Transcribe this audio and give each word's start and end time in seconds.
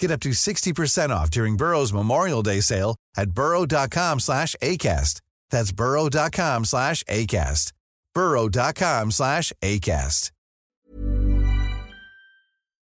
Get 0.00 0.10
up 0.10 0.20
to 0.20 0.30
60% 0.30 1.10
off 1.10 1.30
during 1.30 1.56
Burrow's 1.56 1.92
Memorial 1.92 2.42
Day 2.42 2.60
sale 2.60 2.96
at 3.16 3.30
burrow.com 3.30 4.20
slash 4.20 4.54
ACAST. 4.62 5.20
That's 5.50 5.72
burrow.com 5.72 6.64
slash 6.64 7.02
ACAST. 7.04 7.72
burrow.com 8.14 9.10
slash 9.10 9.52
ACAST. 9.62 10.30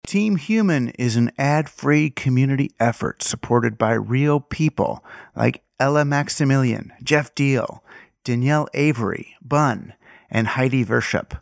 Team 0.08 0.38
Human 0.38 0.90
is 0.98 1.16
an 1.16 1.32
ad-free 1.38 2.10
community 2.10 2.72
effort 2.80 3.22
supported 3.22 3.78
by 3.78 3.94
real 3.94 4.40
people 4.40 5.06
like 5.36 5.62
Ella 5.80 6.04
Maximilian, 6.04 6.92
Jeff 7.04 7.36
Deal, 7.36 7.84
Danielle 8.24 8.68
Avery, 8.74 9.36
Bun, 9.40 9.94
and 10.32 10.48
Heidi 10.48 10.84
Vership. 10.84 11.40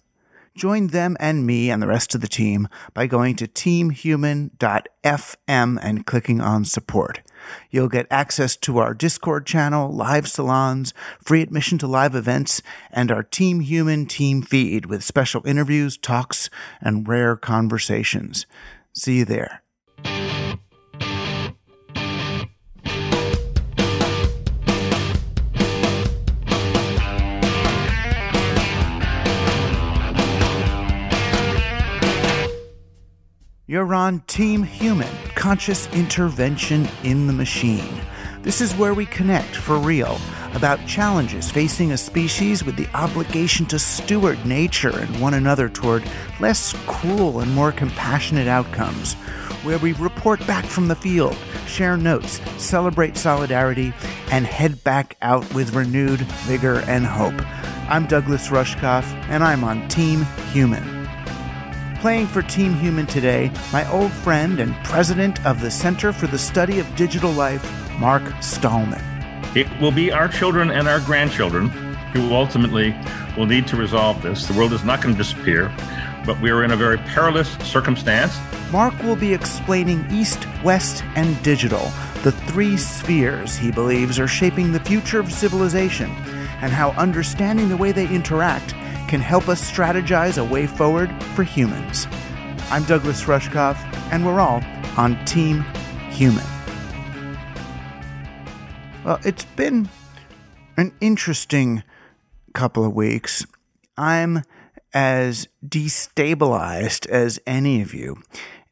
Join 0.57 0.87
them 0.87 1.15
and 1.19 1.45
me 1.45 1.69
and 1.69 1.83
the 1.83 1.87
rest 1.87 2.15
of 2.15 2.21
the 2.21 2.27
team 2.27 2.67
by 2.95 3.05
going 3.05 3.35
to 3.35 3.47
teamhuman.fm 3.47 5.79
and 5.79 6.05
clicking 6.07 6.41
on 6.41 6.65
support. 6.65 7.21
You'll 7.69 7.89
get 7.89 8.07
access 8.09 8.55
to 8.57 8.79
our 8.79 8.95
Discord 8.95 9.45
channel, 9.45 9.93
live 9.93 10.27
salons, 10.27 10.95
free 11.23 11.43
admission 11.43 11.77
to 11.77 11.85
live 11.85 12.15
events, 12.15 12.63
and 12.89 13.11
our 13.11 13.21
Team 13.21 13.59
Human 13.59 14.07
team 14.07 14.41
feed 14.41 14.87
with 14.87 15.03
special 15.03 15.45
interviews, 15.45 15.95
talks, 15.95 16.49
and 16.81 17.07
rare 17.07 17.35
conversations. 17.35 18.47
See 18.93 19.19
you 19.19 19.25
there. 19.25 19.61
You're 33.69 33.93
on 33.93 34.21
Team 34.27 34.63
Human 34.63 35.13
Conscious 35.35 35.91
Intervention 35.91 36.87
in 37.03 37.27
the 37.27 37.33
Machine. 37.33 37.99
This 38.41 38.61
is 38.61 38.73
where 38.73 38.93
we 38.93 39.05
connect 39.07 39.57
for 39.57 39.77
real 39.77 40.17
about 40.53 40.87
challenges 40.87 41.51
facing 41.51 41.91
a 41.91 41.97
species 41.97 42.63
with 42.63 42.77
the 42.77 42.87
obligation 42.93 43.65
to 43.65 43.77
steward 43.77 44.45
nature 44.45 44.97
and 44.97 45.19
one 45.19 45.33
another 45.33 45.67
toward 45.67 46.09
less 46.39 46.71
cruel 46.87 47.41
and 47.41 47.53
more 47.53 47.73
compassionate 47.73 48.47
outcomes. 48.47 49.15
Where 49.65 49.79
we 49.79 49.91
report 49.91 50.39
back 50.47 50.63
from 50.63 50.87
the 50.87 50.95
field, 50.95 51.35
share 51.65 51.97
notes, 51.97 52.39
celebrate 52.63 53.17
solidarity, 53.17 53.91
and 54.31 54.45
head 54.45 54.81
back 54.85 55.17
out 55.21 55.53
with 55.53 55.75
renewed 55.75 56.21
vigor 56.21 56.85
and 56.87 57.05
hope. 57.05 57.35
I'm 57.89 58.07
Douglas 58.07 58.47
Rushkoff, 58.47 59.03
and 59.27 59.43
I'm 59.43 59.65
on 59.65 59.89
Team 59.89 60.21
Human. 60.53 60.96
Playing 61.99 62.27
for 62.27 62.43
Team 62.43 62.75
Human 62.75 63.07
today, 63.07 63.51
my 63.73 63.89
old 63.91 64.11
friend 64.11 64.59
and 64.59 64.75
president 64.83 65.43
of 65.47 65.61
the 65.61 65.71
Center 65.71 66.13
for 66.13 66.27
the 66.27 66.37
Study 66.37 66.77
of 66.77 66.95
Digital 66.95 67.31
Life, 67.31 67.63
Mark 67.97 68.21
Stahlman. 68.39 69.01
It 69.55 69.67
will 69.81 69.91
be 69.91 70.11
our 70.11 70.27
children 70.27 70.69
and 70.69 70.87
our 70.87 70.99
grandchildren 70.99 71.69
who 72.13 72.35
ultimately 72.35 72.95
will 73.35 73.47
need 73.47 73.65
to 73.69 73.75
resolve 73.75 74.21
this. 74.21 74.45
The 74.45 74.53
world 74.53 74.73
is 74.73 74.83
not 74.83 75.01
going 75.01 75.15
to 75.15 75.17
disappear, 75.17 75.73
but 76.23 76.39
we 76.39 76.51
are 76.51 76.63
in 76.63 76.69
a 76.69 76.75
very 76.75 76.99
perilous 76.99 77.49
circumstance. 77.67 78.37
Mark 78.71 78.93
will 79.01 79.15
be 79.15 79.33
explaining 79.33 80.05
East, 80.11 80.47
West, 80.63 81.03
and 81.15 81.41
Digital, 81.41 81.91
the 82.21 82.31
three 82.31 82.77
spheres 82.77 83.57
he 83.57 83.71
believes 83.71 84.19
are 84.19 84.27
shaping 84.27 84.71
the 84.71 84.79
future 84.81 85.19
of 85.19 85.33
civilization, 85.33 86.11
and 86.61 86.71
how 86.71 86.91
understanding 86.91 87.69
the 87.69 87.77
way 87.77 87.91
they 87.91 88.07
interact 88.07 88.75
can 89.07 89.21
help 89.21 89.47
us 89.47 89.71
strategize 89.71 90.37
a 90.37 90.43
way 90.43 90.67
forward 90.67 91.09
for 91.35 91.43
humans. 91.43 92.07
I'm 92.69 92.83
Douglas 92.83 93.23
Rushkoff, 93.23 93.77
and 94.11 94.25
we're 94.25 94.41
all 94.41 94.61
on 94.97 95.23
Team 95.25 95.61
Human. 96.11 96.45
Well, 99.05 99.19
it's 99.23 99.45
been 99.45 99.89
an 100.75 100.91
interesting 100.99 101.83
couple 102.53 102.83
of 102.83 102.93
weeks. 102.93 103.45
I'm 103.97 104.43
as 104.93 105.47
destabilized 105.65 107.07
as 107.07 107.39
any 107.47 107.81
of 107.81 107.93
you. 107.93 108.17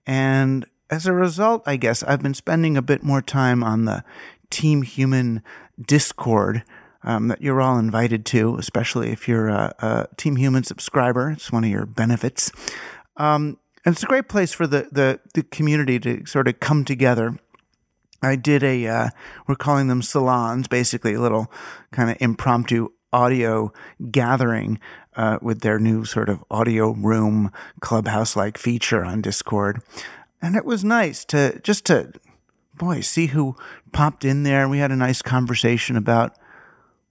And 0.05 0.65
as 0.89 1.07
a 1.07 1.13
result, 1.13 1.63
I 1.65 1.77
guess 1.77 2.03
I've 2.03 2.21
been 2.21 2.33
spending 2.33 2.75
a 2.75 2.81
bit 2.81 3.03
more 3.03 3.21
time 3.21 3.63
on 3.63 3.85
the 3.85 4.03
Team 4.49 4.81
Human 4.81 5.41
Discord 5.81 6.63
um, 7.05 7.29
that 7.29 7.41
you're 7.41 7.61
all 7.61 7.77
invited 7.77 8.25
to, 8.27 8.57
especially 8.57 9.11
if 9.11 9.27
you're 9.27 9.47
a, 9.47 9.73
a, 9.79 10.07
Team 10.17 10.35
Human 10.35 10.63
subscriber. 10.63 11.31
It's 11.31 11.51
one 11.51 11.63
of 11.63 11.69
your 11.69 11.85
benefits. 11.85 12.51
Um, 13.15 13.57
and 13.85 13.93
it's 13.93 14.03
a 14.03 14.07
great 14.07 14.27
place 14.27 14.51
for 14.51 14.67
the, 14.67 14.89
the, 14.91 15.21
the 15.33 15.43
community 15.43 15.99
to 15.99 16.25
sort 16.25 16.47
of 16.47 16.59
come 16.59 16.83
together 16.83 17.39
I 18.25 18.35
did 18.35 18.63
a, 18.63 18.87
uh, 18.87 19.09
we're 19.47 19.55
calling 19.55 19.87
them 19.87 20.01
salons, 20.01 20.67
basically 20.67 21.13
a 21.13 21.21
little 21.21 21.51
kind 21.91 22.09
of 22.09 22.17
impromptu 22.19 22.89
audio 23.13 23.71
gathering 24.11 24.79
uh, 25.15 25.37
with 25.41 25.61
their 25.61 25.79
new 25.79 26.03
sort 26.03 26.27
of 26.27 26.43
audio 26.51 26.91
room 26.91 27.51
clubhouse 27.79 28.35
like 28.35 28.57
feature 28.57 29.05
on 29.05 29.21
Discord. 29.21 29.81
And 30.41 30.55
it 30.55 30.65
was 30.65 30.83
nice 30.83 31.23
to 31.25 31.59
just 31.61 31.85
to, 31.85 32.11
boy, 32.75 33.01
see 33.01 33.27
who 33.27 33.55
popped 33.93 34.25
in 34.25 34.43
there. 34.43 34.67
We 34.67 34.79
had 34.79 34.91
a 34.91 34.97
nice 34.97 35.21
conversation 35.21 35.95
about, 35.95 36.35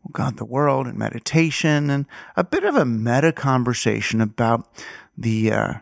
oh 0.05 0.11
God, 0.13 0.37
the 0.37 0.45
world 0.45 0.87
and 0.87 0.99
meditation 0.99 1.91
and 1.91 2.07
a 2.37 2.45
bit 2.45 2.65
of 2.65 2.77
a 2.77 2.85
meta 2.85 3.33
conversation 3.33 4.21
about 4.21 4.69
the, 5.17 5.53
uh, 5.53 5.75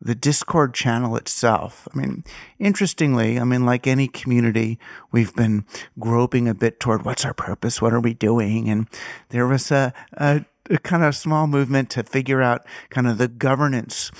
the 0.00 0.14
Discord 0.14 0.74
channel 0.74 1.16
itself. 1.16 1.88
I 1.92 1.98
mean, 1.98 2.24
interestingly, 2.58 3.38
I 3.38 3.44
mean, 3.44 3.64
like 3.64 3.86
any 3.86 4.08
community, 4.08 4.78
we've 5.10 5.34
been 5.34 5.64
groping 5.98 6.48
a 6.48 6.54
bit 6.54 6.80
toward 6.80 7.04
what's 7.04 7.24
our 7.24 7.34
purpose? 7.34 7.80
What 7.80 7.92
are 7.92 8.00
we 8.00 8.14
doing? 8.14 8.68
And 8.68 8.88
there 9.30 9.46
was 9.46 9.70
a, 9.70 9.92
a, 10.12 10.44
a 10.70 10.78
kind 10.78 11.02
of 11.02 11.16
small 11.16 11.46
movement 11.46 11.90
to 11.90 12.02
figure 12.02 12.42
out 12.42 12.66
kind 12.90 13.06
of 13.06 13.18
the 13.18 13.28
governance 13.28 14.10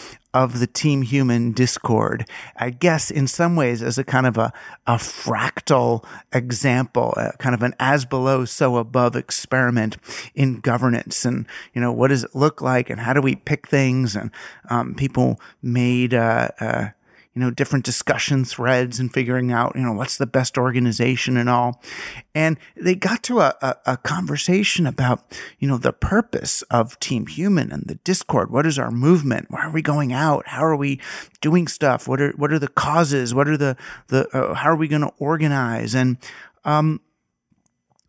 of 0.43 0.61
the 0.61 0.67
Team 0.67 1.01
Human 1.01 1.53
Discord. 1.53 2.29
I 2.57 2.71
guess 2.71 3.11
in 3.11 3.27
some 3.27 3.57
ways 3.57 3.83
as 3.83 3.97
a 3.97 4.05
kind 4.05 4.27
of 4.27 4.37
a, 4.37 4.53
a 4.87 4.97
fractal 4.97 6.05
example, 6.33 7.15
a 7.17 7.33
kind 7.39 7.55
of 7.55 7.63
an 7.63 7.75
as 7.81 8.05
below, 8.05 8.45
so 8.45 8.77
above 8.77 9.17
experiment 9.17 9.97
in 10.35 10.61
governance. 10.61 11.25
And, 11.25 11.47
you 11.73 11.81
know, 11.81 11.91
what 11.91 12.09
does 12.09 12.25
it 12.25 12.35
look 12.35 12.61
like 12.61 12.91
and 12.91 13.01
how 13.01 13.15
do 13.15 13.23
we 13.23 13.35
pick 13.35 13.67
things? 13.67 14.15
And 14.15 14.31
um, 14.69 14.95
people 14.95 15.41
made, 15.63 16.13
uh, 16.13 16.49
uh, 16.61 16.89
you 17.37 17.43
know, 17.43 17.51
different 17.51 17.85
discussion 17.85 18.47
threads 18.47 18.99
and 18.99 19.13
figuring 19.13 19.53
out, 19.53 19.77
you 19.77 19.83
know, 19.83 19.93
what's 19.93 20.17
the 20.17 20.27
best 20.27 20.57
organization 20.57 21.37
and 21.37 21.51
all. 21.51 21.83
And 22.35 22.57
they 22.75 22.95
got 22.95 23.23
to 23.25 23.41
a, 23.41 23.55
a, 23.61 23.77
a 23.85 23.97
conversation 23.99 24.87
about, 24.87 25.39
you 25.59 25.69
know, 25.69 25.77
the 25.77 25.93
purpose 25.93 26.63
of 26.63 26.99
Team 26.99 27.27
Human 27.27 27.71
and 27.71 27.85
the 27.89 27.97
Discord. 27.97 28.51
What 28.51 28.65
is 28.65 28.79
our 28.79 28.91
movement? 28.91 29.49
Why 29.51 29.61
are 29.67 29.71
we 29.71 29.83
going 29.83 30.15
out? 30.15 30.49
How 30.49 30.65
are 30.65 30.77
we 30.77 30.99
doing 31.43 31.69
stuff? 31.69 32.09
What 32.09 32.23
are, 32.23 32.31
what 32.37 32.53
are 32.53 32.59
the 32.59 32.69
causes? 32.69 33.35
What 33.35 33.49
are 33.49 33.59
the, 33.59 33.77
the, 34.09 34.27
uh, 34.31 34.55
how 34.55 34.71
are 34.71 34.77
we 34.77 34.89
going 34.89 35.03
to 35.03 35.13
organize? 35.19 35.95
And, 35.95 36.17
um, 36.65 37.03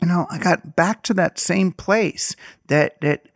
you 0.01 0.07
know, 0.07 0.25
I 0.29 0.37
got 0.37 0.77
back 0.77 1.03
to 1.03 1.13
that 1.15 1.37
same 1.37 1.73
place 1.73 2.33
that, 2.67 3.01
that 3.01 3.27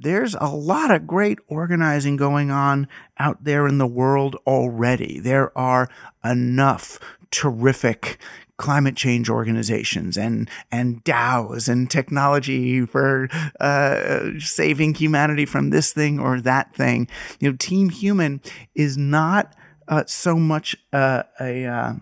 there's 0.00 0.34
a 0.40 0.48
lot 0.48 0.90
of 0.90 1.06
great 1.06 1.38
organizing 1.46 2.16
going 2.16 2.50
on 2.50 2.88
out 3.18 3.44
there 3.44 3.66
in 3.66 3.78
the 3.78 3.86
world 3.86 4.36
already. 4.46 5.20
There 5.20 5.56
are 5.56 5.88
enough 6.24 6.98
terrific 7.30 8.18
climate 8.56 8.96
change 8.96 9.30
organizations 9.30 10.18
and 10.18 10.48
and 10.70 11.02
DAOs 11.04 11.68
and 11.68 11.90
technology 11.90 12.84
for 12.84 13.28
uh, 13.58 14.38
saving 14.38 14.94
humanity 14.94 15.46
from 15.46 15.70
this 15.70 15.92
thing 15.92 16.18
or 16.18 16.40
that 16.40 16.74
thing. 16.74 17.08
You 17.38 17.50
know, 17.50 17.56
Team 17.58 17.88
Human 17.88 18.40
is 18.74 18.96
not 18.98 19.54
uh, 19.88 20.04
so 20.06 20.36
much 20.36 20.76
uh, 20.92 21.22
a 21.40 21.64
uh, 21.64 21.92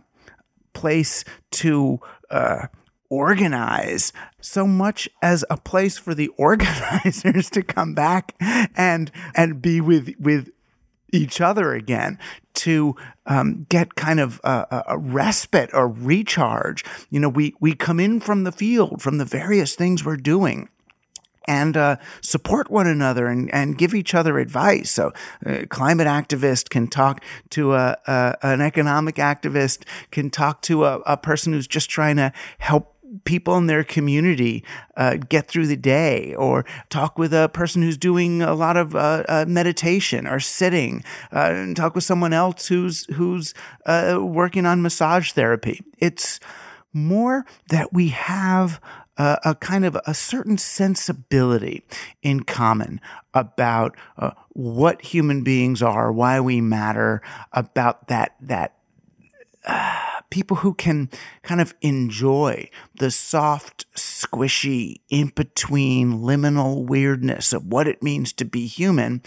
place 0.73 1.25
to 1.53 2.01
uh, 2.31 2.67
organize 3.11 4.13
so 4.41 4.67
much 4.67 5.09
as 5.23 5.45
a 5.51 5.57
place 5.57 5.99
for 5.99 6.15
the 6.15 6.29
organizers 6.37 7.51
to 7.51 7.63
come 7.63 7.95
back 7.95 8.35
and 8.41 9.11
and 9.35 9.63
be 9.63 9.81
with 9.81 10.15
with 10.19 10.51
each 11.13 11.41
other 11.41 11.75
again 11.75 12.19
to 12.55 12.97
um, 13.27 13.67
get 13.69 13.95
kind 13.95 14.21
of 14.21 14.41
a, 14.45 14.85
a, 14.89 14.99
respite 14.99 15.71
or 15.73 15.89
recharge. 15.89 16.85
You 17.11 17.21
know, 17.21 17.29
we 17.29 17.55
we 17.61 17.75
come 17.75 18.01
in 18.01 18.21
from 18.21 18.45
the 18.45 18.53
field 18.53 19.01
from 19.01 19.19
the 19.19 19.25
various 19.25 19.75
things 19.75 20.05
we're 20.05 20.17
doing. 20.17 20.69
And 21.47 21.79
uh, 21.79 21.97
support 22.21 22.71
one 22.71 22.87
another 22.87 23.27
and, 23.27 23.51
and 23.55 23.79
give 23.79 23.95
each 23.95 24.15
other 24.15 24.39
advice. 24.39 24.91
So, 24.91 25.15
a 25.47 25.65
climate 25.67 26.07
activist 26.07 26.69
can 26.69 26.89
talk 26.89 27.25
to 27.51 27.73
a, 27.73 27.97
a 28.07 28.37
an 28.43 28.61
economic 28.61 29.15
activist, 29.15 29.85
can 30.11 30.29
talk 30.29 30.61
to 30.63 30.85
a, 30.85 30.99
a 31.07 31.17
person 31.17 31.55
who's 31.55 31.67
just 31.67 31.89
trying 31.89 32.17
to 32.17 32.35
help 32.59 32.98
people 33.25 33.57
in 33.57 33.67
their 33.67 33.85
community 33.85 34.65
uh, 34.97 35.17
get 35.17 35.49
through 35.49 35.67
the 35.67 35.77
day 35.77 36.35
or 36.35 36.65
talk 36.91 37.19
with 37.19 37.33
a 37.33 37.49
person 37.49 37.83
who's 37.83 37.97
doing 37.97 38.43
a 38.43 38.55
lot 38.55 38.77
of 38.77 38.95
uh, 38.95 39.25
uh, 39.29 39.45
meditation 39.49 40.27
or 40.27 40.41
sitting 40.41 41.03
uh, 41.33 41.51
and 41.53 41.77
talk 41.77 41.95
with 41.95 42.05
someone 42.05 42.33
else 42.33 42.69
who's 42.69 43.07
who's 43.15 43.55
uh, 43.87 44.19
working 44.21 44.67
on 44.67 44.83
massage 44.83 45.33
therapy. 45.33 45.81
It's 45.99 46.41
more 46.93 47.45
that 47.69 47.93
we 47.93 48.09
have 48.09 48.81
a, 49.17 49.39
a 49.45 49.55
kind 49.55 49.85
of 49.85 49.97
a 50.07 50.15
certain 50.15 50.59
sensibility 50.59 51.85
in 52.23 52.45
common 52.45 53.01
about 53.35 53.97
uh, 54.17 54.31
what 54.51 55.03
human 55.03 55.43
beings 55.43 55.83
are, 55.83 56.13
why 56.13 56.41
we 56.41 56.61
matter, 56.61 57.23
about 57.53 58.09
that 58.09 58.35
that 58.41 58.75
people 60.31 60.59
who 60.59 60.75
can 60.75 61.09
kind 61.43 61.61
of 61.61 61.75
enjoy 61.81 62.69
the 62.99 63.11
soft, 63.11 63.87
squishy, 63.95 65.01
in 65.09 65.29
between 65.29 66.19
liminal 66.19 66.85
weirdness 66.85 67.53
of 67.53 67.67
what 67.67 67.89
it 67.89 68.03
means 68.03 68.33
to 68.35 68.45
be 68.45 68.67
human, 68.67 69.23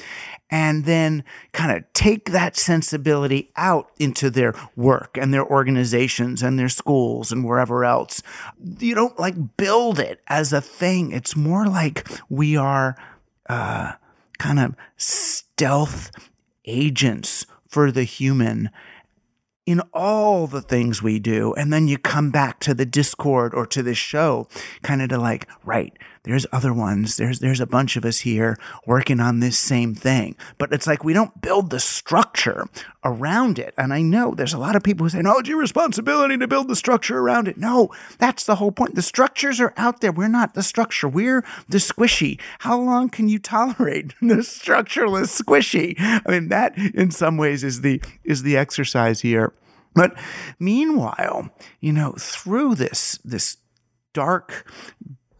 and 0.50 0.86
then 0.86 1.24
kind 1.54 1.76
of 1.76 1.84
take 1.94 2.32
that 2.32 2.56
sensibility 2.56 3.52
out 3.56 3.92
into 4.00 4.30
their 4.30 4.54
work 4.76 5.18
and 5.18 5.34
their 5.34 5.46
organizations 5.46 6.44
and 6.44 6.60
their 6.60 6.70
schools 6.70 7.32
and 7.32 7.46
wherever 7.46 7.84
else. 7.84 8.22
You 8.80 8.96
don't 8.96 9.20
like 9.20 9.58
build 9.58 10.00
it 10.00 10.22
as 10.28 10.54
a 10.54 10.62
thing. 10.62 11.12
It's 11.12 11.36
more 11.36 11.66
like 11.66 12.08
we 12.30 12.56
are 12.56 12.96
uh, 13.50 13.94
kind 14.38 14.60
of 14.60 14.76
stealth 14.98 16.12
agents 16.66 17.46
for 17.68 17.92
the 17.92 18.04
human 18.04 18.70
in 19.66 19.82
all 19.94 20.48
the 20.48 20.62
things 20.62 21.02
we 21.02 21.20
do. 21.20 21.54
And 21.54 21.72
then 21.72 21.88
you 21.88 21.98
come 21.98 22.32
back 22.32 22.60
to 22.62 22.74
the 22.74 22.86
Discord 22.86 23.54
or 23.54 23.66
to 23.68 23.84
this 23.84 23.98
show, 23.98 24.48
kind 24.82 25.02
of 25.02 25.10
to 25.10 25.18
like, 25.18 25.48
right, 25.64 25.94
there's 26.24 26.46
other 26.52 26.74
ones. 26.74 27.18
There's, 27.18 27.40
there's 27.40 27.60
a 27.60 27.66
bunch 27.66 27.96
of 27.96 28.06
us 28.06 28.20
here 28.20 28.58
working 28.86 29.20
on 29.20 29.40
this 29.40 29.58
same 29.58 29.96
thing. 29.96 30.36
But 30.58 30.72
it's 30.72 30.86
like 30.86 31.04
we 31.04 31.14
don't 31.14 31.42
build 31.42 31.72
the 31.72 31.80
structure 31.80 32.68
around 33.04 33.58
it. 33.58 33.74
And 33.78 33.92
I 33.92 34.02
know 34.02 34.36
there's 34.36 34.54
a 34.54 34.60
lot 34.60 34.76
of 34.76 34.84
people 34.84 35.06
who 35.06 35.10
say, 35.10 35.22
no, 35.22 35.40
it's 35.40 35.50
your 35.50 35.60
responsibility 35.60 36.38
to 36.38 36.48
build 36.48 36.68
the 36.68 36.76
structure 36.76 37.18
around 37.18 37.48
it. 37.48 37.58
No, 37.58 37.90
that's 38.20 38.44
the 38.44 38.56
whole 38.56 38.72
point. 38.72 38.94
The 38.94 39.02
structures 39.02 39.60
are 39.60 39.74
out 39.78 40.02
there. 40.02 40.12
We're 40.12 40.28
not 40.28 40.54
the 40.54 40.62
structure. 40.62 41.08
We're 41.08 41.44
the 41.68 41.80
squishy. 41.80 42.40
How 42.60 42.80
long 42.80 43.10
can 43.10 43.28
you 43.28 43.40
tolerate 43.40 44.14
the 44.22 44.44
structureless 44.44 45.42
squishy? 45.42 45.96
I 46.00 46.22
mean, 46.28 46.50
that 46.50 46.78
in 46.78 47.10
some 47.10 47.38
ways 47.38 47.64
is 47.64 47.82
the, 47.82 48.02
is 48.24 48.44
the 48.44 48.58
exercise 48.58 49.22
here. 49.22 49.54
But 49.94 50.14
meanwhile, 50.60 51.50
you 51.80 51.92
know, 51.92 52.14
through 52.18 52.76
this, 52.76 53.20
this 53.26 53.58
dark, 54.14 54.66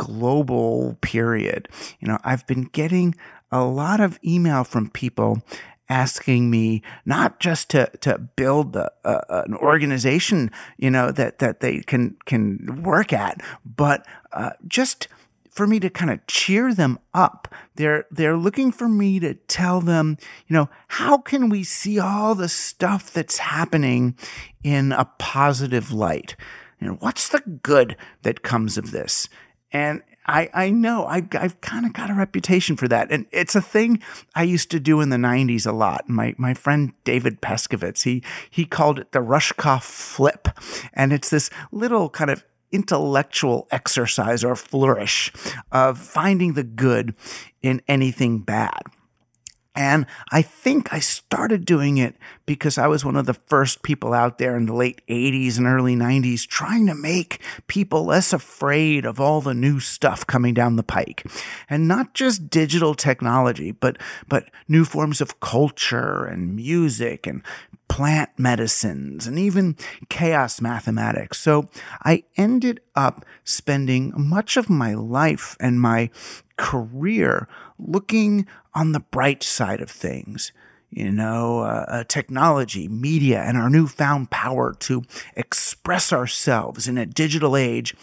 global 0.02 0.98
period, 1.02 1.70
you 2.00 2.08
know, 2.08 2.18
I've 2.24 2.48
been 2.48 2.64
getting 2.64 3.14
a 3.52 3.64
lot 3.64 4.00
of 4.00 4.20
email 4.26 4.64
from 4.64 4.90
people 4.90 5.44
asking 5.90 6.50
me 6.50 6.82
not 7.06 7.40
just 7.40 7.70
to 7.70 7.92
to 8.00 8.18
build 8.18 8.76
a, 8.76 8.90
a, 9.04 9.44
an 9.46 9.56
organization, 9.56 10.50
you 10.78 10.90
know, 10.90 11.12
that 11.12 11.38
that 11.40 11.60
they 11.60 11.82
can 11.82 12.18
can 12.26 12.82
work 12.82 13.14
at, 13.14 13.42
but 13.64 14.06
uh, 14.32 14.52
just 14.68 15.08
for 15.52 15.68
me 15.68 15.80
to 15.82 15.90
kind 15.90 16.10
of 16.10 16.26
cheer 16.28 16.74
them 16.74 16.98
up. 17.14 17.48
They're 17.76 18.06
they're 18.10 18.38
looking 18.38 18.72
for 18.72 18.88
me 18.88 19.20
to 19.20 19.34
tell 19.34 19.82
them, 19.82 20.18
you 20.48 20.56
know, 20.56 20.70
how 20.88 21.18
can 21.18 21.50
we 21.50 21.64
see 21.64 22.00
all 22.00 22.34
the 22.34 22.50
stuff 22.50 23.12
that's 23.14 23.38
happening 23.38 24.16
in 24.64 24.94
a 24.94 25.06
positive 25.20 25.92
light? 25.92 26.36
You 26.80 26.88
know, 26.88 26.94
what's 26.96 27.30
the 27.30 27.42
good 27.62 27.96
that 28.24 28.42
comes 28.42 28.78
of 28.78 28.92
this? 28.92 29.30
And 29.72 30.02
I, 30.26 30.50
I 30.54 30.70
know 30.70 31.06
I, 31.06 31.28
I've 31.34 31.60
kind 31.62 31.86
of 31.86 31.94
got 31.94 32.10
a 32.10 32.14
reputation 32.14 32.76
for 32.76 32.88
that. 32.88 33.12
And 33.12 33.26
it's 33.32 33.56
a 33.56 33.62
thing 33.62 34.02
I 34.36 34.44
used 34.44 34.70
to 34.72 34.80
do 34.80 35.02
in 35.02 35.10
the 35.10 35.18
90s 35.18 35.66
a 35.66 35.72
lot. 35.72 36.08
My, 36.08 36.36
my 36.38 36.54
friend 36.54 36.94
David 37.04 37.42
Pescovitz, 37.42 38.04
he, 38.04 38.24
he 38.50 38.66
called 38.66 39.00
it 39.00 39.12
the 39.12 39.20
Rushkoff 39.20 39.84
flip. 39.84 40.48
And 40.94 41.12
it's 41.12 41.30
this 41.30 41.50
little 41.72 42.10
kind 42.10 42.30
of 42.30 42.46
intellectual 42.72 43.68
exercise 43.72 44.44
or 44.44 44.56
flourish 44.56 45.32
of 45.72 45.98
finding 45.98 46.54
the 46.54 46.64
good 46.64 47.16
in 47.62 47.82
anything 47.88 48.40
bad. 48.40 48.84
And 49.74 50.06
I 50.32 50.42
think 50.42 50.94
I 50.94 51.00
started 51.00 51.64
doing 51.64 51.98
it 51.98 52.16
because 52.46 52.78
I 52.78 52.88
was 52.88 53.06
one 53.06 53.16
of 53.16 53.26
the 53.26 53.34
first 53.34 53.84
people 53.84 54.14
out 54.14 54.38
there 54.38 54.58
in 54.58 54.66
the 54.66 54.74
late 54.74 55.02
80s 55.08 55.58
and 55.58 55.66
early 55.66 55.96
90s 55.96 56.46
trying 56.46 56.88
to 56.88 56.96
make 56.96 57.42
people 57.68 58.04
less 58.04 58.34
afraid 58.34 59.06
of 59.06 59.22
all 59.22 59.40
the 59.40 59.54
new 59.54 59.80
stuff 59.80 60.28
coming 60.28 60.54
down 60.54 60.76
the 60.76 60.84
pike. 60.84 61.26
And 61.70 61.88
not 61.88 62.14
just 62.14 62.50
digital 62.50 62.96
technology, 62.96 63.72
but, 63.72 63.98
but 64.28 64.50
new 64.68 64.84
forms 64.84 65.22
of 65.22 65.40
culture 65.40 66.26
and 66.26 66.54
music 66.54 67.26
and 67.26 67.42
plant 67.88 68.30
medicines 68.38 69.28
and 69.28 69.38
even 69.38 69.76
chaos 70.10 70.62
mathematics. 70.62 71.40
So 71.40 71.70
I 72.04 72.24
ended 72.38 72.80
up 72.96 73.26
spending 73.44 74.14
much 74.16 74.56
of 74.56 74.70
my 74.70 74.94
life 74.94 75.58
and 75.60 75.80
my 75.80 76.10
career 76.62 77.48
looking 77.80 78.46
on 78.76 78.92
the 78.92 79.00
bright 79.00 79.42
side 79.42 79.82
of 79.82 79.90
things. 79.90 80.52
You 80.92 81.12
know, 81.12 81.62
uh, 81.62 81.86
uh, 81.88 82.04
technology, 82.04 82.88
media, 82.88 83.42
and 83.42 83.58
our 83.58 83.70
newfound 83.70 84.30
power 84.30 84.74
to 84.80 85.04
express 85.36 86.14
ourselves 86.14 86.88
in 86.88 86.98
a 86.98 87.06
digital 87.06 87.56
age. 87.56 87.96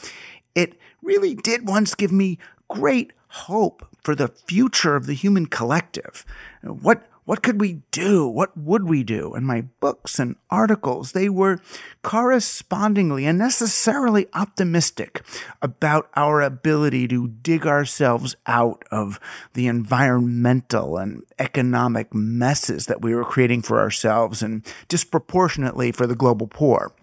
It 0.54 0.74
really 1.02 1.34
did 1.34 1.68
once 1.68 1.94
give 1.94 2.10
me 2.10 2.38
great 2.66 3.12
hope 3.28 3.86
for 4.02 4.14
the 4.14 4.28
future 4.28 4.96
of 4.96 5.06
the 5.06 5.14
human 5.14 5.46
collective. 5.46 6.24
What 6.62 7.06
what 7.28 7.42
could 7.42 7.60
we 7.60 7.82
do? 7.90 8.26
What 8.26 8.56
would 8.56 8.84
we 8.84 9.04
do? 9.04 9.34
And 9.34 9.46
my 9.46 9.60
books 9.80 10.18
and 10.18 10.36
articles, 10.48 11.12
they 11.12 11.28
were 11.28 11.60
correspondingly 12.02 13.26
and 13.26 13.36
necessarily 13.36 14.28
optimistic 14.32 15.22
about 15.60 16.08
our 16.16 16.40
ability 16.40 17.06
to 17.08 17.28
dig 17.28 17.66
ourselves 17.66 18.34
out 18.46 18.82
of 18.90 19.20
the 19.52 19.66
environmental 19.66 20.96
and 20.96 21.22
economic 21.38 22.14
messes 22.14 22.86
that 22.86 23.02
we 23.02 23.14
were 23.14 23.26
creating 23.26 23.60
for 23.60 23.78
ourselves 23.78 24.40
and 24.40 24.64
disproportionately 24.88 25.92
for 25.92 26.06
the 26.06 26.16
global 26.16 26.46
poor. 26.46 26.94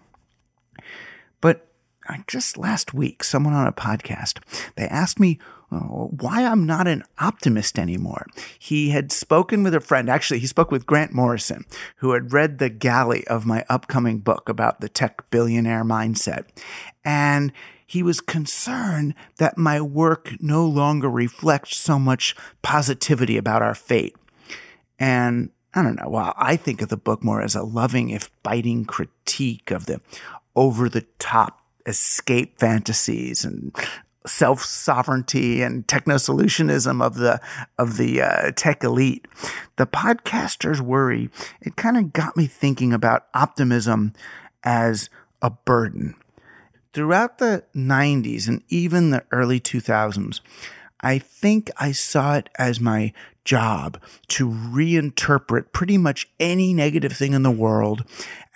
But 1.40 1.68
just 2.26 2.56
last 2.56 2.94
week, 2.94 3.24
someone 3.24 3.54
on 3.54 3.66
a 3.66 3.72
podcast, 3.72 4.38
they 4.76 4.86
asked 4.88 5.20
me 5.20 5.38
uh, 5.70 5.78
why 5.78 6.44
I'm 6.44 6.64
not 6.64 6.86
an 6.86 7.02
optimist 7.18 7.78
anymore. 7.78 8.26
He 8.58 8.90
had 8.90 9.10
spoken 9.10 9.62
with 9.62 9.74
a 9.74 9.80
friend, 9.80 10.08
actually, 10.08 10.38
he 10.38 10.46
spoke 10.46 10.70
with 10.70 10.86
Grant 10.86 11.12
Morrison, 11.12 11.64
who 11.96 12.12
had 12.12 12.32
read 12.32 12.58
the 12.58 12.68
galley 12.68 13.26
of 13.26 13.46
my 13.46 13.64
upcoming 13.68 14.18
book 14.18 14.48
about 14.48 14.80
the 14.80 14.88
tech 14.88 15.28
billionaire 15.30 15.84
mindset. 15.84 16.44
And 17.04 17.52
he 17.86 18.02
was 18.02 18.20
concerned 18.20 19.14
that 19.38 19.58
my 19.58 19.80
work 19.80 20.34
no 20.40 20.64
longer 20.66 21.10
reflects 21.10 21.76
so 21.76 21.98
much 21.98 22.34
positivity 22.62 23.36
about 23.36 23.62
our 23.62 23.74
fate. 23.74 24.16
And 24.98 25.50
I 25.74 25.82
don't 25.82 25.96
know. 25.96 26.08
Well, 26.08 26.32
I 26.36 26.56
think 26.56 26.80
of 26.80 26.88
the 26.88 26.96
book 26.96 27.22
more 27.22 27.42
as 27.42 27.54
a 27.54 27.62
loving, 27.62 28.10
if 28.10 28.30
biting 28.42 28.84
critique 28.86 29.70
of 29.70 29.86
the 29.86 30.00
over 30.54 30.88
the 30.88 31.04
top 31.18 31.60
escape 31.86 32.58
fantasies 32.58 33.44
and 33.44 33.74
self 34.26 34.62
sovereignty 34.64 35.62
and 35.62 35.86
techno 35.86 36.16
solutionism 36.16 37.02
of 37.02 37.14
the 37.14 37.40
of 37.78 37.96
the 37.96 38.22
uh, 38.22 38.50
tech 38.56 38.84
elite. 38.84 39.26
The 39.76 39.86
podcaster's 39.86 40.82
worry 40.82 41.30
it 41.60 41.76
kind 41.76 41.96
of 41.96 42.12
got 42.12 42.36
me 42.36 42.46
thinking 42.46 42.92
about 42.92 43.26
optimism 43.34 44.12
as 44.62 45.08
a 45.40 45.50
burden. 45.50 46.14
Throughout 46.92 47.38
the 47.38 47.62
90s 47.74 48.48
and 48.48 48.62
even 48.68 49.10
the 49.10 49.22
early 49.30 49.60
2000s, 49.60 50.40
I 51.02 51.18
think 51.18 51.70
I 51.76 51.92
saw 51.92 52.36
it 52.36 52.48
as 52.58 52.80
my 52.80 53.12
job 53.44 54.00
to 54.28 54.48
reinterpret 54.48 55.72
pretty 55.72 55.98
much 55.98 56.28
any 56.40 56.72
negative 56.72 57.12
thing 57.12 57.32
in 57.32 57.42
the 57.42 57.50
world 57.50 58.04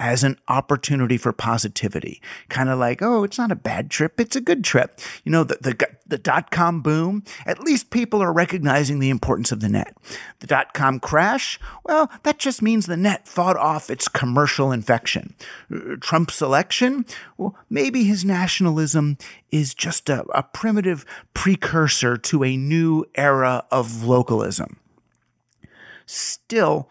as 0.00 0.24
an 0.24 0.38
opportunity 0.48 1.18
for 1.18 1.30
positivity. 1.30 2.22
Kind 2.48 2.70
of 2.70 2.78
like, 2.78 3.02
oh, 3.02 3.22
it's 3.22 3.36
not 3.38 3.52
a 3.52 3.56
bad 3.56 3.90
trip, 3.90 4.18
it's 4.18 4.34
a 4.34 4.40
good 4.40 4.64
trip. 4.64 4.98
You 5.24 5.30
know, 5.30 5.44
the, 5.44 5.58
the, 5.60 5.88
the 6.06 6.18
dot 6.18 6.50
com 6.50 6.80
boom, 6.80 7.22
at 7.44 7.60
least 7.60 7.90
people 7.90 8.22
are 8.22 8.32
recognizing 8.32 8.98
the 8.98 9.10
importance 9.10 9.52
of 9.52 9.60
the 9.60 9.68
net. 9.68 9.94
The 10.40 10.46
dot 10.46 10.72
com 10.72 10.98
crash, 10.98 11.60
well, 11.84 12.10
that 12.22 12.38
just 12.38 12.62
means 12.62 12.86
the 12.86 12.96
net 12.96 13.28
fought 13.28 13.58
off 13.58 13.90
its 13.90 14.08
commercial 14.08 14.72
infection. 14.72 15.34
Uh, 15.72 15.96
Trump's 16.00 16.40
election, 16.40 17.04
well, 17.36 17.54
maybe 17.68 18.04
his 18.04 18.24
nationalism 18.24 19.18
is 19.50 19.74
just 19.74 20.08
a, 20.08 20.24
a 20.34 20.42
primitive 20.42 21.04
precursor 21.34 22.16
to 22.16 22.42
a 22.42 22.56
new 22.56 23.04
era 23.14 23.64
of 23.70 24.02
localism. 24.04 24.78
Still, 26.06 26.88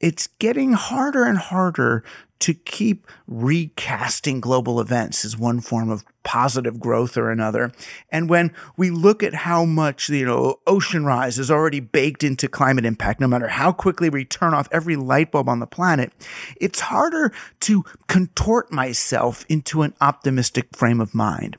it's 0.00 0.26
getting 0.26 0.72
harder 0.74 1.24
and 1.24 1.38
harder 1.38 2.04
to 2.40 2.54
keep 2.54 3.06
recasting 3.26 4.40
global 4.40 4.80
events 4.80 5.24
as 5.24 5.36
one 5.36 5.60
form 5.60 5.90
of 5.90 6.04
positive 6.22 6.80
growth 6.80 7.16
or 7.16 7.30
another. 7.30 7.72
And 8.10 8.28
when 8.28 8.52
we 8.76 8.90
look 8.90 9.22
at 9.22 9.32
how 9.32 9.64
much, 9.64 10.08
you 10.08 10.26
know, 10.26 10.56
ocean 10.66 11.04
rise 11.04 11.38
is 11.38 11.50
already 11.50 11.80
baked 11.80 12.24
into 12.24 12.48
climate 12.48 12.84
impact, 12.84 13.20
no 13.20 13.28
matter 13.28 13.48
how 13.48 13.72
quickly 13.72 14.10
we 14.10 14.24
turn 14.24 14.52
off 14.52 14.68
every 14.72 14.96
light 14.96 15.30
bulb 15.30 15.48
on 15.48 15.60
the 15.60 15.66
planet, 15.66 16.12
it's 16.60 16.80
harder 16.80 17.32
to 17.60 17.84
contort 18.08 18.72
myself 18.72 19.44
into 19.48 19.82
an 19.82 19.94
optimistic 20.00 20.76
frame 20.76 21.00
of 21.00 21.14
mind. 21.14 21.56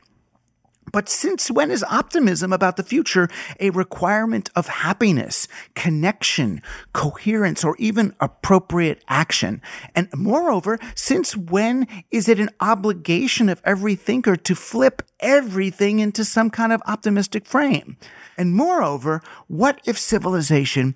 But 0.91 1.09
since 1.09 1.51
when 1.51 1.71
is 1.71 1.83
optimism 1.83 2.53
about 2.53 2.77
the 2.77 2.83
future 2.83 3.27
a 3.59 3.71
requirement 3.71 4.49
of 4.55 4.67
happiness, 4.67 5.47
connection, 5.75 6.61
coherence, 6.93 7.63
or 7.63 7.75
even 7.77 8.15
appropriate 8.19 9.03
action? 9.07 9.61
And 9.95 10.09
moreover, 10.15 10.79
since 10.95 11.35
when 11.35 11.87
is 12.11 12.29
it 12.29 12.39
an 12.39 12.49
obligation 12.59 13.49
of 13.49 13.61
every 13.65 13.95
thinker 13.95 14.35
to 14.35 14.55
flip 14.55 15.01
everything 15.19 15.99
into 15.99 16.23
some 16.23 16.49
kind 16.49 16.71
of 16.71 16.81
optimistic 16.85 17.45
frame? 17.45 17.97
And 18.37 18.53
moreover, 18.53 19.21
what 19.47 19.81
if 19.85 19.97
civilization 19.97 20.95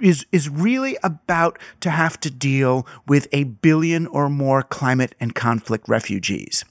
is 0.00 0.24
is 0.32 0.48
really 0.48 0.96
about 1.02 1.58
to 1.80 1.90
have 1.90 2.18
to 2.20 2.30
deal 2.30 2.86
with 3.06 3.28
a 3.30 3.44
billion 3.44 4.06
or 4.06 4.30
more 4.30 4.62
climate 4.62 5.14
and 5.20 5.34
conflict 5.34 5.88
refugees? 5.88 6.64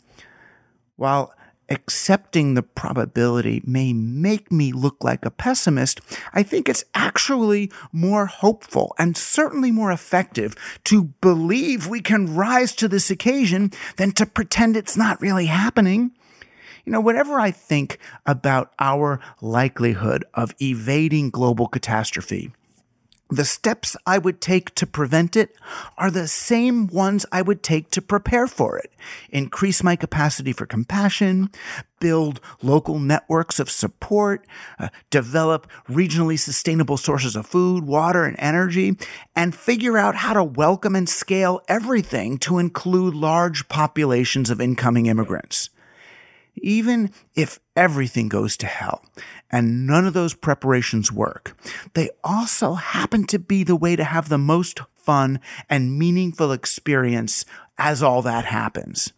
While 0.96 1.34
accepting 1.69 2.53
the 2.53 2.63
probability 2.63 3.62
may 3.65 3.93
make 3.93 4.51
me 4.51 4.72
look 4.72 5.03
like 5.03 5.25
a 5.25 5.31
pessimist, 5.31 6.01
I 6.34 6.43
think 6.43 6.67
it's 6.67 6.86
actually 6.93 7.72
more 7.91 8.25
hopeful 8.25 8.95
and 8.98 9.17
certainly 9.17 9.72
more 9.72 9.91
effective 9.91 10.55
to 10.86 11.05
believe 11.22 11.88
we 11.88 12.01
can 12.01 12.36
rise 12.36 12.74
to 12.75 12.88
this 12.88 13.10
occasion 13.10 13.72
than 13.98 14.12
to 14.13 14.25
pretend 14.25 14.77
it's 14.77 14.98
not 14.98 15.22
really 15.22 15.48
happening. 15.48 16.12
You 16.86 16.91
know, 16.91 17.01
whatever 17.01 17.39
I 17.39 17.50
think 17.50 17.98
about 18.25 18.72
our 18.77 19.19
likelihood 19.41 20.24
of 20.36 20.53
evading 20.62 21.31
global 21.31 21.67
catastrophe, 21.67 22.51
the 23.29 23.46
steps 23.46 23.98
I 24.05 24.20
would 24.20 24.39
take 24.39 24.75
to 24.75 24.86
prevent 24.86 25.36
it 25.36 25.55
are 25.98 26.12
the 26.12 26.27
same 26.27 26.88
ones 26.88 27.25
I 27.32 27.41
would 27.41 27.63
take 27.63 27.89
to 27.91 28.01
prepare 28.01 28.46
for 28.46 28.77
it. 28.77 28.94
Increase 29.29 29.82
my 29.82 29.96
capacity 29.96 30.53
for 30.53 30.67
compassion, 30.67 31.50
build 32.00 32.39
local 32.62 33.00
networks 33.00 33.60
of 33.60 33.70
support, 33.70 34.46
uh, 34.77 34.89
develop 35.10 35.67
regionally 35.89 36.38
sustainable 36.38 36.98
sources 36.98 37.36
of 37.36 37.48
food, 37.48 37.86
water, 37.86 38.25
and 38.25 38.36
energy, 38.38 38.96
and 39.36 39.55
figure 39.55 39.98
out 39.98 40.17
how 40.17 40.34
to 40.34 40.44
welcome 40.44 40.96
and 40.96 41.10
scale 41.10 41.62
everything 41.67 42.38
to 42.38 42.60
include 42.60 43.15
large 43.15 43.67
populations 43.67 44.51
of 44.51 44.62
incoming 44.62 45.08
immigrants. 45.08 45.72
Even 46.58 47.12
if 47.36 47.60
everything 47.75 48.29
goes 48.29 48.55
to 48.55 48.67
hell 48.67 49.03
and 49.55 49.88
none 49.88 50.05
of 50.05 50.13
those 50.13 50.33
preparations 50.33 51.13
work, 51.13 51.55
they 51.93 52.09
also 52.25 52.74
happen 52.74 53.24
to 53.27 53.39
be 53.39 53.63
the 53.63 53.77
way 53.77 53.95
to 53.95 54.03
have 54.03 54.27
the 54.27 54.38
most 54.38 54.81
fun 54.95 55.39
and 55.69 55.97
meaningful 55.97 56.51
experience 56.51 57.45
as 57.77 58.03
all 58.03 58.21
that 58.21 58.43
happens. 58.43 59.13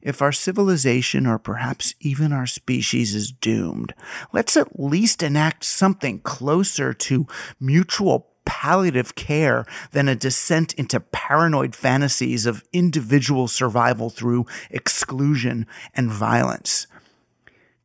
If 0.00 0.22
our 0.22 0.32
civilization 0.32 1.26
or 1.26 1.38
perhaps 1.38 1.94
even 2.00 2.32
our 2.32 2.46
species 2.46 3.14
is 3.14 3.30
doomed, 3.30 3.92
let's 4.32 4.56
at 4.56 4.80
least 4.80 5.22
enact 5.22 5.64
something 5.64 6.20
closer 6.20 6.94
to 6.94 7.26
mutual 7.60 8.30
palliative 8.46 9.14
care 9.14 9.66
than 9.92 10.08
a 10.08 10.16
descent 10.16 10.72
into 10.74 10.98
paranoid 10.98 11.74
fantasies 11.74 12.46
of 12.46 12.64
individual 12.72 13.48
survival 13.48 14.08
through 14.08 14.46
exclusion 14.70 15.66
and 15.94 16.10
violence. 16.10 16.86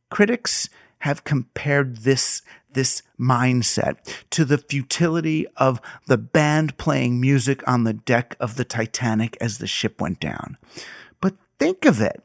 Critics 0.08 0.70
have 1.00 1.24
compared 1.24 1.98
this 1.98 2.42
this 2.72 3.02
mindset 3.18 3.96
to 4.30 4.44
the 4.44 4.58
futility 4.58 5.46
of 5.56 5.80
the 6.06 6.16
band 6.18 6.78
playing 6.78 7.20
music 7.20 7.66
on 7.66 7.82
the 7.82 7.92
deck 7.92 8.36
of 8.38 8.54
the 8.54 8.64
Titanic 8.64 9.36
as 9.40 9.58
the 9.58 9.66
ship 9.66 10.00
went 10.00 10.20
down. 10.20 10.56
But 11.20 11.34
think 11.58 11.84
of 11.84 12.00
it. 12.00 12.22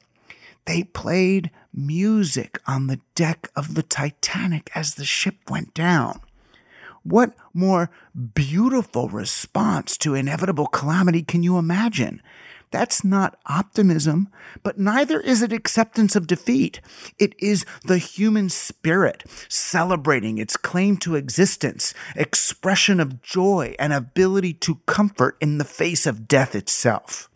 They 0.66 0.84
played 0.84 1.50
music 1.74 2.60
on 2.68 2.88
the 2.88 3.00
deck 3.16 3.50
of 3.56 3.76
the 3.76 3.84
Titanic 3.84 4.70
as 4.76 4.96
the 4.96 5.06
ship 5.06 5.50
went 5.50 5.74
down. 5.74 6.22
What 7.04 7.36
more 7.54 7.92
beautiful 8.34 9.10
response 9.10 9.96
to 9.98 10.16
inevitable 10.16 10.68
calamity 10.68 11.22
can 11.22 11.44
you 11.44 11.58
imagine? 11.58 12.22
That's 12.76 13.06
not 13.06 13.40
optimism, 13.46 14.28
but 14.62 14.78
neither 14.78 15.22
is 15.22 15.42
it 15.42 15.54
acceptance 15.54 16.14
of 16.14 16.28
defeat. 16.28 16.82
It 17.18 17.34
is 17.40 17.66
the 17.86 18.00
human 18.00 18.50
spirit 18.50 19.24
celebrating 19.48 20.40
its 20.40 20.58
claim 20.58 20.98
to 20.98 21.16
existence, 21.16 21.94
expression 22.18 23.00
of 23.00 23.22
joy, 23.22 23.76
and 23.80 23.94
ability 23.94 24.56
to 24.56 24.82
comfort 24.88 25.38
in 25.40 25.58
the 25.58 25.64
face 25.64 26.06
of 26.06 26.28
death 26.28 26.54
itself. 26.54 27.30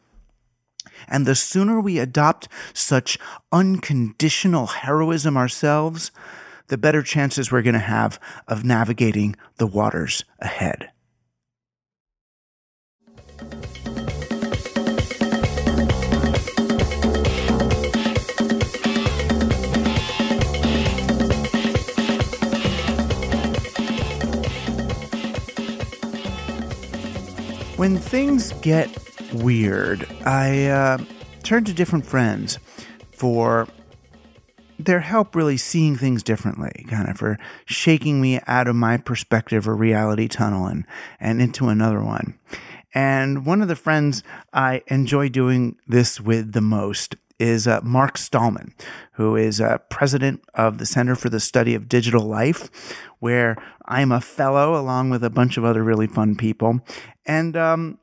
And 1.07 1.25
the 1.25 1.35
sooner 1.35 1.79
we 1.79 1.99
adopt 1.99 2.49
such 2.73 3.17
unconditional 3.49 4.67
heroism 4.67 5.37
ourselves, 5.37 6.11
the 6.67 6.77
better 6.77 7.01
chances 7.01 7.49
we're 7.49 7.61
going 7.61 7.75
to 7.75 7.79
have 7.79 8.19
of 8.45 8.65
navigating 8.65 9.37
the 9.55 9.67
waters 9.67 10.25
ahead. 10.39 10.89
When 27.79 27.97
things 27.97 28.51
get 28.61 28.89
weird, 29.33 30.05
I 30.25 30.65
uh, 30.65 30.97
turn 31.43 31.63
to 31.63 31.73
different 31.73 32.05
friends 32.05 32.59
for 33.13 33.69
their 34.77 34.99
help 34.99 35.33
really 35.33 35.55
seeing 35.55 35.95
things 35.95 36.21
differently, 36.21 36.85
kind 36.89 37.07
of 37.07 37.15
for 37.15 37.37
shaking 37.63 38.19
me 38.19 38.41
out 38.47 38.67
of 38.67 38.75
my 38.75 38.97
perspective 38.97 39.65
or 39.65 39.77
reality 39.77 40.27
tunnel 40.27 40.65
and, 40.65 40.85
and 41.21 41.41
into 41.41 41.69
another 41.69 42.03
one. 42.03 42.37
And 42.93 43.45
one 43.45 43.61
of 43.61 43.69
the 43.69 43.77
friends 43.77 44.23
I 44.51 44.81
enjoy 44.87 45.29
doing 45.29 45.77
this 45.87 46.19
with 46.19 46.51
the 46.51 46.59
most 46.59 47.15
is 47.39 47.67
uh, 47.67 47.79
Mark 47.83 48.17
Stahlman, 48.17 48.73
who 49.13 49.35
is 49.35 49.61
uh, 49.61 49.77
president 49.89 50.41
of 50.53 50.77
the 50.77 50.85
Center 50.85 51.15
for 51.15 51.29
the 51.29 51.39
Study 51.39 51.73
of 51.73 51.89
Digital 51.89 52.23
Life, 52.23 52.69
where 53.19 53.55
I'm 53.85 54.11
a 54.11 54.21
fellow 54.21 54.79
along 54.79 55.09
with 55.09 55.23
a 55.23 55.29
bunch 55.29 55.57
of 55.57 55.63
other 55.63 55.83
really 55.83 56.07
fun 56.07 56.35
people. 56.35 56.81
And 57.25 57.55
um, 57.55 57.99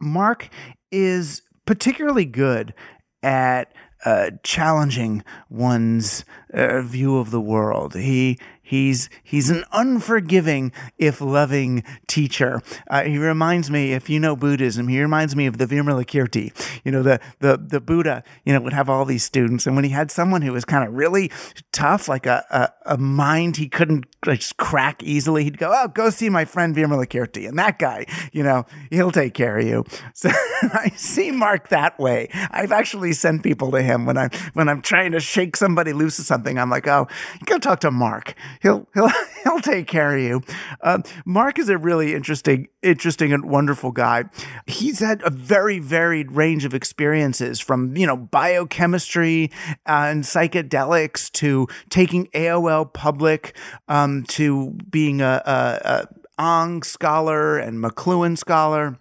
Mark 0.00 0.48
is 0.90 1.42
particularly 1.66 2.24
good 2.24 2.74
at 3.22 3.72
uh, 4.04 4.30
challenging 4.42 5.24
one's 5.50 6.24
uh, 6.54 6.80
view 6.82 7.18
of 7.18 7.30
the 7.30 7.40
world. 7.40 7.94
He 7.94 8.38
He's 8.68 9.08
he's 9.22 9.48
an 9.48 9.64
unforgiving 9.72 10.72
if 10.98 11.22
loving 11.22 11.82
teacher. 12.06 12.60
Uh, 12.90 13.04
he 13.04 13.16
reminds 13.16 13.70
me, 13.70 13.94
if 13.94 14.10
you 14.10 14.20
know 14.20 14.36
Buddhism, 14.36 14.88
he 14.88 15.00
reminds 15.00 15.34
me 15.34 15.46
of 15.46 15.56
the 15.56 15.64
Vimalakirti. 15.64 16.52
You 16.84 16.92
know, 16.92 17.02
the 17.02 17.18
the 17.40 17.56
the 17.56 17.80
Buddha. 17.80 18.22
You 18.44 18.52
know, 18.52 18.60
would 18.60 18.74
have 18.74 18.90
all 18.90 19.06
these 19.06 19.24
students, 19.24 19.66
and 19.66 19.74
when 19.74 19.84
he 19.84 19.90
had 19.90 20.10
someone 20.10 20.42
who 20.42 20.52
was 20.52 20.66
kind 20.66 20.86
of 20.86 20.94
really 20.94 21.30
tough, 21.72 22.08
like 22.08 22.26
a, 22.26 22.44
a, 22.50 22.94
a 22.94 22.98
mind 22.98 23.56
he 23.56 23.70
couldn't 23.70 24.04
like, 24.26 24.40
just 24.40 24.58
crack 24.58 25.02
easily, 25.02 25.44
he'd 25.44 25.56
go, 25.56 25.72
"Oh, 25.74 25.88
go 25.88 26.10
see 26.10 26.28
my 26.28 26.44
friend 26.44 26.76
Vimalakirti," 26.76 27.48
and 27.48 27.58
that 27.58 27.78
guy, 27.78 28.04
you 28.32 28.42
know, 28.42 28.66
he'll 28.90 29.12
take 29.12 29.32
care 29.32 29.58
of 29.58 29.66
you. 29.66 29.84
So 30.18 30.30
I 30.62 30.90
see 30.96 31.30
Mark 31.30 31.68
that 31.68 31.96
way. 32.00 32.28
I've 32.50 32.72
actually 32.72 33.12
sent 33.12 33.44
people 33.44 33.70
to 33.70 33.80
him 33.80 34.04
when 34.04 34.18
I'm 34.18 34.30
when 34.54 34.68
I'm 34.68 34.82
trying 34.82 35.12
to 35.12 35.20
shake 35.20 35.56
somebody 35.56 35.92
loose 35.92 36.18
of 36.18 36.24
something. 36.26 36.58
I'm 36.58 36.70
like, 36.70 36.88
"Oh, 36.88 37.06
go 37.46 37.58
talk 37.58 37.80
to 37.80 37.92
Mark." 37.92 38.34
He'll 38.60 38.86
he'll 38.94 39.10
he'll 39.44 39.60
take 39.60 39.86
care 39.86 40.16
of 40.16 40.22
you. 40.22 40.42
Uh, 40.80 41.00
Mark 41.24 41.58
is 41.58 41.68
a 41.68 41.78
really 41.78 42.14
interesting, 42.14 42.68
interesting 42.82 43.32
and 43.32 43.44
wonderful 43.44 43.92
guy. 43.92 44.24
He's 44.66 45.00
had 45.00 45.22
a 45.24 45.30
very 45.30 45.78
varied 45.78 46.32
range 46.32 46.64
of 46.64 46.74
experiences, 46.74 47.60
from 47.60 47.96
you 47.96 48.06
know 48.06 48.16
biochemistry 48.16 49.50
and 49.86 50.24
psychedelics 50.24 51.30
to 51.32 51.66
taking 51.90 52.26
AOL 52.28 52.92
public, 52.92 53.56
um, 53.88 54.24
to 54.24 54.76
being 54.90 55.20
a, 55.20 55.42
a, 55.44 55.80
a 55.84 56.08
Ong 56.38 56.82
scholar 56.82 57.58
and 57.58 57.82
McLuhan 57.82 58.38
scholar. 58.38 58.98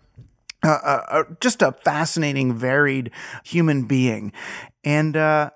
Uh, 0.64 0.70
uh, 0.84 1.06
uh, 1.10 1.24
just 1.40 1.62
a 1.62 1.72
fascinating, 1.72 2.52
varied 2.52 3.12
human 3.44 3.84
being. 3.84 4.34
And 4.84 5.16
uh, 5.16 5.52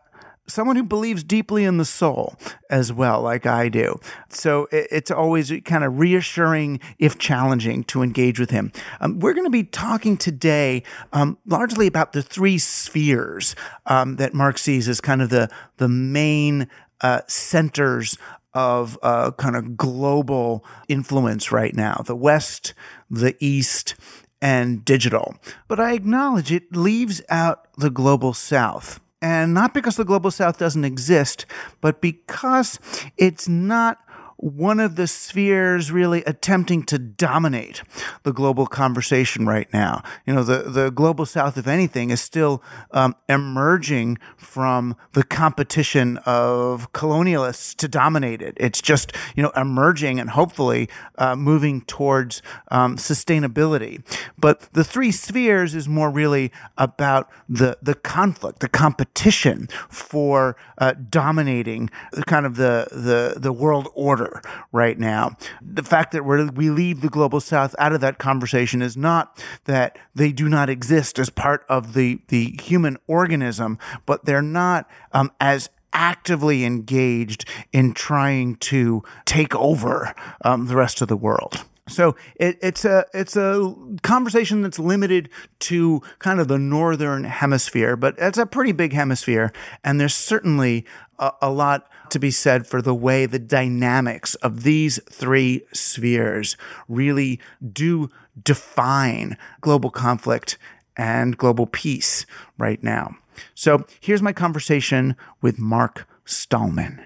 someone 0.47 0.75
who 0.75 0.83
believes 0.83 1.23
deeply 1.23 1.63
in 1.63 1.77
the 1.77 1.85
soul 1.85 2.35
as 2.69 2.91
well, 2.91 3.21
like 3.21 3.45
I 3.45 3.69
do. 3.69 3.99
So 4.29 4.67
it's 4.71 5.11
always 5.11 5.51
kind 5.65 5.83
of 5.83 5.99
reassuring, 5.99 6.79
if 6.99 7.17
challenging, 7.17 7.83
to 7.85 8.01
engage 8.01 8.39
with 8.39 8.49
him. 8.49 8.71
Um, 8.99 9.19
we're 9.19 9.33
going 9.33 9.45
to 9.45 9.51
be 9.51 9.63
talking 9.63 10.17
today 10.17 10.83
um, 11.13 11.37
largely 11.45 11.87
about 11.87 12.13
the 12.13 12.21
three 12.21 12.57
spheres 12.57 13.55
um, 13.85 14.17
that 14.17 14.33
Mark 14.33 14.57
sees 14.57 14.87
as 14.87 15.01
kind 15.01 15.21
of 15.21 15.29
the 15.29 15.49
the 15.77 15.89
main 15.89 16.67
uh, 17.01 17.21
centers 17.27 18.17
of 18.53 18.99
uh, 19.01 19.31
kind 19.31 19.55
of 19.55 19.77
global 19.77 20.65
influence 20.87 21.51
right 21.51 21.75
now: 21.75 22.03
the 22.05 22.15
West, 22.15 22.73
the 23.09 23.35
East, 23.39 23.95
and 24.41 24.83
digital. 24.85 25.35
But 25.67 25.79
I 25.79 25.93
acknowledge 25.93 26.51
it 26.51 26.75
leaves 26.75 27.21
out 27.29 27.67
the 27.77 27.89
global 27.89 28.33
South. 28.33 28.99
And 29.21 29.53
not 29.53 29.73
because 29.73 29.97
the 29.97 30.05
global 30.05 30.31
south 30.31 30.57
doesn't 30.57 30.83
exist, 30.83 31.45
but 31.79 32.01
because 32.01 32.79
it's 33.17 33.47
not 33.47 33.99
one 34.41 34.79
of 34.79 34.95
the 34.95 35.05
spheres 35.05 35.91
really 35.91 36.23
attempting 36.25 36.81
to 36.83 36.97
dominate 36.97 37.83
the 38.23 38.33
global 38.33 38.65
conversation 38.65 39.45
right 39.45 39.71
now. 39.71 40.03
You 40.25 40.33
know, 40.33 40.43
the, 40.43 40.63
the 40.63 40.89
global 40.89 41.27
south, 41.27 41.59
if 41.59 41.67
anything, 41.67 42.09
is 42.09 42.21
still 42.21 42.63
um, 42.89 43.15
emerging 43.29 44.17
from 44.37 44.95
the 45.13 45.23
competition 45.23 46.17
of 46.25 46.91
colonialists 46.91 47.75
to 47.77 47.87
dominate 47.87 48.41
it. 48.41 48.55
It's 48.57 48.81
just, 48.81 49.13
you 49.35 49.43
know, 49.43 49.51
emerging 49.55 50.19
and 50.19 50.31
hopefully 50.31 50.89
uh, 51.19 51.35
moving 51.35 51.81
towards 51.81 52.41
um, 52.69 52.97
sustainability. 52.97 54.03
But 54.39 54.73
the 54.73 54.83
three 54.83 55.11
spheres 55.11 55.75
is 55.75 55.87
more 55.87 56.09
really 56.09 56.51
about 56.79 57.29
the, 57.47 57.77
the 57.81 57.93
conflict, 57.93 58.59
the 58.59 58.69
competition 58.69 59.69
for 59.87 60.57
uh, 60.79 60.93
dominating 61.11 61.91
the 62.11 62.23
kind 62.23 62.47
of 62.47 62.55
the, 62.55 62.87
the, 62.91 63.39
the 63.39 63.53
world 63.53 63.87
order 63.93 64.30
right 64.71 64.97
now. 64.99 65.35
The 65.61 65.83
fact 65.83 66.11
that 66.11 66.23
we 66.23 66.69
leave 66.69 67.01
the 67.01 67.09
global 67.09 67.39
south 67.39 67.75
out 67.79 67.93
of 67.93 68.01
that 68.01 68.17
conversation 68.17 68.81
is 68.81 68.95
not 68.97 69.43
that 69.65 69.97
they 70.15 70.31
do 70.31 70.49
not 70.49 70.69
exist 70.69 71.19
as 71.19 71.29
part 71.29 71.65
of 71.69 71.93
the, 71.93 72.21
the 72.27 72.55
human 72.61 72.97
organism, 73.07 73.77
but 74.05 74.25
they're 74.25 74.41
not 74.41 74.89
um, 75.11 75.31
as 75.39 75.69
actively 75.93 76.63
engaged 76.63 77.45
in 77.73 77.93
trying 77.93 78.55
to 78.55 79.03
take 79.25 79.53
over 79.55 80.13
um, 80.43 80.67
the 80.67 80.75
rest 80.75 81.01
of 81.01 81.07
the 81.07 81.17
world. 81.17 81.65
So 81.87 82.15
it, 82.35 82.57
it's 82.61 82.85
a 82.85 83.05
it's 83.13 83.35
a 83.35 83.75
conversation 84.01 84.61
that's 84.61 84.79
limited 84.79 85.29
to 85.61 86.01
kind 86.19 86.39
of 86.39 86.47
the 86.47 86.57
northern 86.57 87.25
hemisphere, 87.25 87.95
but 87.95 88.15
it's 88.17 88.37
a 88.37 88.45
pretty 88.45 88.71
big 88.71 88.93
hemisphere, 88.93 89.51
and 89.83 89.99
there's 89.99 90.15
certainly 90.15 90.85
a, 91.21 91.31
a 91.43 91.49
lot 91.49 91.87
to 92.09 92.19
be 92.19 92.31
said 92.31 92.67
for 92.67 92.81
the 92.81 92.93
way 92.93 93.25
the 93.25 93.39
dynamics 93.39 94.35
of 94.35 94.63
these 94.63 94.99
three 95.09 95.61
spheres 95.71 96.57
really 96.89 97.39
do 97.71 98.09
define 98.43 99.37
global 99.61 99.89
conflict 99.89 100.57
and 100.97 101.37
global 101.37 101.65
peace 101.65 102.25
right 102.57 102.83
now. 102.83 103.15
So 103.53 103.85
here's 104.01 104.21
my 104.21 104.33
conversation 104.33 105.15
with 105.41 105.57
Mark 105.57 106.07
Stahlman. 106.25 107.03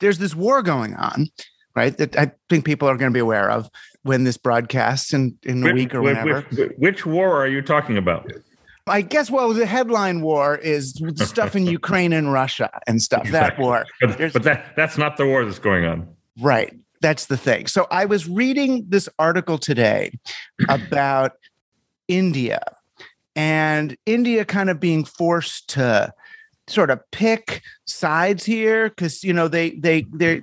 There's 0.00 0.18
this 0.18 0.34
war 0.34 0.62
going 0.62 0.94
on, 0.94 1.28
right? 1.74 1.96
That 1.98 2.16
I 2.18 2.32
think 2.48 2.64
people 2.64 2.88
are 2.88 2.96
going 2.96 3.10
to 3.10 3.14
be 3.14 3.20
aware 3.20 3.50
of 3.50 3.70
when 4.02 4.24
this 4.24 4.36
broadcasts 4.36 5.12
in, 5.12 5.36
in 5.42 5.62
a 5.62 5.66
which, 5.66 5.74
week 5.74 5.94
or 5.94 6.02
whenever. 6.02 6.40
Which, 6.42 6.72
which 6.78 7.06
war 7.06 7.36
are 7.36 7.48
you 7.48 7.62
talking 7.62 7.96
about? 7.98 8.30
I 8.86 9.02
guess 9.02 9.30
well, 9.30 9.52
the 9.52 9.66
headline 9.66 10.20
war 10.20 10.56
is 10.56 11.00
stuff 11.16 11.56
in 11.56 11.66
Ukraine 11.66 12.12
and 12.12 12.32
Russia 12.32 12.70
and 12.86 13.02
stuff. 13.02 13.22
Exactly. 13.24 13.64
That 13.64 13.66
war, 13.66 13.84
but, 14.00 14.32
but, 14.32 14.42
that 14.44 14.76
that's 14.76 14.96
not 14.96 15.16
the 15.16 15.26
war 15.26 15.44
that's 15.44 15.58
going 15.58 15.84
on. 15.84 16.08
Right. 16.40 16.72
That's 17.02 17.26
the 17.26 17.36
thing. 17.36 17.66
So 17.66 17.86
I 17.90 18.06
was 18.06 18.28
reading 18.28 18.86
this 18.88 19.08
article 19.18 19.58
today 19.58 20.12
about 20.68 21.32
India 22.08 22.60
and 23.34 23.96
India 24.06 24.44
kind 24.44 24.70
of 24.70 24.80
being 24.80 25.04
forced 25.04 25.68
to 25.70 26.12
sort 26.68 26.90
of 26.90 27.00
pick 27.12 27.62
sides 27.84 28.44
here 28.44 28.88
because 28.88 29.22
you 29.22 29.32
know 29.32 29.46
they 29.46 29.70
they 29.70 30.04
they 30.12 30.42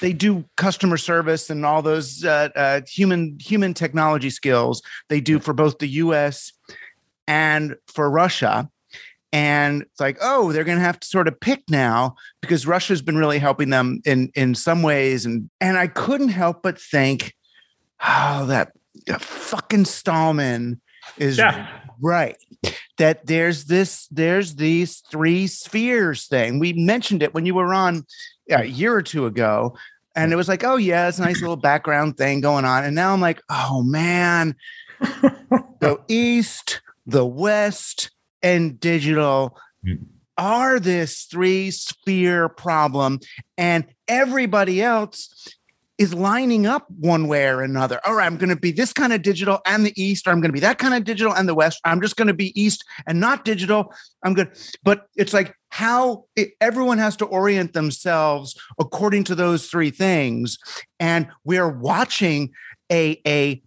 they 0.00 0.12
do 0.12 0.44
customer 0.56 0.96
service 0.96 1.50
and 1.50 1.66
all 1.66 1.82
those 1.82 2.24
uh, 2.24 2.48
uh, 2.56 2.80
human 2.88 3.36
human 3.38 3.74
technology 3.74 4.30
skills 4.30 4.80
they 5.08 5.20
do 5.20 5.38
for 5.38 5.52
both 5.52 5.78
the 5.78 5.88
U.S 5.88 6.52
and 7.30 7.76
for 7.86 8.10
Russia. 8.10 8.68
And 9.32 9.82
it's 9.82 10.00
like, 10.00 10.18
oh, 10.20 10.50
they're 10.50 10.64
going 10.64 10.78
to 10.78 10.84
have 10.84 10.98
to 10.98 11.06
sort 11.06 11.28
of 11.28 11.38
pick 11.38 11.62
now 11.70 12.16
because 12.40 12.66
Russia's 12.66 13.00
been 13.00 13.16
really 13.16 13.38
helping 13.38 13.70
them 13.70 14.02
in 14.04 14.32
in 14.34 14.56
some 14.56 14.82
ways. 14.82 15.24
And 15.24 15.48
and 15.60 15.78
I 15.78 15.86
couldn't 15.86 16.30
help 16.30 16.64
but 16.64 16.80
think, 16.80 17.34
oh, 18.04 18.46
that 18.46 18.72
fucking 19.20 19.84
Stahlman 19.84 20.80
is 21.16 21.38
yeah. 21.38 21.68
right. 22.00 22.36
That 22.98 23.26
there's 23.26 23.66
this, 23.66 24.08
there's 24.08 24.56
these 24.56 24.98
three 25.10 25.46
spheres 25.46 26.26
thing. 26.26 26.58
We 26.58 26.72
mentioned 26.72 27.22
it 27.22 27.32
when 27.32 27.46
you 27.46 27.54
were 27.54 27.72
on 27.72 28.04
a 28.50 28.64
year 28.64 28.92
or 28.92 29.02
two 29.02 29.26
ago. 29.26 29.76
And 30.16 30.32
it 30.32 30.36
was 30.36 30.48
like, 30.48 30.64
oh 30.64 30.76
yeah, 30.76 31.08
it's 31.08 31.20
a 31.20 31.22
nice 31.22 31.40
little 31.40 31.56
background 31.56 32.16
thing 32.16 32.40
going 32.40 32.64
on. 32.64 32.84
And 32.84 32.96
now 32.96 33.12
I'm 33.12 33.20
like, 33.20 33.40
oh 33.48 33.84
man, 33.84 34.56
the 35.00 35.98
East, 36.08 36.80
the 37.10 37.26
West, 37.26 38.10
and 38.42 38.78
digital 38.80 39.58
mm. 39.84 39.98
are 40.38 40.80
this 40.80 41.24
three 41.24 41.70
sphere 41.70 42.48
problem, 42.48 43.20
and 43.58 43.86
everybody 44.08 44.82
else 44.82 45.54
is 45.98 46.14
lining 46.14 46.66
up 46.66 46.86
one 46.98 47.28
way 47.28 47.46
or 47.46 47.60
another. 47.62 48.00
All 48.06 48.14
right, 48.14 48.24
I'm 48.24 48.38
going 48.38 48.48
to 48.48 48.56
be 48.56 48.72
this 48.72 48.90
kind 48.90 49.12
of 49.12 49.20
digital 49.20 49.60
and 49.66 49.84
the 49.84 49.92
East, 50.02 50.26
or 50.26 50.30
I'm 50.30 50.40
going 50.40 50.48
to 50.48 50.54
be 50.54 50.60
that 50.60 50.78
kind 50.78 50.94
of 50.94 51.04
digital 51.04 51.34
and 51.34 51.46
the 51.46 51.54
West. 51.54 51.78
I'm 51.84 52.00
just 52.00 52.16
going 52.16 52.28
to 52.28 52.34
be 52.34 52.58
East 52.58 52.84
and 53.06 53.20
not 53.20 53.44
digital. 53.44 53.92
I'm 54.24 54.32
good. 54.32 54.48
But 54.82 55.08
it's 55.14 55.34
like 55.34 55.54
how 55.68 56.24
it, 56.36 56.52
everyone 56.58 56.96
has 56.96 57.16
to 57.18 57.26
orient 57.26 57.74
themselves 57.74 58.58
according 58.78 59.24
to 59.24 59.34
those 59.34 59.66
three 59.66 59.90
things. 59.90 60.56
And 60.98 61.28
we're 61.44 61.68
watching 61.68 62.52
a, 62.90 63.20
a 63.26 63.62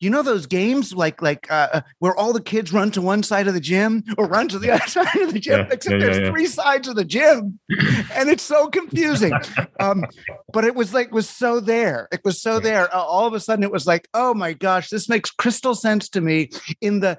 you 0.00 0.10
know 0.10 0.22
those 0.22 0.46
games 0.46 0.92
like 0.92 1.20
like 1.20 1.50
uh, 1.50 1.68
uh, 1.72 1.80
where 1.98 2.14
all 2.16 2.32
the 2.32 2.40
kids 2.40 2.72
run 2.72 2.90
to 2.92 3.02
one 3.02 3.22
side 3.22 3.48
of 3.48 3.54
the 3.54 3.60
gym 3.60 4.04
or 4.16 4.26
run 4.26 4.48
to 4.48 4.58
the 4.58 4.70
other 4.74 4.86
side 4.86 5.16
of 5.16 5.32
the 5.32 5.40
gym, 5.40 5.60
yeah, 5.60 5.68
except 5.72 5.94
yeah, 5.94 5.98
there's 5.98 6.18
yeah, 6.18 6.30
three 6.30 6.46
sides 6.46 6.88
of 6.88 6.96
the 6.96 7.04
gym, 7.04 7.58
and 8.14 8.28
it's 8.28 8.42
so 8.42 8.68
confusing. 8.68 9.32
um, 9.80 10.04
but 10.52 10.64
it 10.64 10.74
was 10.74 10.94
like 10.94 11.12
was 11.12 11.28
so 11.28 11.60
there. 11.60 12.08
It 12.12 12.20
was 12.24 12.40
so 12.40 12.60
there. 12.60 12.94
Uh, 12.94 13.00
all 13.00 13.26
of 13.26 13.34
a 13.34 13.40
sudden, 13.40 13.64
it 13.64 13.72
was 13.72 13.86
like, 13.86 14.08
oh 14.14 14.34
my 14.34 14.52
gosh, 14.52 14.88
this 14.88 15.08
makes 15.08 15.30
crystal 15.30 15.74
sense 15.74 16.08
to 16.10 16.20
me 16.20 16.50
in 16.80 17.00
the 17.00 17.18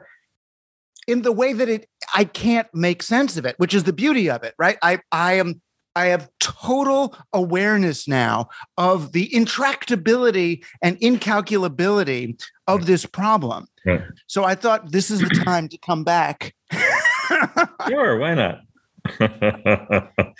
in 1.08 1.24
the 1.24 1.32
way 1.32 1.54
that 1.54 1.68
it 1.68 1.90
I 2.14 2.24
can't 2.24 2.68
make 2.74 3.04
sense 3.04 3.38
of 3.38 3.46
it, 3.46 3.56
which 3.58 3.74
is 3.74 3.84
the 3.84 3.94
beauty 3.94 4.30
of 4.30 4.44
it, 4.44 4.54
right? 4.58 4.78
I 4.82 5.00
I 5.12 5.34
am 5.34 5.62
I 5.96 6.06
have 6.08 6.30
total 6.40 7.16
awareness 7.34 8.08
now 8.08 8.50
of 8.78 9.12
the 9.12 9.28
intractability 9.30 10.64
and 10.82 11.00
incalculability 11.00 12.42
of 12.68 12.86
this 12.86 13.06
problem. 13.06 13.68
So 14.28 14.44
I 14.44 14.56
thought 14.56 14.92
this 14.92 15.10
is 15.10 15.20
the 15.20 15.30
time 15.30 15.68
to 15.70 15.78
come 15.80 16.04
back 16.04 16.54
sure, 17.88 18.18
why 18.18 18.34
not? 18.34 18.62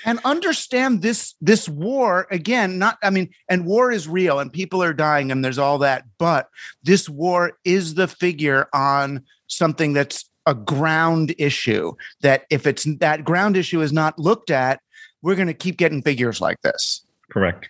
and 0.06 0.20
understand 0.26 1.02
this 1.02 1.34
this 1.40 1.68
war 1.70 2.28
again 2.30 2.78
not 2.78 2.98
i 3.02 3.10
mean 3.10 3.30
and 3.50 3.66
war 3.66 3.90
is 3.90 4.08
real 4.08 4.38
and 4.38 4.52
people 4.52 4.84
are 4.84 4.94
dying 4.94 5.32
and 5.32 5.44
there's 5.44 5.58
all 5.58 5.78
that 5.78 6.04
but 6.20 6.50
this 6.84 7.08
war 7.08 7.54
is 7.64 7.96
the 7.96 8.08
figure 8.08 8.68
on 8.74 9.24
something 9.48 9.94
that's 9.94 10.30
a 10.46 10.54
ground 10.54 11.34
issue 11.38 11.94
that 12.22 12.44
if 12.50 12.68
it's 12.68 12.84
that 13.00 13.24
ground 13.24 13.56
issue 13.56 13.82
is 13.82 13.94
not 13.94 14.20
looked 14.20 14.52
at 14.52 14.82
we're 15.22 15.36
going 15.36 15.48
to 15.48 15.54
keep 15.54 15.78
getting 15.78 16.02
figures 16.02 16.40
like 16.42 16.62
this 16.62 17.06
Correct. 17.30 17.70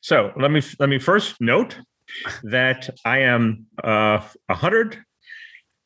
So 0.00 0.32
let 0.36 0.50
me 0.50 0.62
let 0.78 0.88
me 0.88 0.98
first 0.98 1.40
note 1.40 1.78
that 2.42 2.90
I 3.04 3.18
am 3.18 3.66
uh, 3.82 4.22
a 4.48 4.54
hundred, 4.54 4.98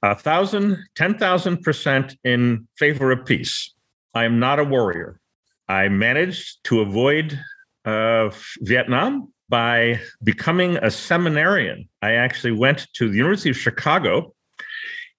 a 0.02 0.14
thousand, 0.14 0.78
ten 0.94 1.18
thousand 1.18 1.62
percent 1.62 2.16
in 2.24 2.68
favor 2.76 3.10
of 3.10 3.24
peace. 3.24 3.72
I 4.14 4.24
am 4.24 4.38
not 4.38 4.58
a 4.58 4.64
warrior. 4.64 5.20
I 5.68 5.88
managed 5.88 6.64
to 6.64 6.80
avoid 6.80 7.38
uh, 7.84 8.30
Vietnam 8.60 9.32
by 9.48 10.00
becoming 10.22 10.76
a 10.78 10.90
seminarian. 10.90 11.88
I 12.00 12.12
actually 12.12 12.52
went 12.52 12.86
to 12.94 13.08
the 13.08 13.16
University 13.16 13.50
of 13.50 13.56
Chicago 13.56 14.34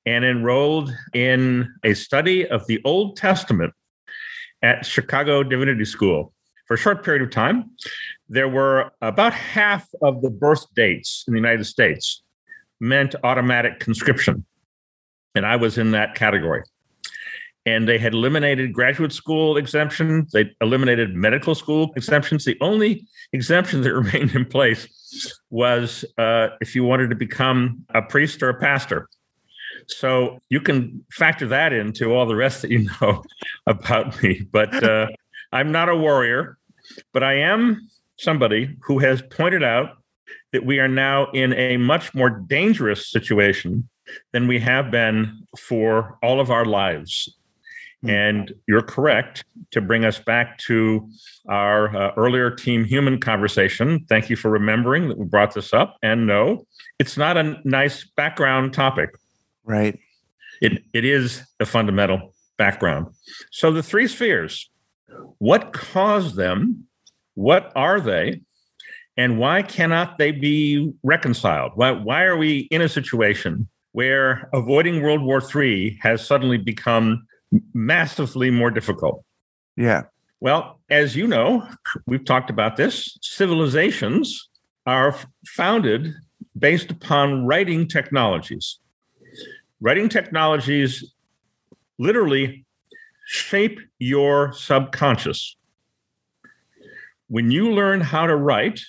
and 0.06 0.26
enrolled 0.26 0.92
in 1.14 1.74
a 1.84 1.94
study 1.94 2.48
of 2.48 2.66
the 2.68 2.82
Old 2.84 3.16
Testament 3.16 3.74
at 4.64 4.86
Chicago 4.86 5.44
Divinity 5.44 5.86
School 5.86 6.34
for 6.68 6.74
a 6.74 6.78
short 6.78 7.04
period 7.04 7.22
of 7.22 7.30
time. 7.30 7.70
There 8.30 8.48
were 8.48 8.92
about 9.02 9.34
half 9.34 9.88
of 10.02 10.22
the 10.22 10.30
birth 10.30 10.66
dates 10.74 11.26
in 11.28 11.34
the 11.34 11.40
United 11.40 11.66
States 11.66 12.24
meant 12.80 13.16
automatic 13.24 13.80
conscription. 13.80 14.46
And 15.36 15.46
I 15.46 15.58
was 15.58 15.78
in 15.78 15.92
that 15.92 16.16
category. 16.16 16.64
And 17.66 17.88
they 17.88 17.98
had 17.98 18.14
eliminated 18.14 18.74
graduate 18.74 19.14
school 19.14 19.56
exemptions. 19.56 20.32
They 20.32 20.52
eliminated 20.60 21.16
medical 21.16 21.56
school 21.56 21.94
exemptions. 21.96 22.44
The 22.44 22.58
only 22.60 23.08
exemption 23.32 23.82
that 23.82 23.94
remained 24.02 24.36
in 24.36 24.46
place 24.46 24.88
was 25.50 26.04
uh, 26.18 26.50
if 26.60 26.76
you 26.76 26.84
wanted 26.84 27.10
to 27.10 27.16
become 27.16 27.86
a 27.94 28.02
priest 28.02 28.44
or 28.44 28.50
a 28.50 28.60
pastor. 28.60 29.08
So 29.88 30.40
you 30.50 30.62
can 30.62 31.04
factor 31.12 31.48
that 31.48 31.74
into 31.74 32.14
all 32.14 32.26
the 32.26 32.36
rest 32.36 32.62
that 32.62 32.72
you 32.72 32.88
know 33.02 33.24
about 33.68 34.22
me. 34.22 34.46
But 34.52 34.84
uh, 34.84 35.08
I'm 35.52 35.72
not 35.72 35.90
a 35.90 35.96
warrior, 35.96 36.58
but 37.14 37.24
I 37.24 37.34
am 37.34 37.88
somebody 38.18 38.76
who 38.84 39.00
has 39.00 39.22
pointed 39.22 39.64
out 39.64 39.98
that 40.52 40.66
we 40.66 40.80
are 40.80 40.88
now 40.88 41.30
in 41.32 41.54
a 41.54 41.78
much 41.78 42.14
more 42.14 42.30
dangerous 42.30 43.10
situation 43.10 43.90
than 44.32 44.48
we 44.48 44.60
have 44.60 44.92
been 44.92 45.46
for 45.58 46.18
all 46.22 46.40
of 46.40 46.52
our 46.52 46.66
lives. 46.66 47.30
And 48.06 48.54
you're 48.68 48.82
correct 48.82 49.46
to 49.72 49.80
bring 49.80 50.04
us 50.04 50.20
back 50.20 50.58
to 50.60 51.10
our 51.48 51.96
uh, 51.96 52.12
earlier 52.18 52.52
Team 52.52 52.84
Human 52.84 53.18
conversation. 53.20 54.06
Thank 54.10 54.30
you 54.30 54.36
for 54.36 54.52
remembering 54.52 55.08
that 55.08 55.18
we 55.18 55.26
brought 55.26 55.54
this 55.54 55.74
up. 55.74 55.98
And 56.04 56.28
no, 56.28 56.66
it's 57.00 57.18
not 57.18 57.38
a 57.38 57.58
nice 57.64 58.04
background 58.04 58.74
topic. 58.74 59.12
Right 59.64 60.00
It, 60.62 60.84
it 60.94 61.06
is 61.06 61.42
a 61.60 61.66
fundamental 61.66 62.34
background. 62.58 63.08
So 63.52 63.72
the 63.72 63.84
three 63.84 64.08
spheres, 64.08 64.70
what 65.38 65.74
caused 65.74 66.36
them? 66.36 66.88
What 67.36 67.72
are 67.76 68.00
they? 68.00 68.42
And 69.18 69.38
why 69.38 69.62
cannot 69.62 70.18
they 70.18 70.32
be 70.32 70.92
reconciled? 71.04 71.74
Why, 71.76 71.92
why 71.92 72.24
are 72.24 72.38
we 72.38 72.68
in 72.72 72.82
a 72.82 72.90
situation 72.90 73.68
where 73.92 74.50
avoiding 74.54 75.04
World 75.04 75.22
War 75.22 75.42
III 75.42 76.00
has 76.02 76.26
suddenly 76.26 76.58
become 76.58 77.28
massively 77.74 78.50
more 78.50 78.72
difficult? 78.72 79.24
yeah 79.76 80.04
Well, 80.40 80.80
as 80.90 81.16
you 81.16 81.28
know, 81.28 81.68
we've 82.06 82.26
talked 82.26 82.50
about 82.50 82.76
this. 82.76 83.18
Civilizations 83.22 84.50
are 84.86 85.16
founded 85.46 86.14
based 86.58 86.92
upon 86.92 87.46
writing 87.46 87.88
technologies. 87.88 88.80
Writing 89.84 90.08
technologies 90.08 91.14
literally 92.00 92.66
shape 93.26 93.82
your 94.00 94.54
subconscious. 94.54 95.58
When 97.28 97.52
you 97.52 97.70
learn 97.70 98.00
how 98.00 98.26
to 98.26 98.38
write, 98.38 98.80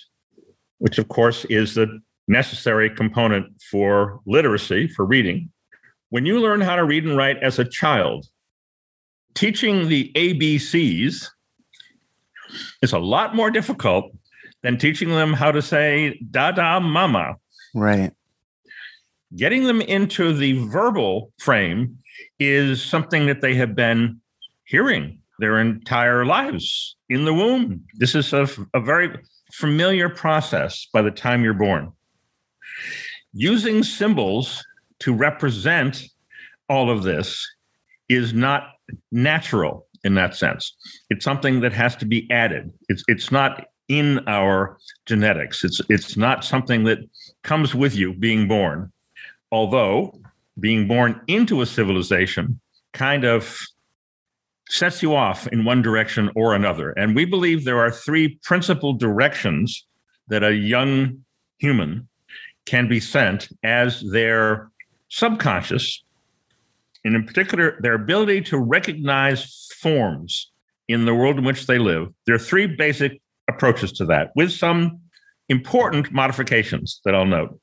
which 0.77 0.97
of 0.97 1.09
course 1.09 1.43
is 1.49 1.75
the 1.75 1.99
necessary 2.29 2.89
component 2.89 3.61
for 3.69 4.21
literacy, 4.25 4.87
for 4.87 5.03
reading, 5.03 5.51
when 6.11 6.25
you 6.25 6.39
learn 6.39 6.61
how 6.61 6.77
to 6.77 6.85
read 6.85 7.03
and 7.03 7.17
write 7.17 7.43
as 7.43 7.59
a 7.59 7.65
child, 7.65 8.27
teaching 9.33 9.89
the 9.89 10.13
ABCs 10.15 11.27
is 12.81 12.93
a 12.93 12.99
lot 12.99 13.35
more 13.35 13.51
difficult 13.51 14.15
than 14.63 14.77
teaching 14.77 15.09
them 15.09 15.33
how 15.33 15.51
to 15.51 15.61
say 15.61 16.17
da 16.31 16.51
da 16.51 16.79
mama. 16.79 17.35
right 17.73 18.13
Getting 19.35 19.63
them 19.63 19.81
into 19.81 20.33
the 20.33 20.65
verbal 20.67 21.31
frame 21.39 21.97
is 22.39 22.83
something 22.83 23.25
that 23.25 23.41
they 23.41 23.55
have 23.55 23.75
been 23.75 24.21
hearing 24.65 25.19
their 25.39 25.59
entire 25.59 26.25
lives 26.25 26.95
in 27.09 27.25
the 27.25 27.33
womb. 27.33 27.83
This 27.95 28.15
is 28.15 28.31
a, 28.33 28.47
a 28.73 28.79
very 28.79 29.17
familiar 29.51 30.09
process 30.09 30.87
by 30.93 31.01
the 31.01 31.11
time 31.11 31.43
you're 31.43 31.53
born. 31.53 31.91
Using 33.33 33.83
symbols 33.83 34.63
to 34.99 35.13
represent 35.13 36.03
all 36.69 36.89
of 36.89 37.03
this 37.03 37.45
is 38.07 38.33
not 38.33 38.69
natural 39.11 39.87
in 40.03 40.15
that 40.15 40.35
sense. 40.35 40.75
It's 41.09 41.25
something 41.25 41.59
that 41.61 41.73
has 41.73 41.95
to 41.97 42.05
be 42.05 42.29
added. 42.31 42.71
It's 42.87 43.03
it's 43.07 43.31
not 43.31 43.65
in 43.87 44.19
our 44.27 44.77
genetics. 45.05 45.63
It's 45.63 45.81
it's 45.89 46.15
not 46.15 46.45
something 46.45 46.85
that 46.85 46.99
comes 47.43 47.75
with 47.75 47.95
you 47.95 48.13
being 48.13 48.47
born. 48.47 48.91
Although 49.55 50.19
being 50.59 50.85
born 50.85 51.21
into 51.27 51.61
a 51.61 51.65
civilization 51.65 52.59
kind 52.91 53.23
of 53.23 53.57
sets 54.67 55.01
you 55.01 55.15
off 55.15 55.47
in 55.47 55.63
one 55.63 55.81
direction 55.81 56.29
or 56.35 56.53
another. 56.53 56.91
And 56.91 57.15
we 57.15 57.23
believe 57.23 57.63
there 57.63 57.79
are 57.79 57.89
three 57.89 58.37
principal 58.43 58.91
directions 58.91 59.87
that 60.27 60.43
a 60.43 60.53
young 60.53 61.23
human 61.57 62.09
can 62.65 62.89
be 62.89 62.99
sent 62.99 63.47
as 63.63 64.01
their 64.11 64.71
subconscious, 65.07 66.03
and 67.05 67.15
in 67.15 67.23
particular, 67.25 67.77
their 67.79 67.93
ability 67.93 68.41
to 68.41 68.57
recognize 68.57 69.69
forms 69.79 70.51
in 70.89 71.05
the 71.05 71.15
world 71.15 71.37
in 71.37 71.45
which 71.45 71.65
they 71.65 71.77
live. 71.77 72.09
There 72.25 72.35
are 72.35 72.49
three 72.51 72.67
basic 72.67 73.21
approaches 73.47 73.93
to 73.93 74.05
that, 74.07 74.31
with 74.35 74.51
some 74.51 74.99
important 75.47 76.11
modifications 76.11 76.99
that 77.05 77.15
I'll 77.15 77.25
note. 77.25 77.57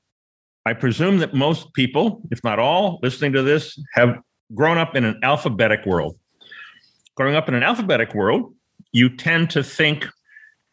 I 0.65 0.75
presume 0.75 1.19
that 1.19 1.35
most 1.35 1.73
people, 1.75 2.23
if 2.31 2.43
not 2.45 2.59
all, 2.59 3.01
listening 3.03 3.33
to 3.33 3.43
this, 3.43 3.79
have 3.95 4.21
grown 4.55 4.79
up 4.79 4.95
in 4.95 5.05
an 5.05 5.19
alphabetic 5.23 5.85
world. 5.87 6.19
Growing 7.17 7.35
up 7.35 7.49
in 7.49 7.55
an 7.55 7.63
alphabetic 7.63 8.15
world, 8.15 8.55
you 8.93 9.15
tend 9.15 9.51
to 9.51 9.63
think 9.63 10.07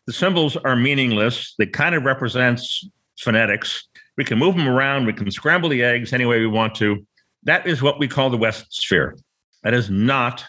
the 0.05 0.13
symbols 0.13 0.55
are 0.57 0.75
meaningless. 0.75 1.55
They 1.57 1.65
kind 1.65 1.95
of 1.95 2.03
represents 2.03 2.87
phonetics. 3.19 3.87
We 4.17 4.25
can 4.25 4.37
move 4.37 4.55
them 4.55 4.67
around. 4.67 5.05
We 5.05 5.13
can 5.13 5.29
scramble 5.31 5.69
the 5.69 5.83
eggs 5.83 6.13
any 6.13 6.25
way 6.25 6.39
we 6.39 6.47
want 6.47 6.75
to. 6.75 7.05
That 7.43 7.65
is 7.65 7.81
what 7.81 7.99
we 7.99 8.07
call 8.07 8.29
the 8.29 8.37
West 8.37 8.73
Sphere. 8.73 9.17
That 9.63 9.73
is 9.73 9.89
not 9.89 10.45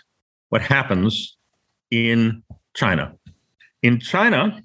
what 0.51 0.63
happens 0.63 1.37
in 1.91 2.43
China. 2.75 3.15
In 3.83 4.01
China 4.01 4.63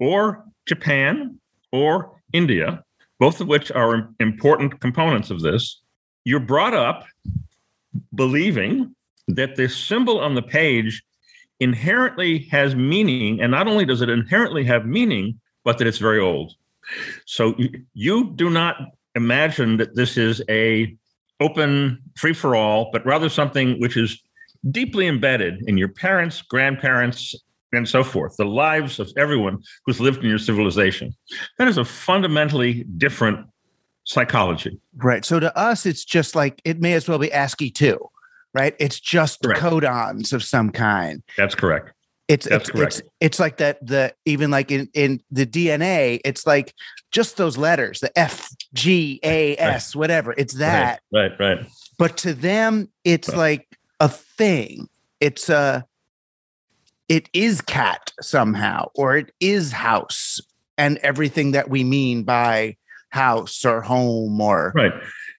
or 0.00 0.44
Japan 0.66 1.38
or 1.72 2.20
India, 2.32 2.82
both 3.18 3.40
of 3.40 3.48
which 3.48 3.70
are 3.72 4.10
important 4.20 4.80
components 4.80 5.30
of 5.30 5.40
this, 5.40 5.80
you're 6.24 6.40
brought 6.40 6.74
up 6.74 7.04
believing 8.14 8.94
that 9.28 9.56
this 9.56 9.76
symbol 9.76 10.20
on 10.20 10.34
the 10.34 10.42
page 10.42 11.02
inherently 11.60 12.40
has 12.50 12.74
meaning. 12.74 13.40
And 13.40 13.50
not 13.50 13.66
only 13.68 13.84
does 13.84 14.02
it 14.02 14.08
inherently 14.08 14.64
have 14.64 14.86
meaning, 14.86 15.40
but 15.64 15.78
that 15.78 15.86
it's 15.86 15.98
very 15.98 16.20
old. 16.20 16.54
So 17.24 17.56
you, 17.94 18.32
do 18.34 18.50
not 18.50 18.76
imagine 19.14 19.78
that 19.78 19.94
this 19.96 20.16
is 20.16 20.42
a 20.48 20.96
open 21.40 22.00
free 22.16 22.32
for 22.32 22.54
all, 22.54 22.90
but 22.92 23.04
rather 23.04 23.28
something 23.28 23.80
which 23.80 23.96
is 23.96 24.22
deeply 24.70 25.06
embedded 25.06 25.62
in 25.68 25.76
your 25.76 25.88
parents, 25.88 26.42
grandparents, 26.42 27.34
and 27.72 27.88
so 27.88 28.04
forth, 28.04 28.36
the 28.36 28.44
lives 28.44 28.98
of 28.98 29.10
everyone 29.16 29.58
who's 29.84 30.00
lived 30.00 30.22
in 30.22 30.28
your 30.28 30.38
civilization. 30.38 31.14
That 31.58 31.68
is 31.68 31.78
a 31.78 31.84
fundamentally 31.84 32.84
different 32.96 33.46
psychology. 34.04 34.78
Right. 34.96 35.24
So 35.24 35.40
to 35.40 35.56
us, 35.58 35.84
it's 35.86 36.04
just 36.04 36.34
like 36.34 36.60
it 36.64 36.80
may 36.80 36.92
as 36.94 37.08
well 37.08 37.18
be 37.18 37.32
ASCII 37.32 37.70
too, 37.70 37.98
right? 38.54 38.74
It's 38.78 39.00
just 39.00 39.42
Correct. 39.42 39.60
codons 39.60 40.32
of 40.32 40.42
some 40.44 40.70
kind. 40.70 41.22
That's 41.36 41.54
correct. 41.54 41.92
It's 42.28 42.48
That's 42.48 42.62
it's, 42.68 42.70
correct. 42.70 42.98
it's 42.98 43.08
it's 43.20 43.40
like 43.40 43.58
that 43.58 43.84
the 43.86 44.12
even 44.24 44.50
like 44.50 44.70
in 44.72 44.88
in 44.94 45.20
the 45.30 45.46
DNA, 45.46 46.20
it's 46.24 46.44
like 46.46 46.74
just 47.12 47.36
those 47.36 47.56
letters, 47.56 48.00
the 48.00 48.16
F 48.18 48.48
G 48.74 49.20
A 49.22 49.56
S, 49.56 49.94
whatever. 49.94 50.34
It's 50.36 50.54
that. 50.54 51.00
Right, 51.12 51.30
right. 51.38 51.58
right. 51.58 51.66
But 51.98 52.16
to 52.18 52.34
them, 52.34 52.88
it's 53.04 53.28
Right. 53.28 53.38
like 53.38 53.78
a 54.00 54.08
thing. 54.08 54.88
It's 55.20 55.48
a 55.48 55.86
it 57.08 57.28
is 57.32 57.60
cat 57.60 58.12
somehow, 58.20 58.88
or 58.94 59.16
it 59.16 59.32
is 59.40 59.72
house, 59.72 60.40
and 60.78 60.98
everything 60.98 61.52
that 61.52 61.70
we 61.70 61.84
mean 61.84 62.24
by 62.24 62.76
house 63.10 63.64
or 63.64 63.80
home 63.80 64.40
or 64.40 64.72
Right. 64.74 64.92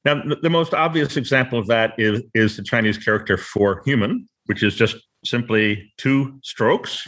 Now, 0.05 0.23
the, 0.23 0.37
the 0.41 0.49
most 0.49 0.73
obvious 0.73 1.17
example 1.17 1.59
of 1.59 1.67
that 1.67 1.93
is, 1.97 2.21
is 2.33 2.55
the 2.55 2.63
Chinese 2.63 2.97
character 2.97 3.37
for 3.37 3.81
human, 3.85 4.27
which 4.45 4.63
is 4.63 4.75
just 4.75 4.95
simply 5.25 5.91
two 5.97 6.39
strokes, 6.43 7.05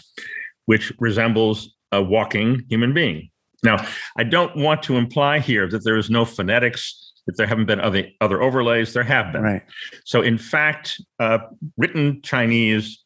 which 0.66 0.92
resembles 1.00 1.76
a 1.92 2.04
walking 2.04 2.66
human 2.70 2.94
being. 2.94 3.30
Now, 3.64 3.86
I 4.18 4.24
don't 4.24 4.56
want 4.56 4.84
to 4.84 4.98
imply 4.98 5.40
here 5.40 5.68
that 5.70 5.84
there 5.84 5.98
is 5.98 6.10
no 6.10 6.26
phonetics, 6.26 7.14
that 7.26 7.38
there 7.38 7.48
haven't 7.48 7.66
been 7.66 7.80
other, 7.80 8.08
other 8.22 8.42
overlays. 8.42 8.94
There 8.94 9.04
have 9.04 9.32
been. 9.32 9.42
right. 9.42 9.64
So, 10.06 10.22
in 10.22 10.38
fact, 10.38 11.02
uh, 11.20 11.40
written 11.78 12.22
Chinese, 12.22 13.04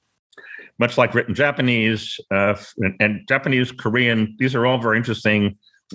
much 0.83 0.95
like 1.01 1.11
written 1.17 1.33
Japanese 1.45 2.01
uh, 2.37 2.55
and, 2.83 2.93
and 3.03 3.11
Japanese, 3.33 3.69
Korean, 3.83 4.19
these 4.39 4.53
are 4.57 4.63
all 4.67 4.79
very 4.87 4.97
interesting 5.01 5.41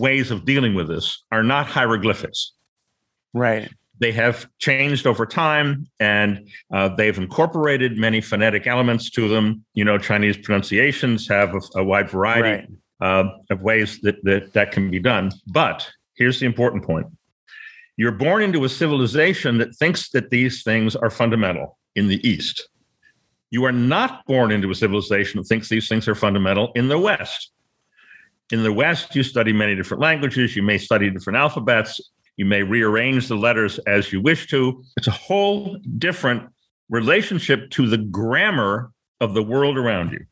ways 0.07 0.31
of 0.31 0.38
dealing 0.53 0.74
with 0.79 0.88
this, 0.94 1.07
are 1.37 1.42
not 1.55 1.64
hieroglyphics 1.66 2.40
Right. 3.35 3.68
they 4.01 4.12
have 4.12 4.37
changed 4.59 5.05
over 5.07 5.27
time 5.27 5.68
and 6.01 6.31
uh, 6.77 6.88
they've 6.98 7.18
incorporated 7.27 7.92
many 7.98 8.20
phonetic 8.22 8.66
elements 8.74 9.11
to 9.16 9.22
them. 9.29 9.44
You 9.79 9.85
know, 9.85 9.98
Chinese 9.98 10.38
pronunciations 10.44 11.29
have 11.29 11.51
a, 11.55 11.61
a 11.81 11.85
wide 11.85 12.09
variety 12.16 12.42
Right. 12.42 12.68
uh, 13.07 13.24
of 13.51 13.59
ways 13.70 14.01
that, 14.05 14.16
that 14.29 14.53
that 14.57 14.68
can 14.74 14.85
be 14.90 15.01
done. 15.12 15.27
But 15.61 15.79
here's 16.16 16.38
the 16.40 16.46
important 16.46 16.85
point 16.85 17.07
you're 18.01 18.18
born 18.27 18.40
into 18.42 18.64
a 18.64 18.68
civilization 18.68 19.59
that 19.59 19.70
thinks 19.81 20.11
that 20.14 20.31
these 20.31 20.62
things 20.62 20.94
are 20.96 21.11
fundamental 21.11 21.66
in 21.96 22.07
the 22.12 22.20
East. 22.33 22.57
You 23.51 23.65
are 23.65 23.73
not 23.73 24.25
born 24.27 24.51
into 24.51 24.71
a 24.71 24.75
civilization 24.75 25.39
that 25.39 25.47
thinks 25.47 25.69
these 25.69 25.89
things 25.89 26.07
are 26.07 26.15
fundamental 26.15 26.73
in 26.75 26.89
the 26.89 26.99
West. 26.99 27.53
In 28.51 28.63
the 28.63 28.73
West, 28.73 29.15
you 29.15 29.23
study 29.23 29.53
many 29.53 29.75
different 29.75 30.03
languages, 30.03 30.57
you 30.57 30.63
may 30.63 30.79
study 30.79 31.11
different 31.11 31.39
alphabets, 31.39 32.01
you 32.37 32.47
may 32.47 32.63
rearrange 32.63 33.29
the 33.29 33.37
letters 33.37 33.79
as 33.81 34.13
you 34.13 34.21
wish 34.21 34.47
to. 34.49 34.83
It's 34.97 35.07
a 35.07 35.13
whole 35.13 35.77
different 35.99 36.49
relationship 36.89 37.71
to 37.71 37.87
the 37.87 37.99
grammar 37.99 38.91
of 39.21 39.35
the 39.35 39.43
world 39.43 39.77
around 39.77 40.13
you. 40.13 40.25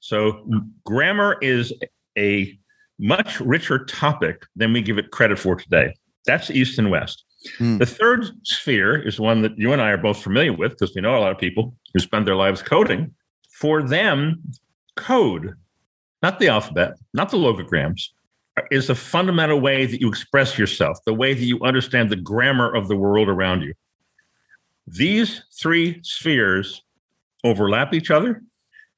So, 0.00 0.44
grammar 0.84 1.38
is 1.40 1.72
a 2.18 2.58
much 2.98 3.40
richer 3.40 3.84
topic 3.84 4.44
than 4.56 4.72
we 4.72 4.82
give 4.82 4.98
it 4.98 5.10
credit 5.10 5.38
for 5.38 5.56
today. 5.56 5.94
That's 6.26 6.50
East 6.50 6.78
and 6.78 6.90
West. 6.90 7.24
Hmm. 7.58 7.78
The 7.78 7.86
third 7.86 8.26
sphere 8.44 9.00
is 9.00 9.18
one 9.18 9.42
that 9.42 9.58
you 9.58 9.72
and 9.72 9.82
I 9.82 9.90
are 9.90 9.98
both 9.98 10.22
familiar 10.22 10.52
with 10.52 10.72
because 10.72 10.94
we 10.94 11.00
know 11.00 11.16
a 11.16 11.20
lot 11.20 11.32
of 11.32 11.38
people 11.38 11.74
who 11.92 12.00
spend 12.00 12.26
their 12.26 12.36
lives 12.36 12.62
coding. 12.62 13.14
For 13.50 13.82
them, 13.82 14.42
code, 14.96 15.54
not 16.22 16.38
the 16.38 16.48
alphabet, 16.48 16.94
not 17.14 17.30
the 17.30 17.36
logograms, 17.36 18.08
is 18.70 18.90
a 18.90 18.94
fundamental 18.94 19.60
way 19.60 19.86
that 19.86 20.00
you 20.00 20.08
express 20.08 20.58
yourself, 20.58 20.98
the 21.06 21.14
way 21.14 21.34
that 21.34 21.44
you 21.44 21.60
understand 21.62 22.10
the 22.10 22.16
grammar 22.16 22.72
of 22.74 22.88
the 22.88 22.96
world 22.96 23.28
around 23.28 23.62
you. 23.62 23.74
These 24.86 25.42
three 25.58 26.00
spheres 26.02 26.82
overlap 27.44 27.94
each 27.94 28.10
other. 28.10 28.42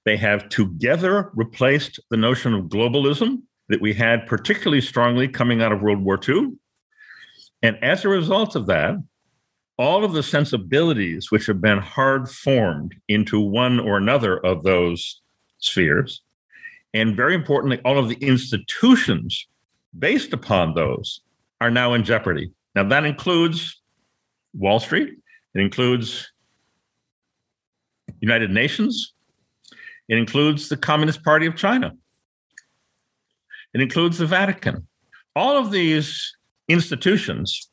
They 0.04 0.16
have 0.16 0.48
together 0.48 1.30
replaced 1.35 2.00
the 2.11 2.16
notion 2.16 2.52
of 2.52 2.64
globalism 2.64 3.42
that 3.68 3.80
we 3.80 3.94
had 3.94 4.26
particularly 4.26 4.80
strongly 4.80 5.28
coming 5.28 5.62
out 5.62 5.72
of 5.72 5.83
World 5.83 6.00
War 6.00 6.18
II. 6.26 6.52
And 7.64 7.83
as 7.83 8.05
a 8.05 8.11
result 8.11 8.57
of 8.57 8.66
that, 8.66 9.03
all 9.79 10.05
of 10.05 10.12
the 10.12 10.22
sensibilities 10.22 11.31
which 11.31 11.46
have 11.46 11.62
been 11.62 11.79
hard 11.79 12.29
formed 12.29 12.94
into 13.09 13.40
one 13.40 13.81
or 13.81 13.96
another 13.96 14.37
of 14.44 14.64
those 14.64 15.22
spheres, 15.61 16.20
and 16.92 17.16
very 17.16 17.35
importantly, 17.35 17.81
all 17.83 17.98
of 17.98 18.11
the 18.11 18.16
institutions 18.16 19.48
based 19.98 20.35
upon 20.35 20.74
those 20.74 21.22
are 21.62 21.70
now 21.70 21.94
in 21.94 22.05
jeopardy. 22.05 22.53
Now, 22.74 22.85
that 22.85 23.07
includes 23.07 23.81
Wall 24.53 24.79
Street, 24.79 25.14
it 25.55 25.61
includes 25.62 26.31
United 28.20 28.50
Nations, 28.50 29.14
it 30.07 30.18
includes 30.18 30.68
the 30.68 30.77
Communist 30.77 31.24
Party 31.24 31.46
of 31.46 31.57
China, 31.57 31.92
it 33.72 33.81
includes 33.81 34.18
the 34.18 34.27
Vatican. 34.27 34.87
All 35.35 35.57
of 35.57 35.70
these 35.70 36.37
institutions, 36.68 37.70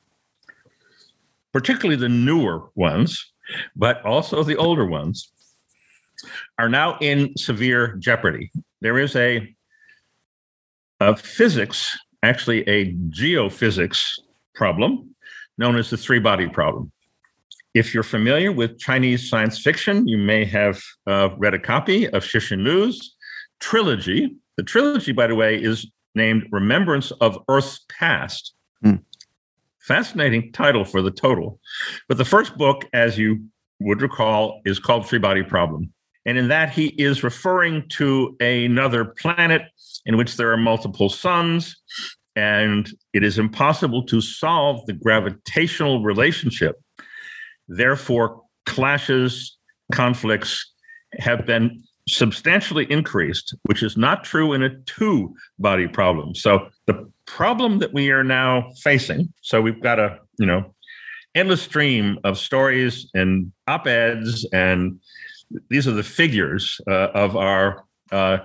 particularly 1.54 1.95
the 1.95 2.10
newer 2.10 2.69
ones, 2.75 3.32
but 3.75 4.04
also 4.06 4.43
the 4.43 4.58
older 4.58 4.86
ones, 4.86 5.32
are 6.58 6.69
now 6.69 6.97
in 7.01 7.36
severe 7.38 7.95
jeopardy. 7.97 8.51
There 8.82 8.99
is 8.99 9.15
a, 9.15 9.54
a 10.99 11.15
physics, 11.15 11.97
actually 12.23 12.67
a 12.67 12.93
geophysics 13.10 14.19
problem 14.54 15.15
known 15.58 15.77
as 15.77 15.89
the 15.89 15.97
three 15.97 16.19
body 16.19 16.47
problem. 16.47 16.91
If 17.73 17.93
you're 17.93 18.04
familiar 18.04 18.51
with 18.51 18.80
Chinese 18.80 19.30
science 19.30 19.60
fiction, 19.60 20.08
you 20.08 20.17
may 20.17 20.43
have 20.45 20.82
uh, 21.08 21.30
read 21.38 21.54
a 21.54 21.60
copy 21.60 22.08
of 22.10 22.23
Cixin 22.23 22.63
Liu's 22.63 23.15
trilogy. 23.60 24.36
The 24.58 24.63
trilogy, 24.63 25.13
by 25.13 25.27
the 25.27 25.36
way, 25.36 25.56
is 25.56 25.88
named 26.13 26.47
Remembrance 26.51 27.12
of 27.21 27.38
Earth's 27.47 27.86
Past. 27.88 28.54
Hmm. 28.83 28.95
Fascinating 29.79 30.51
title 30.51 30.85
for 30.85 31.01
the 31.01 31.11
total. 31.11 31.59
But 32.07 32.17
the 32.17 32.25
first 32.25 32.57
book, 32.57 32.85
as 32.93 33.17
you 33.17 33.43
would 33.79 34.01
recall, 34.01 34.61
is 34.65 34.79
called 34.79 35.07
Three 35.07 35.19
Body 35.19 35.43
Problem. 35.43 35.91
And 36.25 36.37
in 36.37 36.49
that, 36.49 36.69
he 36.69 36.87
is 36.97 37.23
referring 37.23 37.87
to 37.89 38.35
another 38.39 39.05
planet 39.05 39.63
in 40.05 40.17
which 40.17 40.37
there 40.37 40.51
are 40.51 40.57
multiple 40.57 41.09
suns, 41.09 41.75
and 42.35 42.89
it 43.13 43.23
is 43.23 43.39
impossible 43.39 44.05
to 44.05 44.21
solve 44.21 44.85
the 44.85 44.93
gravitational 44.93 46.03
relationship. 46.03 46.79
Therefore, 47.67 48.41
clashes, 48.65 49.57
conflicts 49.91 50.71
have 51.17 51.45
been 51.45 51.83
substantially 52.07 52.89
increased, 52.91 53.55
which 53.63 53.83
is 53.83 53.97
not 53.97 54.23
true 54.23 54.53
in 54.53 54.63
a 54.63 54.75
two 54.81 55.33
body 55.59 55.87
problem. 55.87 56.35
So, 56.35 56.69
the 56.87 57.11
problem 57.35 57.79
that 57.79 57.93
we 57.93 58.11
are 58.11 58.23
now 58.23 58.69
facing 58.83 59.31
so, 59.41 59.61
we've 59.61 59.81
got 59.81 59.99
a, 59.99 60.19
you 60.37 60.45
know, 60.45 60.73
endless 61.33 61.61
stream 61.61 62.19
of 62.23 62.37
stories 62.37 63.09
and 63.13 63.51
op 63.67 63.87
eds 63.87 64.45
and 64.51 64.99
these 65.69 65.87
are 65.87 65.91
the 65.93 66.03
figures 66.03 66.79
uh, 66.89 67.07
of 67.13 67.35
our 67.35 67.83
uh, 68.11 68.37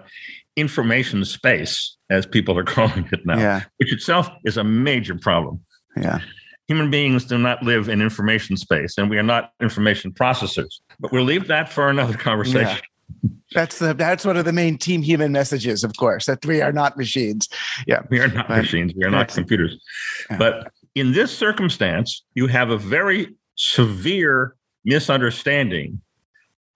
information 0.56 1.24
space, 1.24 1.96
as 2.10 2.26
people 2.26 2.56
are 2.58 2.64
calling 2.76 3.08
it 3.12 3.20
now, 3.24 3.38
Yeah. 3.38 3.60
which 3.78 3.92
itself 3.92 4.28
is 4.44 4.56
a 4.56 4.64
major 4.64 5.14
problem. 5.14 5.60
Yeah. 5.96 6.20
Human 6.68 6.90
beings 6.90 7.24
do 7.24 7.38
not 7.38 7.62
live 7.62 7.88
in 7.88 8.00
information 8.02 8.56
space, 8.56 8.98
and 8.98 9.08
we 9.08 9.18
are 9.18 9.22
not 9.22 9.52
information 9.60 10.12
processors. 10.12 10.80
But 10.98 11.12
we'll 11.12 11.24
leave 11.24 11.46
that 11.46 11.68
for 11.72 11.88
another 11.88 12.16
conversation. 12.28 12.80
That's 13.54 13.78
the 13.78 13.94
that's 13.94 14.24
one 14.24 14.36
of 14.36 14.44
the 14.44 14.52
main 14.52 14.76
team 14.76 15.02
human 15.02 15.32
messages, 15.32 15.84
of 15.84 15.96
course, 15.96 16.26
that 16.26 16.44
we 16.44 16.60
are 16.62 16.72
not 16.72 16.96
machines. 16.96 17.48
Yeah. 17.86 18.00
We 18.10 18.18
are 18.20 18.28
not 18.28 18.48
Right. 18.48 18.62
machines. 18.62 18.92
We 18.96 19.04
are 19.04 19.10
not 19.10 19.28
computers. 19.28 19.78
Yeah. 20.30 20.38
But 20.38 20.72
in 20.94 21.12
this 21.12 21.36
circumstance, 21.36 22.24
you 22.34 22.48
have 22.48 22.70
a 22.70 22.78
very 22.78 23.34
severe 23.54 24.56
misunderstanding 24.84 26.00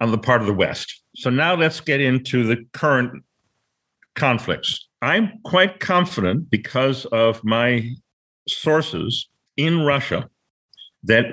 on 0.00 0.10
the 0.12 0.18
part 0.18 0.40
of 0.40 0.46
the 0.46 0.54
West. 0.54 1.02
So 1.16 1.28
now 1.28 1.54
let's 1.54 1.80
get 1.80 2.00
into 2.00 2.44
the 2.46 2.64
current 2.72 3.24
conflicts. 4.14 4.86
I'm 5.02 5.40
quite 5.44 5.80
confident 5.80 6.50
because 6.50 7.04
of 7.06 7.42
my 7.42 7.90
sources 8.48 9.28
in 9.56 9.80
Russia 9.84 10.28
that 11.04 11.26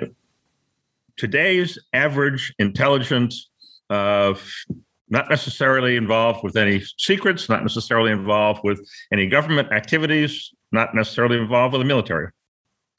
today's 1.16 1.78
average 1.92 2.54
intelligent, 2.58 3.34
uh, 3.90 4.34
not 5.10 5.30
necessarily 5.30 5.96
involved 5.96 6.40
with 6.42 6.56
any 6.56 6.82
secrets, 6.98 7.48
not 7.48 7.62
necessarily 7.62 8.12
involved 8.12 8.60
with 8.64 8.86
any 9.12 9.26
government 9.26 9.72
activities, 9.72 10.52
not 10.72 10.94
necessarily 10.94 11.38
involved 11.38 11.72
with 11.72 11.80
the 11.80 11.86
military. 11.86 12.30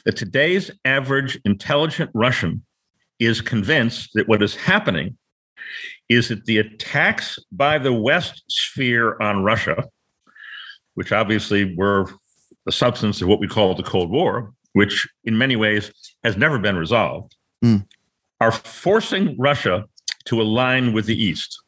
That 0.05 0.15
today's 0.15 0.71
average 0.85 1.39
intelligent 1.45 2.09
Russian 2.13 2.63
is 3.19 3.41
convinced 3.41 4.11
that 4.13 4.27
what 4.27 4.41
is 4.41 4.55
happening 4.55 5.17
is 6.07 6.29
that 6.29 6.45
the 6.45 6.57
attacks 6.57 7.37
by 7.51 7.77
the 7.77 7.93
West 7.93 8.43
sphere 8.47 9.21
on 9.21 9.43
Russia, 9.43 9.85
which 10.95 11.11
obviously 11.11 11.75
were 11.75 12.07
the 12.65 12.71
substance 12.71 13.21
of 13.21 13.27
what 13.27 13.39
we 13.39 13.47
call 13.47 13.75
the 13.75 13.83
Cold 13.83 14.09
War, 14.09 14.53
which 14.73 15.07
in 15.25 15.37
many 15.37 15.55
ways 15.55 15.91
has 16.23 16.37
never 16.37 16.57
been 16.57 16.77
resolved, 16.77 17.35
mm. 17.63 17.85
are 18.41 18.51
forcing 18.51 19.35
Russia 19.37 19.85
to 20.25 20.41
align 20.41 20.93
with 20.93 21.05
the 21.05 21.21
East. 21.21 21.61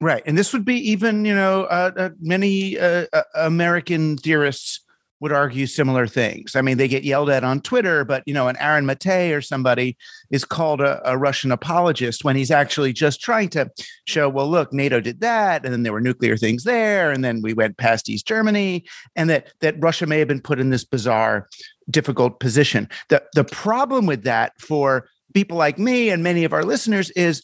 Right. 0.00 0.22
And 0.26 0.36
this 0.36 0.52
would 0.52 0.64
be 0.64 0.90
even, 0.90 1.24
you 1.24 1.34
know, 1.34 1.64
uh, 1.64 1.90
uh, 1.96 2.10
many 2.20 2.78
uh, 2.78 3.06
uh 3.12 3.22
American 3.34 4.18
theorists 4.18 4.80
would 5.20 5.32
argue 5.32 5.66
similar 5.66 6.06
things. 6.06 6.54
I 6.54 6.60
mean, 6.60 6.76
they 6.76 6.88
get 6.88 7.02
yelled 7.02 7.30
at 7.30 7.42
on 7.42 7.60
Twitter, 7.60 8.04
but 8.04 8.22
you 8.26 8.34
know, 8.34 8.48
an 8.48 8.56
Aaron 8.58 8.84
Mate 8.84 9.32
or 9.32 9.40
somebody 9.40 9.96
is 10.30 10.44
called 10.44 10.80
a, 10.82 11.00
a, 11.10 11.16
Russian 11.16 11.50
apologist 11.50 12.22
when 12.22 12.36
he's 12.36 12.50
actually 12.50 12.92
just 12.92 13.22
trying 13.22 13.48
to 13.50 13.70
show, 14.04 14.28
well, 14.28 14.48
look, 14.48 14.72
NATO 14.74 15.00
did 15.00 15.20
that, 15.20 15.64
and 15.64 15.72
then 15.72 15.84
there 15.84 15.92
were 15.92 16.02
nuclear 16.02 16.36
things 16.36 16.64
there, 16.64 17.10
and 17.10 17.24
then 17.24 17.40
we 17.40 17.54
went 17.54 17.78
past 17.78 18.10
East 18.10 18.26
Germany, 18.26 18.84
and 19.14 19.30
that 19.30 19.52
that 19.60 19.76
Russia 19.78 20.06
may 20.06 20.18
have 20.18 20.28
been 20.28 20.42
put 20.42 20.60
in 20.60 20.68
this 20.68 20.84
bizarre, 20.84 21.48
difficult 21.90 22.38
position. 22.38 22.88
The 23.08 23.22
the 23.34 23.44
problem 23.44 24.04
with 24.04 24.24
that 24.24 24.52
for 24.60 25.08
people 25.32 25.56
like 25.56 25.78
me 25.78 26.10
and 26.10 26.22
many 26.22 26.44
of 26.44 26.52
our 26.52 26.64
listeners 26.64 27.10
is 27.12 27.42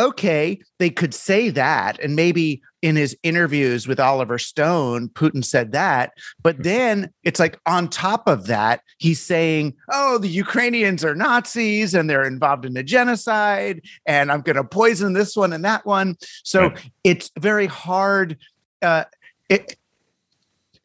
okay, 0.00 0.58
they 0.78 0.90
could 0.90 1.12
say 1.12 1.50
that. 1.50 2.00
And 2.00 2.16
maybe 2.16 2.62
in 2.80 2.96
his 2.96 3.16
interviews 3.22 3.86
with 3.86 4.00
Oliver 4.00 4.38
Stone, 4.38 5.10
Putin 5.10 5.44
said 5.44 5.72
that. 5.72 6.12
But 6.42 6.56
mm-hmm. 6.56 6.62
then 6.62 7.10
it's 7.22 7.38
like 7.38 7.60
on 7.66 7.88
top 7.88 8.26
of 8.26 8.46
that, 8.46 8.80
he's 8.98 9.20
saying, 9.20 9.74
oh, 9.92 10.16
the 10.18 10.28
Ukrainians 10.28 11.04
are 11.04 11.14
Nazis 11.14 11.94
and 11.94 12.08
they're 12.08 12.26
involved 12.26 12.64
in 12.64 12.76
a 12.76 12.82
genocide. 12.82 13.82
And 14.06 14.32
I'm 14.32 14.40
going 14.40 14.56
to 14.56 14.64
poison 14.64 15.12
this 15.12 15.36
one 15.36 15.52
and 15.52 15.64
that 15.64 15.84
one. 15.84 16.16
So 16.42 16.68
right. 16.68 16.90
it's 17.04 17.30
very 17.38 17.66
hard. 17.66 18.38
Uh, 18.80 19.04
it, 19.50 19.76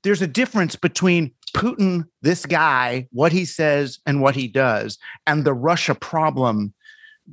there's 0.03 0.21
a 0.21 0.27
difference 0.27 0.75
between 0.75 1.31
Putin, 1.55 2.03
this 2.21 2.45
guy, 2.45 3.07
what 3.13 3.31
he 3.31 3.45
says 3.45 3.99
and 4.05 4.21
what 4.21 4.35
he 4.35 4.49
does, 4.49 4.97
and 5.25 5.45
the 5.45 5.53
Russia 5.53 5.95
problem 5.95 6.73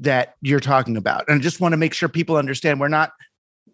that 0.00 0.36
you're 0.40 0.60
talking 0.60 0.96
about. 0.96 1.24
And 1.28 1.38
I 1.38 1.42
just 1.42 1.60
want 1.60 1.72
to 1.72 1.76
make 1.76 1.94
sure 1.94 2.08
people 2.08 2.36
understand 2.36 2.80
we're 2.80 2.88
not 2.88 3.12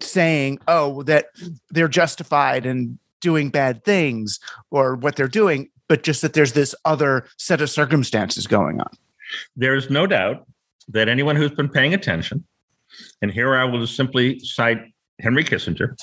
saying, 0.01 0.59
oh, 0.69 1.03
that 1.05 1.27
they're 1.71 1.89
justified 1.89 2.67
in 2.67 2.99
doing 3.21 3.51
bad 3.51 3.85
things 3.85 4.39
or 4.71 4.95
what 4.95 5.17
they're 5.17 5.29
doing, 5.29 5.69
but 5.89 6.03
just 6.03 6.23
that 6.23 6.35
there's 6.35 6.53
this 6.53 6.75
other 6.85 7.27
set 7.37 7.61
of 7.61 7.71
circumstances 7.71 8.47
going 8.47 8.81
on. 8.81 8.91
There's 9.57 9.91
no 9.91 10.07
doubt 10.07 10.47
that 10.89 11.09
anyone 11.09 11.37
who's 11.37 11.51
been 11.51 11.69
paying 11.69 11.95
attention, 11.95 12.45
and 13.21 13.31
here 13.31 13.57
I 13.57 13.65
will 13.65 13.81
just 13.81 13.97
simply 13.97 14.39
cite 14.41 14.79
Henry 15.21 15.45
Kissinger, 15.45 15.97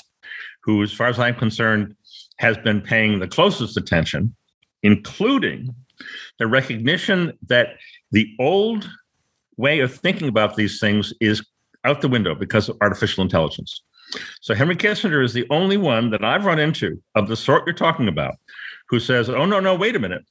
who, 0.63 0.83
as 0.83 0.91
far 0.91 1.07
as 1.07 1.19
I'm 1.19 1.35
concerned, 1.35 1.95
has 2.37 2.57
been 2.57 2.81
paying 2.81 3.19
the 3.19 3.27
closest 3.27 3.77
attention, 3.77 4.35
including 4.83 5.73
the 6.37 6.47
recognition 6.47 7.37
that 7.47 7.77
the 8.11 8.27
old 8.39 8.89
way 9.57 9.79
of 9.79 9.93
thinking 9.93 10.27
about 10.27 10.55
these 10.55 10.79
things 10.79 11.13
is 11.21 11.45
out 11.83 12.01
the 12.01 12.07
window 12.07 12.35
because 12.35 12.69
of 12.69 12.77
artificial 12.81 13.23
intelligence. 13.23 13.81
So 14.41 14.53
Henry 14.53 14.75
Kissinger 14.75 15.23
is 15.23 15.33
the 15.33 15.47
only 15.49 15.77
one 15.77 16.09
that 16.11 16.23
I've 16.23 16.45
run 16.45 16.59
into 16.59 17.01
of 17.15 17.27
the 17.27 17.35
sort 17.35 17.63
you're 17.65 17.73
talking 17.73 18.07
about 18.07 18.35
who 18.89 18.99
says, 18.99 19.29
oh, 19.29 19.45
no, 19.45 19.59
no, 19.59 19.75
wait 19.75 19.95
a 19.95 19.99
minute. 19.99 20.23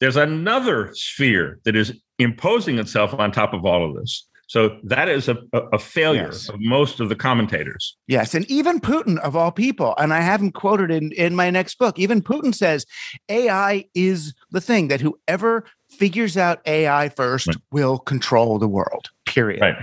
There's 0.00 0.16
another 0.16 0.90
sphere 0.94 1.58
that 1.64 1.74
is 1.74 1.92
imposing 2.18 2.78
itself 2.78 3.12
on 3.14 3.32
top 3.32 3.52
of 3.52 3.64
all 3.64 3.88
of 3.88 3.96
this. 3.96 4.28
So 4.48 4.78
that 4.84 5.10
is 5.10 5.28
a, 5.28 5.36
a 5.52 5.78
failure 5.78 6.30
yes. 6.30 6.48
of 6.48 6.58
most 6.58 7.00
of 7.00 7.10
the 7.10 7.16
commentators. 7.16 7.94
Yes. 8.06 8.34
And 8.34 8.50
even 8.50 8.80
Putin, 8.80 9.18
of 9.18 9.36
all 9.36 9.52
people, 9.52 9.94
and 9.98 10.14
I 10.14 10.20
haven't 10.20 10.52
quoted 10.52 10.90
in, 10.90 11.12
in 11.12 11.36
my 11.36 11.50
next 11.50 11.78
book, 11.78 11.98
even 11.98 12.22
Putin 12.22 12.54
says 12.54 12.86
AI 13.28 13.84
is 13.94 14.32
the 14.50 14.62
thing 14.62 14.88
that 14.88 15.02
whoever 15.02 15.66
figures 15.98 16.36
out 16.36 16.60
AI 16.64 17.08
first 17.10 17.48
right. 17.48 17.56
will 17.72 17.98
control 17.98 18.58
the 18.58 18.68
world, 18.68 19.10
period. 19.26 19.60
Right. 19.60 19.76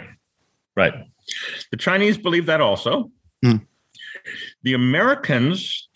Right. 0.76 0.94
The 1.72 1.78
Chinese 1.78 2.18
believe 2.18 2.46
that 2.46 2.62
also. 2.62 3.12
Mm. 3.44 3.66
The 4.64 4.74
Americans, 4.74 5.90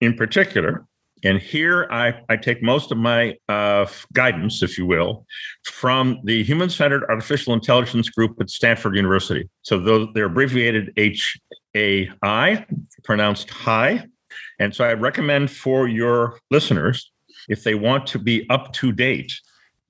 in 0.00 0.14
particular, 0.14 0.86
and 1.24 1.38
here 1.38 1.88
I, 1.90 2.20
I 2.28 2.36
take 2.36 2.62
most 2.62 2.92
of 2.92 2.98
my 2.98 3.36
uh, 3.48 3.86
guidance, 4.12 4.62
if 4.62 4.78
you 4.78 4.86
will, 4.86 5.26
from 5.64 6.20
the 6.24 6.44
Human 6.44 6.70
Centered 6.70 7.04
Artificial 7.08 7.54
Intelligence 7.54 8.08
Group 8.08 8.40
at 8.40 8.50
Stanford 8.50 8.94
University. 8.94 9.48
So 9.62 9.78
those, 9.80 10.08
they're 10.14 10.26
abbreviated 10.26 10.92
HAI, 10.96 12.66
pronounced 13.02 13.50
HI. 13.50 14.04
And 14.60 14.74
so 14.74 14.84
I 14.84 14.92
recommend 14.94 15.50
for 15.50 15.88
your 15.88 16.38
listeners, 16.50 17.10
if 17.48 17.64
they 17.64 17.74
want 17.74 18.06
to 18.08 18.18
be 18.18 18.48
up 18.50 18.72
to 18.74 18.92
date 18.92 19.32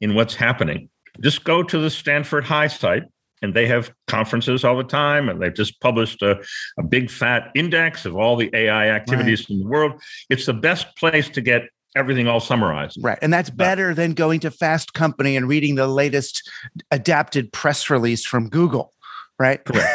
in 0.01 0.15
what's 0.15 0.35
happening. 0.35 0.89
Just 1.21 1.45
go 1.45 1.63
to 1.63 1.79
the 1.79 1.91
Stanford 1.91 2.45
HI 2.45 2.69
site, 2.69 3.05
and 3.43 3.55
they 3.55 3.67
have 3.67 3.93
conferences 4.07 4.65
all 4.65 4.77
the 4.77 4.85
time, 4.85 5.29
and 5.29 5.41
they've 5.41 5.55
just 5.55 5.81
published 5.81 6.23
a, 6.23 6.41
a 6.79 6.83
big 6.83 7.11
fat 7.11 7.51
index 7.55 8.05
of 8.05 8.17
all 8.17 8.37
the 8.37 8.51
AI 8.55 8.89
activities 8.89 9.43
right. 9.43 9.51
in 9.51 9.61
the 9.61 9.67
world. 9.67 10.01
It's 10.29 10.47
the 10.47 10.55
best 10.55 10.97
place 10.97 11.29
to 11.31 11.41
get 11.41 11.63
everything 11.97 12.29
all 12.29 12.41
summarized. 12.41 12.99
Right. 13.01 13.19
And 13.23 13.33
that's 13.33 13.51
uh, 13.51 13.55
better 13.55 13.95
than 13.95 14.13
going 14.13 14.41
to 14.41 14.51
Fast 14.51 14.95
Company 14.95 15.37
and 15.37 15.49
reading 15.49 15.75
the 15.75 15.89
latest 15.89 16.49
adapted 16.91 17.53
press 17.53 17.91
release 17.91 18.25
from 18.25 18.49
Google. 18.49 18.93
Right. 19.39 19.65
Correct. 19.65 19.91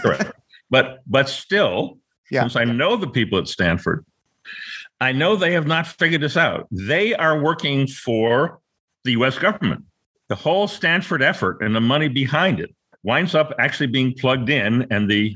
Correct. 0.00 0.32
But 0.72 1.00
but 1.04 1.28
still, 1.28 1.98
yeah. 2.30 2.42
since 2.42 2.54
I 2.54 2.62
know 2.62 2.94
the 2.96 3.08
people 3.08 3.40
at 3.40 3.48
Stanford, 3.48 4.06
I 5.00 5.10
know 5.10 5.34
they 5.34 5.52
have 5.54 5.66
not 5.66 5.84
figured 5.84 6.20
this 6.20 6.36
out. 6.36 6.68
They 6.70 7.12
are 7.14 7.42
working 7.42 7.88
for 7.88 8.59
the 9.04 9.12
US 9.12 9.38
government. 9.38 9.84
The 10.28 10.36
whole 10.36 10.68
Stanford 10.68 11.22
effort 11.22 11.62
and 11.62 11.74
the 11.74 11.80
money 11.80 12.08
behind 12.08 12.60
it 12.60 12.74
winds 13.02 13.34
up 13.34 13.52
actually 13.58 13.88
being 13.88 14.14
plugged 14.14 14.48
in. 14.48 14.86
And 14.90 15.10
the 15.10 15.34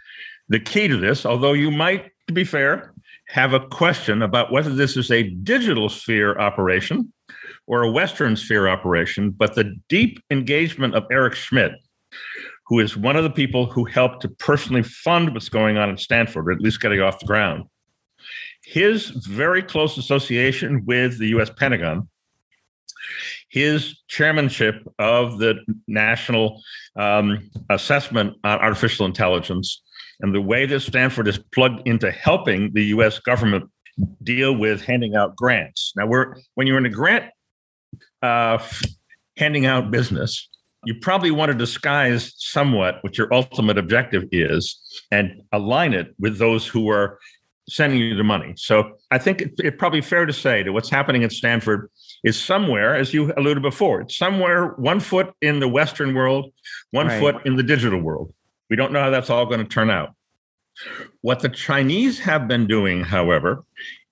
the 0.48 0.60
key 0.60 0.88
to 0.88 0.96
this, 0.96 1.24
although 1.24 1.54
you 1.54 1.70
might, 1.70 2.10
to 2.28 2.34
be 2.34 2.44
fair, 2.44 2.92
have 3.28 3.54
a 3.54 3.60
question 3.60 4.22
about 4.22 4.52
whether 4.52 4.70
this 4.70 4.96
is 4.96 5.10
a 5.10 5.22
digital 5.22 5.88
sphere 5.88 6.38
operation 6.38 7.12
or 7.66 7.82
a 7.82 7.90
Western 7.90 8.36
sphere 8.36 8.68
operation, 8.68 9.30
but 9.30 9.54
the 9.54 9.74
deep 9.88 10.22
engagement 10.30 10.94
of 10.94 11.04
Eric 11.10 11.34
Schmidt, 11.34 11.72
who 12.66 12.78
is 12.80 12.96
one 12.96 13.16
of 13.16 13.24
the 13.24 13.30
people 13.30 13.66
who 13.66 13.84
helped 13.84 14.20
to 14.22 14.28
personally 14.28 14.82
fund 14.82 15.32
what's 15.32 15.48
going 15.48 15.78
on 15.78 15.88
at 15.88 15.98
Stanford, 15.98 16.48
or 16.48 16.52
at 16.52 16.60
least 16.60 16.80
getting 16.80 17.00
off 17.00 17.18
the 17.18 17.26
ground. 17.26 17.64
His 18.62 19.08
very 19.08 19.62
close 19.62 19.96
association 19.96 20.84
with 20.84 21.18
the 21.18 21.28
US 21.28 21.50
Pentagon 21.50 22.08
his 23.54 24.02
chairmanship 24.08 24.84
of 24.98 25.38
the 25.38 25.54
National 25.86 26.60
um, 26.96 27.48
Assessment 27.70 28.36
on 28.42 28.58
Artificial 28.58 29.06
Intelligence 29.06 29.80
and 30.18 30.34
the 30.34 30.40
way 30.40 30.66
that 30.66 30.80
Stanford 30.80 31.28
is 31.28 31.38
plugged 31.54 31.86
into 31.86 32.10
helping 32.10 32.72
the 32.72 32.86
U.S. 32.86 33.20
government 33.20 33.70
deal 34.24 34.56
with 34.56 34.82
handing 34.82 35.14
out 35.14 35.36
grants. 35.36 35.92
Now, 35.96 36.06
we're 36.06 36.34
when 36.56 36.66
you're 36.66 36.78
in 36.78 36.86
a 36.86 36.90
grant 36.90 37.30
uh, 38.22 38.58
handing 39.36 39.66
out 39.66 39.92
business, 39.92 40.48
you 40.84 40.96
probably 41.00 41.30
want 41.30 41.52
to 41.52 41.56
disguise 41.56 42.34
somewhat 42.36 42.98
what 43.02 43.16
your 43.16 43.32
ultimate 43.32 43.78
objective 43.78 44.24
is 44.32 44.80
and 45.12 45.42
align 45.52 45.94
it 45.94 46.12
with 46.18 46.38
those 46.38 46.66
who 46.66 46.90
are 46.90 47.20
sending 47.68 48.00
you 48.00 48.16
the 48.16 48.24
money. 48.24 48.54
So 48.56 48.96
I 49.12 49.18
think 49.18 49.42
it's 49.42 49.60
it 49.60 49.78
probably 49.78 50.00
fair 50.00 50.26
to 50.26 50.32
say 50.32 50.64
that 50.64 50.72
what's 50.72 50.90
happening 50.90 51.22
at 51.22 51.30
Stanford 51.30 51.88
is 52.24 52.40
somewhere, 52.40 52.96
as 52.96 53.12
you 53.12 53.32
alluded 53.36 53.62
before, 53.62 54.00
it's 54.00 54.16
somewhere 54.16 54.68
one 54.76 54.98
foot 54.98 55.32
in 55.42 55.60
the 55.60 55.68
Western 55.68 56.14
world, 56.14 56.52
one 56.90 57.06
right. 57.06 57.20
foot 57.20 57.46
in 57.46 57.56
the 57.56 57.62
digital 57.62 58.00
world. 58.00 58.32
We 58.70 58.76
don't 58.76 58.92
know 58.92 59.00
how 59.00 59.10
that's 59.10 59.30
all 59.30 59.44
going 59.44 59.60
to 59.60 59.66
turn 59.66 59.90
out. 59.90 60.14
What 61.20 61.40
the 61.40 61.50
Chinese 61.50 62.18
have 62.20 62.48
been 62.48 62.66
doing, 62.66 63.04
however, 63.04 63.64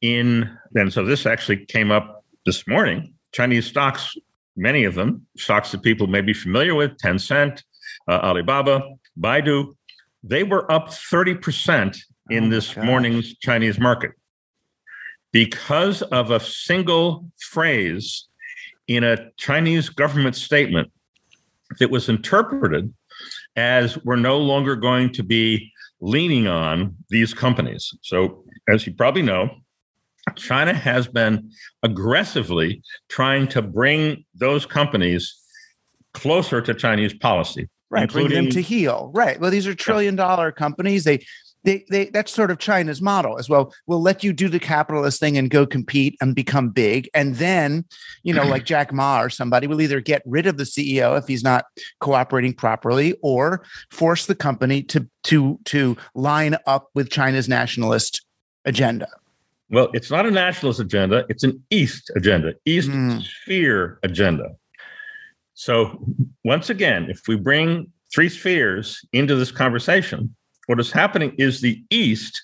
in 0.02 0.56
and 0.76 0.92
so 0.92 1.04
this 1.04 1.26
actually 1.26 1.64
came 1.66 1.90
up 1.90 2.24
this 2.46 2.66
morning. 2.68 3.14
Chinese 3.32 3.66
stocks, 3.66 4.14
many 4.56 4.84
of 4.84 4.94
them, 4.94 5.26
stocks 5.36 5.72
that 5.72 5.82
people 5.82 6.06
may 6.06 6.20
be 6.20 6.34
familiar 6.34 6.74
with, 6.74 6.96
Tencent, 6.98 7.62
uh, 8.08 8.20
Alibaba, 8.22 8.82
Baidu, 9.18 9.74
they 10.22 10.44
were 10.44 10.70
up 10.70 10.88
30% 10.88 11.98
in 12.30 12.44
oh 12.44 12.48
this 12.50 12.74
gosh. 12.74 12.84
morning's 12.84 13.36
Chinese 13.38 13.78
market 13.80 14.12
because 15.32 16.02
of 16.02 16.30
a 16.30 16.38
single 16.40 17.26
phrase 17.38 18.28
in 18.86 19.02
a 19.04 19.30
Chinese 19.36 19.88
government 19.88 20.36
statement 20.36 20.90
that 21.78 21.90
was 21.90 22.08
interpreted 22.08 22.92
as 23.56 24.02
we're 24.04 24.16
no 24.16 24.38
longer 24.38 24.76
going 24.76 25.12
to 25.12 25.22
be 25.22 25.72
leaning 26.00 26.46
on 26.46 26.96
these 27.08 27.32
companies. 27.32 27.94
So, 28.02 28.44
as 28.68 28.86
you 28.86 28.94
probably 28.94 29.22
know, 29.22 29.50
China 30.36 30.74
has 30.74 31.06
been 31.06 31.50
aggressively 31.82 32.82
trying 33.08 33.48
to 33.48 33.62
bring 33.62 34.24
those 34.34 34.66
companies 34.66 35.34
closer 36.14 36.60
to 36.60 36.74
Chinese 36.74 37.14
policy. 37.14 37.68
Right, 37.90 38.10
bring 38.10 38.28
them 38.28 38.48
to 38.50 38.62
heel. 38.62 39.10
Right. 39.14 39.38
Well, 39.38 39.50
these 39.50 39.66
are 39.66 39.74
trillion 39.74 40.16
dollar 40.16 40.50
companies. 40.50 41.04
They 41.04 41.26
they, 41.64 41.84
they 41.90 42.06
that's 42.06 42.32
sort 42.32 42.50
of 42.50 42.58
China's 42.58 43.00
model 43.00 43.38
as 43.38 43.48
well. 43.48 43.72
We'll 43.86 44.02
let 44.02 44.24
you 44.24 44.32
do 44.32 44.48
the 44.48 44.58
capitalist 44.58 45.20
thing 45.20 45.38
and 45.38 45.50
go 45.50 45.66
compete 45.66 46.16
and 46.20 46.34
become 46.34 46.70
big, 46.70 47.08
and 47.14 47.36
then 47.36 47.84
you 48.22 48.34
know, 48.34 48.44
like 48.44 48.64
Jack 48.72 48.92
Ma 48.92 49.20
or 49.20 49.30
somebody 49.30 49.66
will 49.66 49.80
either 49.80 50.00
get 50.00 50.22
rid 50.26 50.46
of 50.46 50.56
the 50.56 50.64
CEO 50.64 51.18
if 51.18 51.26
he's 51.26 51.44
not 51.44 51.66
cooperating 52.00 52.52
properly, 52.54 53.14
or 53.22 53.64
force 53.90 54.26
the 54.26 54.34
company 54.34 54.82
to 54.84 55.06
to 55.24 55.58
to 55.66 55.96
line 56.14 56.56
up 56.66 56.88
with 56.94 57.10
China's 57.10 57.48
nationalist 57.48 58.24
agenda. 58.64 59.08
Well, 59.70 59.88
it's 59.94 60.10
not 60.10 60.26
a 60.26 60.30
nationalist 60.30 60.80
agenda; 60.80 61.24
it's 61.28 61.44
an 61.44 61.62
East 61.70 62.10
agenda, 62.16 62.54
East 62.64 62.90
Mm. 62.90 63.22
sphere 63.22 63.98
agenda. 64.02 64.50
So, 65.54 66.04
once 66.44 66.70
again, 66.70 67.08
if 67.08 67.28
we 67.28 67.36
bring 67.36 67.92
three 68.12 68.28
spheres 68.28 69.04
into 69.12 69.36
this 69.36 69.52
conversation, 69.52 70.34
what 70.72 70.80
is 70.80 70.90
happening 70.90 71.34
is 71.36 71.60
the 71.60 71.84
East 71.90 72.42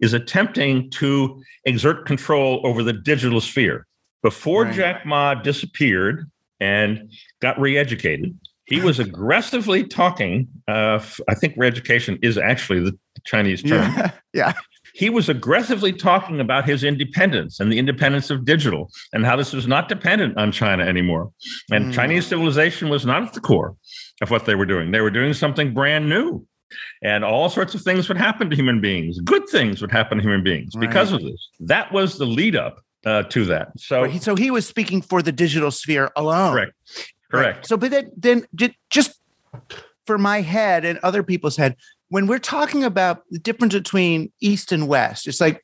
is 0.00 0.12
attempting 0.14 0.88
to 0.88 1.42
exert 1.64 2.06
control 2.06 2.60
over 2.64 2.84
the 2.84 2.92
digital 2.92 3.40
sphere. 3.40 3.88
Before 4.22 4.62
Right. 4.62 4.74
Jack 4.74 5.04
Ma 5.04 5.34
disappeared 5.34 6.30
and 6.60 7.10
got 7.42 7.58
re-educated, 7.60 8.38
he 8.66 8.80
was 8.80 9.00
aggressively 9.08 9.82
talking. 9.82 10.46
Uh, 10.68 11.00
I 11.28 11.34
think 11.34 11.54
re-education 11.56 12.20
is 12.22 12.38
actually 12.38 12.78
the 12.88 12.96
Chinese 13.24 13.64
term 13.64 13.92
Yeah, 13.96 14.10
yeah, 14.32 14.52
he 14.94 15.10
was 15.10 15.28
aggressively 15.28 15.92
talking 15.92 16.38
about 16.38 16.66
his 16.66 16.84
independence 16.84 17.58
and 17.58 17.72
the 17.72 17.78
independence 17.80 18.30
of 18.30 18.44
digital 18.44 18.90
and 19.12 19.26
how 19.26 19.34
this 19.34 19.52
was 19.52 19.66
not 19.66 19.88
dependent 19.88 20.38
on 20.38 20.52
China 20.52 20.84
anymore. 20.84 21.32
And 21.72 21.86
Mm. 21.86 21.94
Chinese 21.94 22.26
civilization 22.28 22.90
was 22.90 23.04
not 23.04 23.24
at 23.24 23.32
the 23.32 23.40
core 23.40 23.74
of 24.22 24.30
what 24.30 24.44
they 24.46 24.54
were 24.54 24.66
doing. 24.66 24.92
They 24.92 25.00
were 25.00 25.10
doing 25.10 25.32
something 25.34 25.74
brand 25.74 26.08
new. 26.08 26.46
And 27.02 27.24
all 27.24 27.48
sorts 27.48 27.74
of 27.74 27.82
things 27.82 28.08
would 28.08 28.18
happen 28.18 28.50
to 28.50 28.56
human 28.56 28.80
beings. 28.80 29.20
Good 29.20 29.48
things 29.48 29.80
would 29.80 29.92
happen 29.92 30.18
to 30.18 30.22
human 30.22 30.42
beings 30.42 30.74
because 30.76 31.12
of 31.12 31.22
this. 31.22 31.48
That 31.60 31.92
was 31.92 32.18
the 32.18 32.26
lead 32.26 32.56
up 32.56 32.80
uh, 33.04 33.22
to 33.24 33.44
that. 33.46 33.68
So, 33.78 34.02
Right, 34.02 34.10
he- 34.10 34.18
so 34.18 34.34
he 34.34 34.50
was 34.50 34.66
speaking 34.66 35.00
for 35.02 35.22
the 35.22 35.32
digital 35.32 35.70
sphere 35.70 36.10
alone. 36.16 36.52
correct. 36.52 36.72
Correct. 37.30 37.66
So, 37.66 37.76
but 37.76 37.90
then, 37.90 38.10
then 38.16 38.46
just 38.90 39.20
for 40.06 40.16
my 40.18 40.40
head 40.40 40.84
and 40.84 40.98
other 41.02 41.22
people's 41.22 41.56
head, 41.56 41.76
when 42.08 42.26
we're 42.28 42.38
talking 42.38 42.84
about 42.84 43.22
the 43.30 43.38
difference 43.40 43.74
between 43.74 44.30
East 44.40 44.70
and 44.70 44.86
West, 44.86 45.26
it's 45.26 45.40
like 45.40 45.60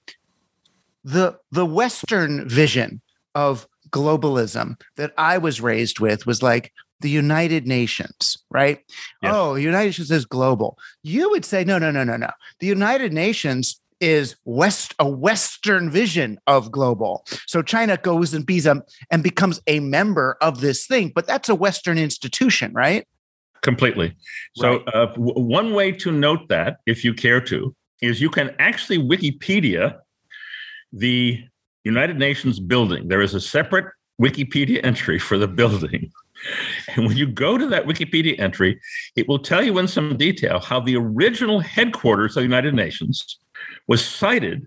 the 1.05 1.37
the 1.53 1.67
Western 1.67 2.49
vision 2.49 3.01
of 3.35 3.67
globalism 3.91 4.81
that 4.97 5.13
I 5.19 5.39
was 5.39 5.61
raised 5.61 6.01
with 6.01 6.27
was 6.27 6.43
like 6.43 6.73
the 7.03 7.11
United 7.11 7.67
Nations, 7.67 8.39
right? 8.51 8.81
Yes. 9.23 9.33
Oh, 9.35 9.55
United 9.57 9.87
Nations 9.89 10.11
is 10.11 10.25
global. 10.25 10.79
You 11.03 11.31
would 11.31 11.45
say, 11.45 11.65
no, 11.65 11.79
no, 11.79 11.91
no, 11.91 12.05
no, 12.05 12.17
no. 12.17 12.31
The 12.61 12.67
United 12.67 13.13
Nations 13.13 13.81
is 14.01 14.35
west 14.45 14.95
a 14.99 15.09
Western 15.09 15.91
vision 15.91 16.39
of 16.47 16.73
global. 16.73 17.25
So 17.47 17.63
China 17.63 17.97
goes 17.97 18.35
and 18.35 18.45
bees 18.45 18.67
a, 18.67 18.83
and 19.11 19.23
becomes 19.23 19.61
a 19.67 19.79
member 19.81 20.37
of 20.41 20.61
this 20.61 20.87
thing, 20.87 21.13
but 21.15 21.27
that's 21.27 21.49
a 21.49 21.55
Western 21.55 21.99
institution, 21.99 22.73
right? 22.73 23.07
Completely. 23.63 24.17
So, 24.57 24.79
Right. 24.79 24.89
uh, 24.95 25.07
w- 25.07 25.41
one 25.41 25.73
way 25.73 25.93
to 25.93 26.11
note 26.11 26.49
that, 26.49 26.79
if 26.87 27.05
you 27.05 27.15
care 27.15 27.41
to, 27.43 27.75
is 28.01 28.21
you 28.21 28.29
can 28.31 28.53
actually 28.59 28.99
Wikipedia 28.99 29.99
the 30.93 31.39
United 31.85 32.19
Nations 32.19 32.59
building. 32.61 33.09
There 33.09 33.23
is 33.23 33.35
a 33.35 33.41
separate 33.41 33.87
Wikipedia 34.21 34.81
entry 34.85 35.19
for 35.19 35.39
the 35.39 35.49
building. 35.61 36.11
And 36.97 37.07
when 37.07 37.17
you 37.17 37.27
go 37.27 37.57
to 37.57 37.67
that 37.69 37.87
Wikipedia 37.87 38.39
entry, 38.39 38.81
it 39.17 39.29
will 39.29 39.39
tell 39.39 39.63
you 39.63 39.79
in 39.79 39.89
some 39.89 40.17
detail 40.17 40.59
how 40.59 40.81
the 40.81 40.97
original 40.97 41.61
headquarters 41.61 42.37
of 42.37 42.41
the 42.41 42.43
United 42.43 42.75
Nations 42.75 43.39
was 43.87 44.05
sited 44.05 44.67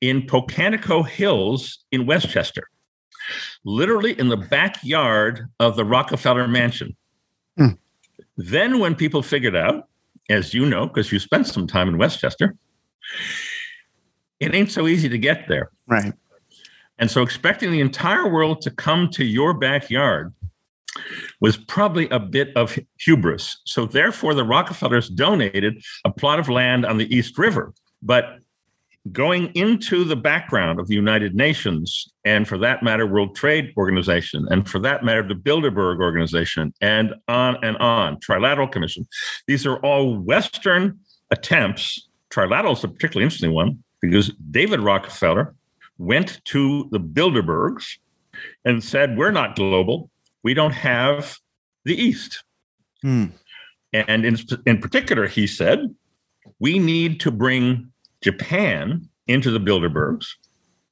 in 0.00 0.22
Pocantico 0.22 1.06
Hills 1.06 1.84
in 1.90 2.06
Westchester, 2.06 2.68
literally 3.64 4.18
in 4.18 4.28
the 4.28 4.36
backyard 4.36 5.48
of 5.60 5.76
the 5.76 5.84
Rockefeller 5.84 6.46
Mansion. 6.46 6.96
Hmm. 7.56 7.70
Then, 8.36 8.78
when 8.78 8.94
people 8.94 9.22
figured 9.22 9.56
out, 9.56 9.88
as 10.30 10.54
you 10.54 10.64
know, 10.64 10.86
because 10.86 11.10
you 11.10 11.18
spent 11.18 11.46
some 11.46 11.66
time 11.66 11.88
in 11.88 11.98
Westchester, 11.98 12.54
it 14.38 14.54
ain't 14.54 14.70
so 14.70 14.86
easy 14.86 15.08
to 15.08 15.18
get 15.18 15.48
there. 15.48 15.70
Right. 15.88 16.12
And 17.00 17.10
so, 17.10 17.22
expecting 17.22 17.72
the 17.72 17.80
entire 17.80 18.28
world 18.28 18.60
to 18.62 18.70
come 18.70 19.10
to 19.10 19.24
your 19.24 19.54
backyard 19.54 20.32
was 21.40 21.56
probably 21.56 22.08
a 22.10 22.20
bit 22.20 22.56
of 22.56 22.78
hubris. 22.98 23.58
So, 23.64 23.86
therefore, 23.86 24.34
the 24.34 24.44
Rockefellers 24.44 25.08
donated 25.08 25.82
a 26.04 26.10
plot 26.10 26.38
of 26.38 26.48
land 26.48 26.84
on 26.86 26.98
the 26.98 27.14
East 27.14 27.38
River. 27.38 27.72
But 28.02 28.38
going 29.12 29.46
into 29.54 30.04
the 30.04 30.16
background 30.16 30.80
of 30.80 30.88
the 30.88 30.94
United 30.94 31.34
Nations, 31.34 32.08
and 32.24 32.46
for 32.46 32.58
that 32.58 32.82
matter, 32.82 33.06
World 33.06 33.34
Trade 33.34 33.72
Organization, 33.76 34.46
and 34.50 34.68
for 34.68 34.78
that 34.80 35.04
matter, 35.04 35.22
the 35.22 35.34
Bilderberg 35.34 36.00
Organization, 36.00 36.72
and 36.80 37.14
on 37.26 37.56
and 37.62 37.76
on, 37.78 38.18
Trilateral 38.20 38.70
Commission, 38.70 39.06
these 39.46 39.66
are 39.66 39.76
all 39.78 40.18
Western 40.18 40.98
attempts. 41.30 42.08
Trilateral 42.30 42.76
is 42.76 42.84
a 42.84 42.88
particularly 42.88 43.24
interesting 43.24 43.52
one 43.52 43.82
because 44.00 44.32
David 44.50 44.80
Rockefeller 44.80 45.54
went 45.98 46.40
to 46.46 46.88
the 46.90 47.00
Bilderbergs 47.00 47.98
and 48.64 48.82
said, 48.82 49.16
We're 49.16 49.30
not 49.30 49.56
global. 49.56 50.10
We 50.42 50.54
don't 50.54 50.72
have 50.72 51.38
the 51.84 52.00
East. 52.00 52.44
Hmm. 53.02 53.26
And 53.92 54.24
in, 54.24 54.36
in 54.66 54.78
particular, 54.78 55.26
he 55.26 55.46
said, 55.46 55.94
We 56.58 56.78
need 56.78 57.20
to 57.20 57.30
bring 57.30 57.90
Japan 58.22 59.08
into 59.26 59.50
the 59.50 59.60
Bilderbergs. 59.60 60.26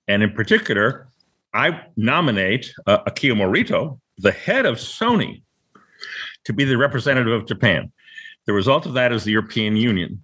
And 0.09 0.23
in 0.23 0.33
particular, 0.33 1.09
I 1.53 1.83
nominate 1.97 2.73
uh, 2.87 2.99
Akio 3.05 3.35
Morita, 3.35 3.99
the 4.19 4.33
head 4.33 4.67
of 4.67 4.77
Sony, 4.77 5.43
to 6.45 6.53
be 6.53 6.65
the 6.65 6.77
representative 6.77 7.33
of 7.33 7.47
Japan. 7.47 7.93
The 8.47 8.53
result 8.53 8.87
of 8.87 8.95
that 8.95 9.13
is 9.13 9.25
the 9.25 9.33
European 9.33 9.77
Union. 9.77 10.23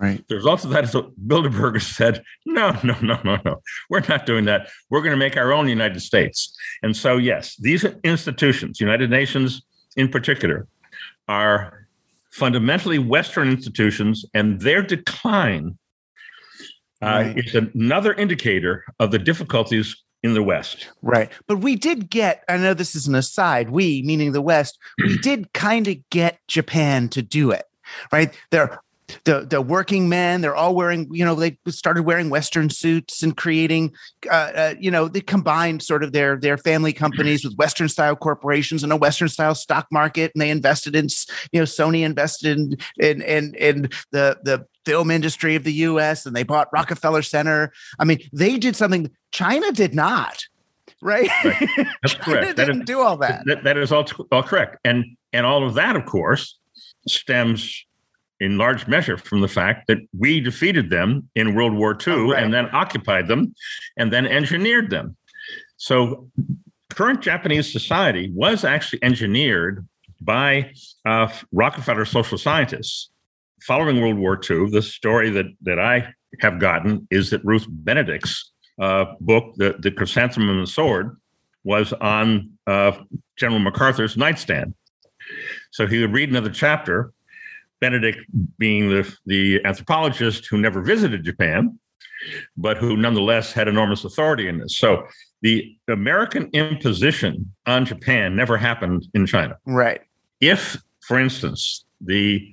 Right. 0.00 0.24
The 0.28 0.36
result 0.36 0.64
of 0.64 0.70
that 0.70 0.84
is 0.84 0.92
that 0.92 1.10
Bilderberg 1.26 1.80
said, 1.82 2.22
no, 2.46 2.70
no, 2.84 2.94
no, 3.02 3.18
no, 3.24 3.38
no. 3.44 3.60
We're 3.90 4.04
not 4.08 4.26
doing 4.26 4.44
that. 4.44 4.68
We're 4.90 5.00
going 5.00 5.10
to 5.12 5.16
make 5.16 5.36
our 5.36 5.52
own 5.52 5.68
United 5.68 6.00
States. 6.00 6.56
And 6.84 6.96
so, 6.96 7.16
yes, 7.16 7.56
these 7.56 7.84
institutions, 8.04 8.80
United 8.80 9.10
Nations 9.10 9.60
in 9.96 10.08
particular, 10.08 10.68
are 11.28 11.88
fundamentally 12.30 12.98
Western 13.00 13.48
institutions, 13.48 14.24
and 14.34 14.60
their 14.60 14.82
decline 14.82 15.76
uh, 17.02 17.06
Right. 17.06 17.38
is 17.38 17.54
another 17.54 18.14
indicator 18.14 18.84
of 19.00 19.10
the 19.10 19.18
difficulties 19.18 19.96
in 20.22 20.34
the 20.34 20.42
West. 20.42 20.88
Right. 21.02 21.30
But 21.46 21.58
we 21.58 21.76
did 21.76 22.10
get, 22.10 22.44
I 22.48 22.56
know 22.56 22.74
this 22.74 22.94
is 22.94 23.06
an 23.06 23.14
aside, 23.14 23.70
we, 23.70 24.02
meaning 24.02 24.32
the 24.32 24.42
West, 24.42 24.78
we 24.98 25.18
did 25.22 25.52
kind 25.52 25.88
of 25.88 25.96
get 26.10 26.38
Japan 26.48 27.08
to 27.10 27.22
do 27.22 27.50
it, 27.50 27.64
right? 28.12 28.32
They're 28.50 28.80
the, 29.24 29.46
the 29.48 29.60
working 29.60 30.08
men, 30.08 30.40
they're 30.40 30.54
all 30.54 30.74
wearing, 30.74 31.08
you 31.10 31.24
know, 31.24 31.34
they 31.34 31.58
started 31.68 32.02
wearing 32.02 32.30
Western 32.30 32.70
suits 32.70 33.22
and 33.22 33.36
creating, 33.36 33.92
uh, 34.30 34.50
uh, 34.54 34.74
you 34.78 34.90
know, 34.90 35.08
they 35.08 35.20
combined 35.20 35.82
sort 35.82 36.02
of 36.02 36.12
their 36.12 36.36
their 36.36 36.58
family 36.58 36.92
companies 36.92 37.44
with 37.44 37.56
Western 37.56 37.88
style 37.88 38.16
corporations 38.16 38.82
and 38.82 38.92
a 38.92 38.96
Western 38.96 39.28
style 39.28 39.54
stock 39.54 39.86
market, 39.90 40.32
and 40.34 40.42
they 40.42 40.50
invested 40.50 40.94
in, 40.94 41.08
you 41.52 41.60
know, 41.60 41.64
Sony 41.64 42.04
invested 42.04 42.58
in 42.58 42.76
in 42.98 43.22
in, 43.22 43.54
in 43.54 43.82
the 44.12 44.38
the 44.42 44.66
film 44.84 45.10
industry 45.10 45.54
of 45.54 45.64
the 45.64 45.72
U.S. 45.72 46.24
and 46.24 46.34
they 46.34 46.42
bought 46.42 46.68
Rockefeller 46.72 47.22
Center. 47.22 47.72
I 47.98 48.04
mean, 48.04 48.20
they 48.32 48.56
did 48.56 48.74
something 48.74 49.10
China 49.30 49.70
did 49.72 49.94
not, 49.94 50.44
right? 51.02 51.30
That's 51.44 52.14
China 52.14 52.24
correct. 52.24 52.56
That 52.56 52.66
didn't 52.66 52.82
is- 52.82 52.86
do 52.86 53.00
all 53.00 53.16
that. 53.18 53.42
That, 53.46 53.64
that 53.64 53.76
is 53.76 53.92
all, 53.92 54.06
all 54.32 54.42
correct. 54.42 54.78
And, 54.84 55.04
and 55.32 55.44
all 55.44 55.66
of 55.66 55.74
that, 55.74 55.94
of 55.96 56.06
course, 56.06 56.58
stems 57.06 57.84
in 58.40 58.58
large 58.58 58.86
measure 58.86 59.16
from 59.16 59.40
the 59.40 59.48
fact 59.48 59.86
that 59.88 59.98
we 60.16 60.40
defeated 60.40 60.90
them 60.90 61.28
in 61.34 61.54
World 61.54 61.74
War 61.74 61.92
II 62.06 62.12
Oh, 62.14 62.30
right. 62.30 62.42
and 62.42 62.52
then 62.54 62.68
occupied 62.72 63.28
them 63.28 63.54
and 63.96 64.12
then 64.12 64.26
engineered 64.26 64.90
them. 64.90 65.16
So, 65.76 66.28
current 66.90 67.20
Japanese 67.20 67.70
society 67.72 68.30
was 68.34 68.64
actually 68.64 69.02
engineered 69.02 69.86
by 70.20 70.72
uh, 71.04 71.28
Rockefeller 71.52 72.04
social 72.04 72.38
scientists. 72.38 73.10
Following 73.62 74.00
World 74.00 74.16
War 74.18 74.40
II, 74.48 74.70
the 74.70 74.82
story 74.82 75.30
that, 75.30 75.46
that 75.62 75.78
I 75.78 76.12
have 76.40 76.58
gotten 76.60 77.06
is 77.10 77.30
that 77.30 77.44
Ruth 77.44 77.66
Benedict's 77.68 78.52
uh, 78.80 79.06
book, 79.20 79.54
the, 79.56 79.76
the 79.78 79.90
Chrysanthemum 79.90 80.50
and 80.50 80.62
the 80.62 80.70
Sword, 80.70 81.16
was 81.64 81.92
on 81.94 82.50
uh, 82.66 82.92
General 83.36 83.58
MacArthur's 83.60 84.16
nightstand. 84.16 84.74
So 85.72 85.86
he 85.86 86.00
would 86.00 86.12
read 86.12 86.30
another 86.30 86.50
chapter, 86.50 87.12
Benedict 87.80 88.18
being 88.58 88.88
the, 88.88 89.16
the 89.26 89.64
anthropologist 89.64 90.46
who 90.46 90.58
never 90.58 90.82
visited 90.82 91.24
Japan, 91.24 91.78
but 92.56 92.76
who 92.76 92.96
nonetheless 92.96 93.52
had 93.52 93.68
enormous 93.68 94.04
authority 94.04 94.48
in 94.48 94.58
this. 94.58 94.76
So 94.76 95.06
the 95.42 95.76
American 95.88 96.50
imposition 96.52 97.52
on 97.66 97.84
Japan 97.84 98.34
never 98.34 98.56
happened 98.56 99.06
in 99.14 99.26
China. 99.26 99.56
Right. 99.64 100.00
If, 100.40 100.76
for 101.00 101.18
instance, 101.18 101.84
the 102.00 102.48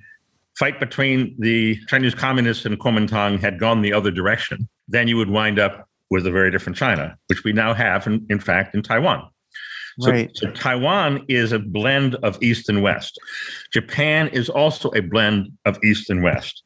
fight 0.58 0.80
between 0.80 1.34
the 1.38 1.78
Chinese 1.88 2.14
communists 2.14 2.64
and 2.64 2.78
Kuomintang 2.78 3.40
had 3.40 3.58
gone 3.58 3.82
the 3.82 3.92
other 3.92 4.10
direction, 4.10 4.68
then 4.88 5.08
you 5.08 5.16
would 5.16 5.30
wind 5.30 5.58
up 5.58 5.88
with 6.10 6.26
a 6.26 6.30
very 6.30 6.50
different 6.50 6.78
China, 6.78 7.18
which 7.26 7.42
we 7.42 7.52
now 7.52 7.74
have, 7.74 8.06
in, 8.06 8.24
in 8.30 8.38
fact, 8.38 8.74
in 8.74 8.82
Taiwan. 8.82 9.28
So, 9.98 10.10
Right. 10.10 10.30
so 10.34 10.50
Taiwan 10.50 11.24
is 11.28 11.52
a 11.52 11.58
blend 11.58 12.16
of 12.16 12.42
East 12.42 12.68
and 12.68 12.82
West. 12.82 13.18
Japan 13.72 14.28
is 14.28 14.48
also 14.48 14.90
a 14.90 15.00
blend 15.00 15.52
of 15.64 15.78
East 15.82 16.10
and 16.10 16.22
West. 16.22 16.62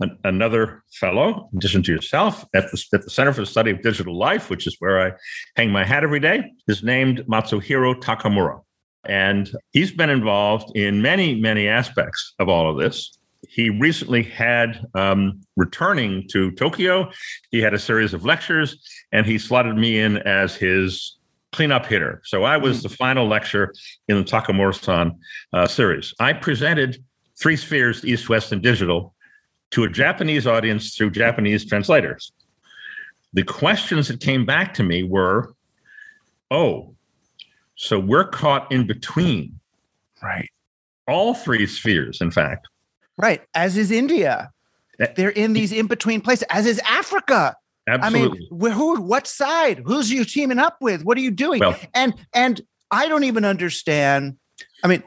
An- 0.00 0.16
another 0.24 0.82
fellow, 0.98 1.50
in 1.52 1.58
addition 1.58 1.82
to 1.82 1.92
yourself, 1.92 2.44
at 2.54 2.70
the, 2.70 2.82
at 2.94 3.02
the 3.02 3.10
Center 3.10 3.34
for 3.34 3.40
the 3.42 3.46
Study 3.46 3.70
of 3.70 3.82
Digital 3.82 4.16
Life, 4.18 4.48
which 4.48 4.66
is 4.66 4.76
where 4.78 5.00
I 5.06 5.12
hang 5.56 5.70
my 5.70 5.84
hat 5.84 6.04
every 6.04 6.20
day, 6.20 6.42
is 6.68 6.82
named 6.82 7.18
Matsuhiro 7.28 7.94
Takamura. 8.00 8.62
And 9.04 9.50
he's 9.72 9.92
been 9.92 10.10
involved 10.10 10.74
in 10.74 11.02
many, 11.02 11.38
many 11.38 11.68
aspects 11.68 12.34
of 12.38 12.48
all 12.48 12.70
of 12.70 12.78
this. 12.78 13.18
He 13.48 13.68
recently 13.70 14.22
had, 14.22 14.86
um, 14.94 15.40
returning 15.56 16.28
to 16.28 16.50
Tokyo, 16.52 17.10
he 17.50 17.60
had 17.60 17.74
a 17.74 17.78
series 17.78 18.14
of 18.14 18.24
lectures 18.24 18.78
and 19.12 19.26
he 19.26 19.38
slotted 19.38 19.76
me 19.76 19.98
in 19.98 20.18
as 20.18 20.54
his 20.54 21.16
cleanup 21.52 21.86
hitter. 21.86 22.22
So 22.24 22.44
I 22.44 22.56
was 22.56 22.82
the 22.82 22.88
final 22.88 23.26
lecture 23.26 23.74
in 24.08 24.16
the 24.16 24.24
Takamura-san 24.24 25.18
uh, 25.52 25.66
series. 25.66 26.14
I 26.20 26.32
presented 26.32 27.02
Three 27.40 27.56
Spheres, 27.56 28.04
East, 28.04 28.28
West, 28.28 28.52
and 28.52 28.62
Digital 28.62 29.14
to 29.72 29.84
a 29.84 29.88
Japanese 29.88 30.46
audience 30.46 30.94
through 30.94 31.10
Japanese 31.10 31.64
translators. 31.64 32.32
The 33.32 33.42
questions 33.44 34.08
that 34.08 34.20
came 34.20 34.44
back 34.44 34.74
to 34.74 34.82
me 34.82 35.02
were, 35.04 35.54
oh, 36.50 36.94
so 37.76 37.98
we're 37.98 38.26
caught 38.28 38.70
in 38.70 38.86
between 38.86 39.58
Right. 40.22 40.50
all 41.06 41.34
three 41.34 41.66
spheres, 41.66 42.20
in 42.20 42.30
fact. 42.30 42.68
Right. 43.16 43.42
As 43.54 43.76
is 43.76 43.90
India. 43.90 44.50
They're 45.16 45.30
in 45.30 45.54
these 45.54 45.72
in 45.72 45.86
between 45.86 46.20
places, 46.20 46.44
as 46.50 46.66
is 46.66 46.78
Africa. 46.86 47.56
Absolutely. 47.90 48.38
I 48.50 48.54
mean, 48.54 48.60
wh- 48.60 48.74
who, 48.74 49.00
what 49.00 49.26
side? 49.26 49.82
Who's 49.84 50.10
you 50.10 50.24
teaming 50.24 50.58
up 50.58 50.76
with? 50.80 51.04
What 51.04 51.16
are 51.18 51.20
you 51.20 51.30
doing? 51.30 51.60
Well- 51.60 51.76
and 51.94 52.14
and 52.32 52.60
I 52.90 53.08
don't 53.08 53.24
even 53.24 53.44
understand. 53.44 54.36
I 54.82 54.88
mean, 54.88 55.02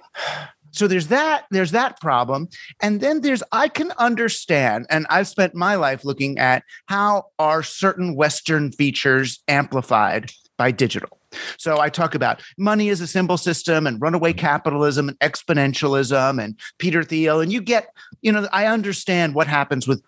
so 0.71 0.87
there's 0.87 1.07
that. 1.07 1.45
There's 1.51 1.71
that 1.71 1.99
problem, 2.01 2.47
and 2.81 3.01
then 3.01 3.21
there's 3.21 3.43
I 3.51 3.67
can 3.67 3.91
understand, 3.97 4.87
and 4.89 5.05
I've 5.09 5.27
spent 5.27 5.53
my 5.55 5.75
life 5.75 6.03
looking 6.05 6.39
at 6.39 6.63
how 6.87 7.25
are 7.39 7.61
certain 7.63 8.15
Western 8.15 8.71
features 8.71 9.39
amplified 9.47 10.31
by 10.57 10.71
digital. 10.71 11.19
So 11.57 11.79
I 11.79 11.89
talk 11.89 12.15
about 12.15 12.41
money 12.57 12.89
as 12.89 13.01
a 13.01 13.07
symbol 13.07 13.37
system 13.37 13.87
and 13.87 14.01
runaway 14.01 14.33
capitalism 14.33 15.09
and 15.09 15.19
exponentialism 15.19 16.43
and 16.43 16.59
Peter 16.77 17.03
Thiel, 17.03 17.41
and 17.41 17.51
you 17.51 17.61
get, 17.61 17.89
you 18.21 18.31
know, 18.31 18.47
I 18.51 18.67
understand 18.67 19.35
what 19.35 19.47
happens 19.47 19.87
with 19.87 20.01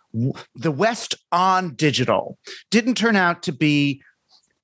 the 0.55 0.71
West 0.71 1.15
on 1.31 1.75
digital. 1.75 2.37
Didn't 2.71 2.95
turn 2.95 3.15
out 3.15 3.43
to 3.43 3.51
be 3.51 4.01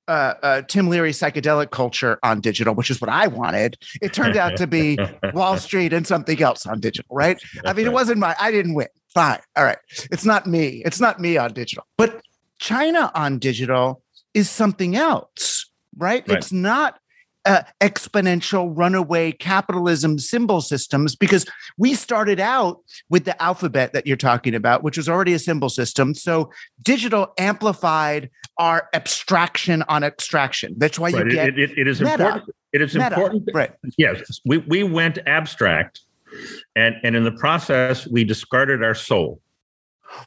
uh, 0.08 0.34
uh, 0.42 0.62
Tim 0.62 0.88
Leary 0.88 1.12
psychedelic 1.12 1.70
culture 1.70 2.18
on 2.22 2.40
digital, 2.40 2.74
which 2.74 2.90
is 2.90 3.00
what 3.00 3.08
I 3.08 3.28
wanted. 3.28 3.78
It 4.00 4.12
turned 4.12 4.36
out 4.36 4.56
to 4.56 4.66
be 4.66 4.98
Wall 5.32 5.56
Street 5.58 5.92
and 5.92 6.06
something 6.06 6.42
else 6.42 6.66
on 6.66 6.80
digital, 6.80 7.14
right? 7.14 7.40
I 7.64 7.72
mean, 7.72 7.86
it 7.86 7.92
wasn't 7.92 8.18
my, 8.18 8.34
I 8.40 8.50
didn't 8.50 8.74
win. 8.74 8.88
Fine. 9.14 9.40
All 9.56 9.64
right. 9.64 9.78
It's 10.10 10.24
not 10.24 10.46
me. 10.46 10.82
It's 10.84 11.00
not 11.00 11.20
me 11.20 11.36
on 11.36 11.52
digital. 11.52 11.86
But 11.96 12.22
China 12.58 13.10
on 13.14 13.38
digital 13.38 14.02
is 14.34 14.48
something 14.48 14.96
else, 14.96 15.70
right? 15.96 16.26
Right. 16.28 16.38
It's 16.38 16.52
not 16.52 16.98
uh, 17.44 17.62
exponential 17.80 18.70
runaway 18.72 19.32
capitalism 19.32 20.18
symbol 20.18 20.60
systems 20.60 21.16
because 21.16 21.44
we 21.76 21.94
started 21.94 22.38
out 22.38 22.78
with 23.10 23.24
the 23.24 23.40
alphabet 23.42 23.92
that 23.92 24.06
you're 24.06 24.16
talking 24.16 24.54
about, 24.54 24.84
which 24.84 24.96
was 24.96 25.08
already 25.08 25.32
a 25.32 25.38
symbol 25.40 25.68
system. 25.68 26.14
So 26.14 26.50
digital 26.82 27.32
amplified 27.38 28.30
our 28.58 28.88
abstraction 28.94 29.82
on 29.88 30.04
abstraction. 30.04 30.74
That's 30.78 30.98
why 31.00 31.08
you 31.08 31.16
Right. 31.16 31.26
It- 31.26 31.32
get 31.32 31.48
it, 31.48 31.58
it- 31.58 31.78
it 31.78 31.88
is 31.88 32.00
meta. 32.00 32.12
important. 32.12 32.44
It 32.72 32.80
is 32.80 32.94
meta. 32.94 33.06
important. 33.08 33.48
Right. 33.52 33.72
Yes, 33.98 34.40
we, 34.46 34.58
we 34.58 34.82
went 34.84 35.18
abstract, 35.26 36.00
and 36.76 36.94
and 37.02 37.14
in 37.16 37.24
the 37.24 37.32
process, 37.32 38.06
we 38.06 38.22
discarded 38.24 38.82
our 38.84 38.94
soul. 38.94 39.40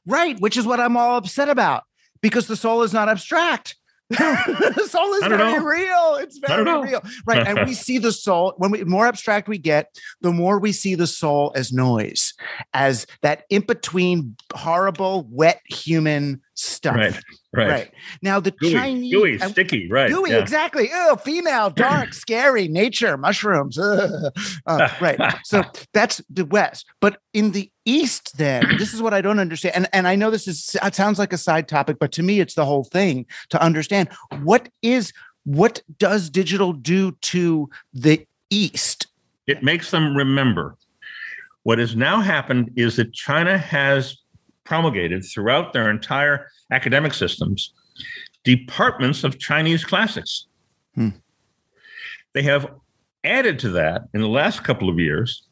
Right, 0.05 0.39
which 0.39 0.57
is 0.57 0.65
what 0.65 0.79
I'm 0.79 0.97
all 0.97 1.17
upset 1.17 1.47
about 1.49 1.83
because 2.21 2.47
the 2.47 2.55
soul 2.55 2.83
is 2.83 2.91
not 2.93 3.07
abstract. 3.07 3.75
the 4.75 4.87
soul 4.89 5.13
is 5.13 5.21
Not 5.21 5.29
very 5.31 5.53
all. 5.53 5.59
real. 5.59 6.15
It's 6.21 6.37
very 6.37 6.63
real. 6.63 7.01
Right. 7.25 7.45
And 7.45 7.67
we 7.67 7.73
see 7.73 7.97
the 7.97 8.11
soul 8.11 8.53
when 8.57 8.71
we 8.71 8.83
more 8.83 9.07
abstract 9.07 9.47
we 9.47 9.57
get, 9.57 9.95
the 10.21 10.31
more 10.31 10.59
we 10.59 10.71
see 10.71 10.95
the 10.95 11.07
soul 11.07 11.51
as 11.55 11.71
noise, 11.71 12.33
as 12.73 13.05
that 13.21 13.45
in 13.49 13.61
between 13.61 14.35
horrible, 14.53 15.27
wet 15.29 15.61
human 15.65 16.41
stuff. 16.55 16.95
Right. 16.95 17.19
Right. 17.53 17.91
Now 18.21 18.39
the 18.39 18.51
Gooey, 18.51 18.73
Chinese 18.73 19.13
gooey, 19.13 19.39
sticky. 19.39 19.89
Right. 19.89 20.09
Gooey, 20.11 20.31
yeah. 20.31 20.39
exactly. 20.39 20.89
Oh, 20.93 21.15
female, 21.15 21.69
dark, 21.69 22.13
scary, 22.13 22.67
nature, 22.67 23.17
mushrooms. 23.17 23.77
Uh, 23.77 24.31
right. 24.99 25.19
So 25.43 25.63
that's 25.93 26.21
the 26.29 26.45
West. 26.45 26.85
But 26.99 27.19
in 27.33 27.51
the 27.51 27.71
East, 27.85 28.37
then, 28.37 28.65
this 28.77 28.93
is 28.93 29.01
what 29.01 29.13
I 29.13 29.21
don't 29.21 29.39
understand. 29.39 29.75
And, 29.75 29.87
and 29.93 30.07
I 30.07 30.15
know 30.15 30.31
this 30.31 30.47
is 30.47 30.75
it 30.81 30.95
sounds 30.95 31.19
like 31.19 31.33
a 31.33 31.37
side 31.37 31.67
topic, 31.67 31.97
but 31.99 32.11
to 32.13 32.23
me, 32.23 32.39
it's 32.39 32.55
the 32.55 32.65
whole 32.65 32.83
thing 32.83 33.25
to 33.49 33.61
understand 33.61 34.09
what 34.41 34.69
is 34.81 35.13
what 35.43 35.81
does 35.99 36.29
digital 36.29 36.73
do 36.73 37.11
to 37.21 37.69
the 37.93 38.25
East? 38.49 39.07
It 39.47 39.63
makes 39.63 39.91
them 39.91 40.15
remember. 40.15 40.75
What 41.63 41.79
has 41.79 41.95
now 41.95 42.21
happened 42.21 42.71
is 42.75 42.95
that 42.97 43.13
China 43.13 43.57
has 43.57 44.17
promulgated 44.65 45.23
throughout 45.23 45.73
their 45.73 45.89
entire 45.89 46.47
academic 46.71 47.13
systems 47.13 47.73
departments 48.43 49.23
of 49.23 49.39
Chinese 49.39 49.83
classics. 49.83 50.47
Hmm. 50.93 51.09
They 52.33 52.43
have 52.43 52.71
added 53.23 53.57
to 53.59 53.69
that 53.69 54.03
in 54.13 54.21
the 54.21 54.27
last 54.27 54.63
couple 54.63 54.89
of 54.89 54.99
years 54.99 55.47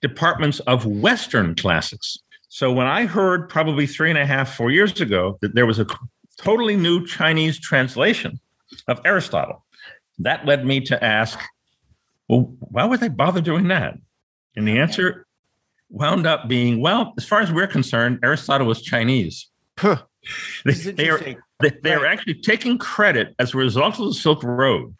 departments 0.00 0.60
of 0.60 0.86
Western 0.86 1.54
classics. 1.54 2.18
So 2.48 2.72
when 2.72 2.86
I 2.86 3.04
heard 3.04 3.48
probably 3.48 3.86
three 3.86 4.08
and 4.08 4.18
a 4.18 4.24
half, 4.26 4.56
four 4.56 4.70
years 4.70 4.98
ago 5.00 5.38
that 5.42 5.54
there 5.54 5.66
was 5.66 5.78
a 5.78 5.86
totally 6.38 6.76
new 6.76 7.06
Chinese 7.06 7.60
translation 7.60 8.40
of 8.88 9.00
Aristotle, 9.04 9.64
that 10.18 10.46
led 10.46 10.64
me 10.64 10.80
to 10.82 11.04
ask, 11.04 11.38
well, 12.28 12.54
why 12.60 12.84
would 12.84 13.00
they 13.00 13.08
bother 13.08 13.40
doing 13.40 13.68
that? 13.68 13.94
And 14.56 14.66
the 14.66 14.78
answer 14.78 15.26
wound 15.90 16.26
up 16.26 16.48
being, 16.48 16.80
well, 16.80 17.12
as 17.18 17.24
far 17.24 17.40
as 17.40 17.52
we're 17.52 17.66
concerned, 17.66 18.20
Aristotle 18.22 18.66
was 18.66 18.82
Chinese. 18.82 19.48
Huh. 19.78 20.02
They, 20.66 20.72
they, 20.74 21.08
are, 21.08 21.18
they, 21.60 21.70
they 21.82 21.94
are 21.94 22.04
actually 22.04 22.34
taking 22.34 22.76
credit 22.76 23.34
as 23.38 23.54
a 23.54 23.56
result 23.56 23.98
of 23.98 24.08
the 24.08 24.12
Silk 24.14 24.42
Road 24.44 24.94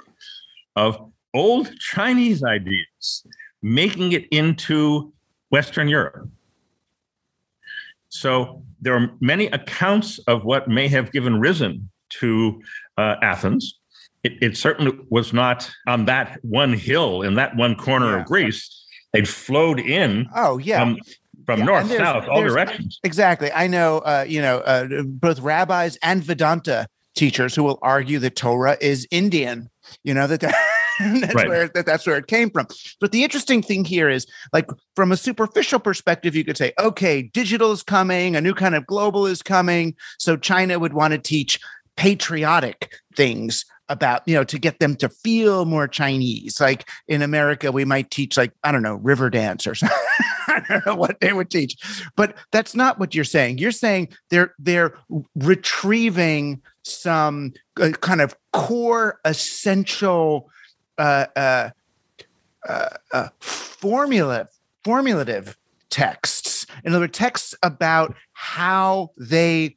of 0.77 1.13
old 1.35 1.71
Chinese 1.79 2.43
ideas, 2.43 3.27
making 3.61 4.13
it 4.13 4.27
into 4.31 5.13
Western 5.51 5.89
Europe. 5.89 6.27
So 8.09 8.63
there 8.81 8.95
are 8.95 9.11
many 9.21 9.47
accounts 9.49 10.19
of 10.21 10.45
what 10.45 10.69
may 10.69 10.89
have 10.89 11.13
given 11.13 11.39
risen 11.39 11.91
to 12.21 12.63
uh, 12.97 13.17
Athens. 13.23 13.79
It, 14.25 14.43
it 14.43 14.57
certainly 14.57 14.99
was 15.11 15.35
not 15.35 15.71
on 15.87 16.07
that 16.07 16.39
one 16.43 16.73
hill 16.73 17.21
in 17.23 17.35
that 17.35 17.57
one 17.57 17.75
corner 17.77 18.13
Yeah. 18.17 18.21
of 18.23 18.27
Greece. 18.27 18.87
They'd 19.13 19.29
flowed 19.29 19.81
in 19.81 20.29
Oh, 20.37 20.59
yeah. 20.59 20.81
from, 20.81 20.99
from 21.47 21.59
Yeah, 21.61 21.65
north, 21.65 21.89
south, 21.97 22.29
all 22.29 22.43
directions. 22.43 22.99
Exactly. 23.03 23.51
I 23.53 23.67
know, 23.67 23.99
uh, 23.99 24.25
you 24.29 24.41
know, 24.41 24.59
uh, 24.59 24.87
both 25.05 25.41
rabbis 25.41 25.99
and 26.03 26.23
Vedanta 26.23 26.87
teachers 27.17 27.55
who 27.55 27.63
will 27.65 27.79
argue 27.83 28.19
that 28.21 28.37
Torah 28.37 28.77
is 28.81 29.07
Indian. 29.11 29.69
You 30.05 30.15
know 30.15 30.27
that, 30.29 30.41
that 30.41 30.55
that's 31.21 31.35
Right. 31.35 31.49
where 31.49 31.69
that, 31.69 31.87
that's 31.87 32.07
where 32.07 32.17
it 32.19 32.27
came 32.29 32.51
from. 32.51 32.67
But 33.01 33.11
the 33.11 33.25
interesting 33.25 33.63
thing 33.63 33.85
here 33.85 34.09
is, 34.09 34.27
like, 34.53 34.69
from 34.95 35.11
a 35.11 35.17
superficial 35.17 35.81
perspective, 35.81 36.37
you 36.37 36.45
could 36.45 36.57
say, 36.59 36.73
okay, 36.79 37.23
digital 37.23 37.73
is 37.73 37.83
coming, 37.83 38.37
a 38.37 38.41
new 38.41 38.55
kind 38.55 38.75
of 38.77 38.87
global 38.87 39.27
is 39.27 39.43
coming, 39.43 39.97
so 40.19 40.37
China 40.37 40.79
would 40.79 40.93
want 40.93 41.13
to 41.13 41.19
teach 41.19 41.59
patriotic 41.97 42.95
things 43.17 43.65
about 43.91 44.23
you 44.27 44.35
know 44.35 44.45
to 44.45 44.59
get 44.59 44.79
them 44.79 44.97
to 44.97 45.09
feel 45.09 45.67
more 45.67 45.87
chinese. 45.87 46.61
Like 46.61 46.89
in 47.09 47.21
america 47.21 47.71
we 47.71 47.85
might 47.85 48.11
teach 48.11 48.37
like 48.37 48.53
i 48.65 48.73
don't 48.73 48.83
know 48.83 48.95
river 48.95 49.29
dance 49.29 49.67
or 49.67 49.75
something. 49.75 49.99
I 50.51 50.61
don't 50.69 50.87
know 50.87 50.95
what 50.97 51.21
they 51.21 51.33
would 51.33 51.51
teach. 51.51 51.77
But 52.17 52.37
that's 52.51 52.75
not 52.75 52.99
what 52.99 53.15
you're 53.15 53.25
saying. 53.25 53.59
You're 53.59 53.71
saying 53.71 54.09
they're 54.31 54.55
they're 54.59 54.95
retrieving 55.35 56.61
some 56.83 57.53
uh, 57.81 57.91
kind 57.91 58.21
of 58.21 58.37
core 58.53 59.21
essential 59.25 60.51
uh, 60.99 61.27
uh, 61.37 61.71
uh, 62.69 62.89
uh, 63.13 63.29
formula 63.41 64.49
formulative 64.85 65.57
texts. 65.91 66.67
In 66.85 66.93
other 66.93 67.05
words 67.05 67.19
texts 67.19 67.55
about 67.63 68.15
how 68.33 69.11
they 69.17 69.77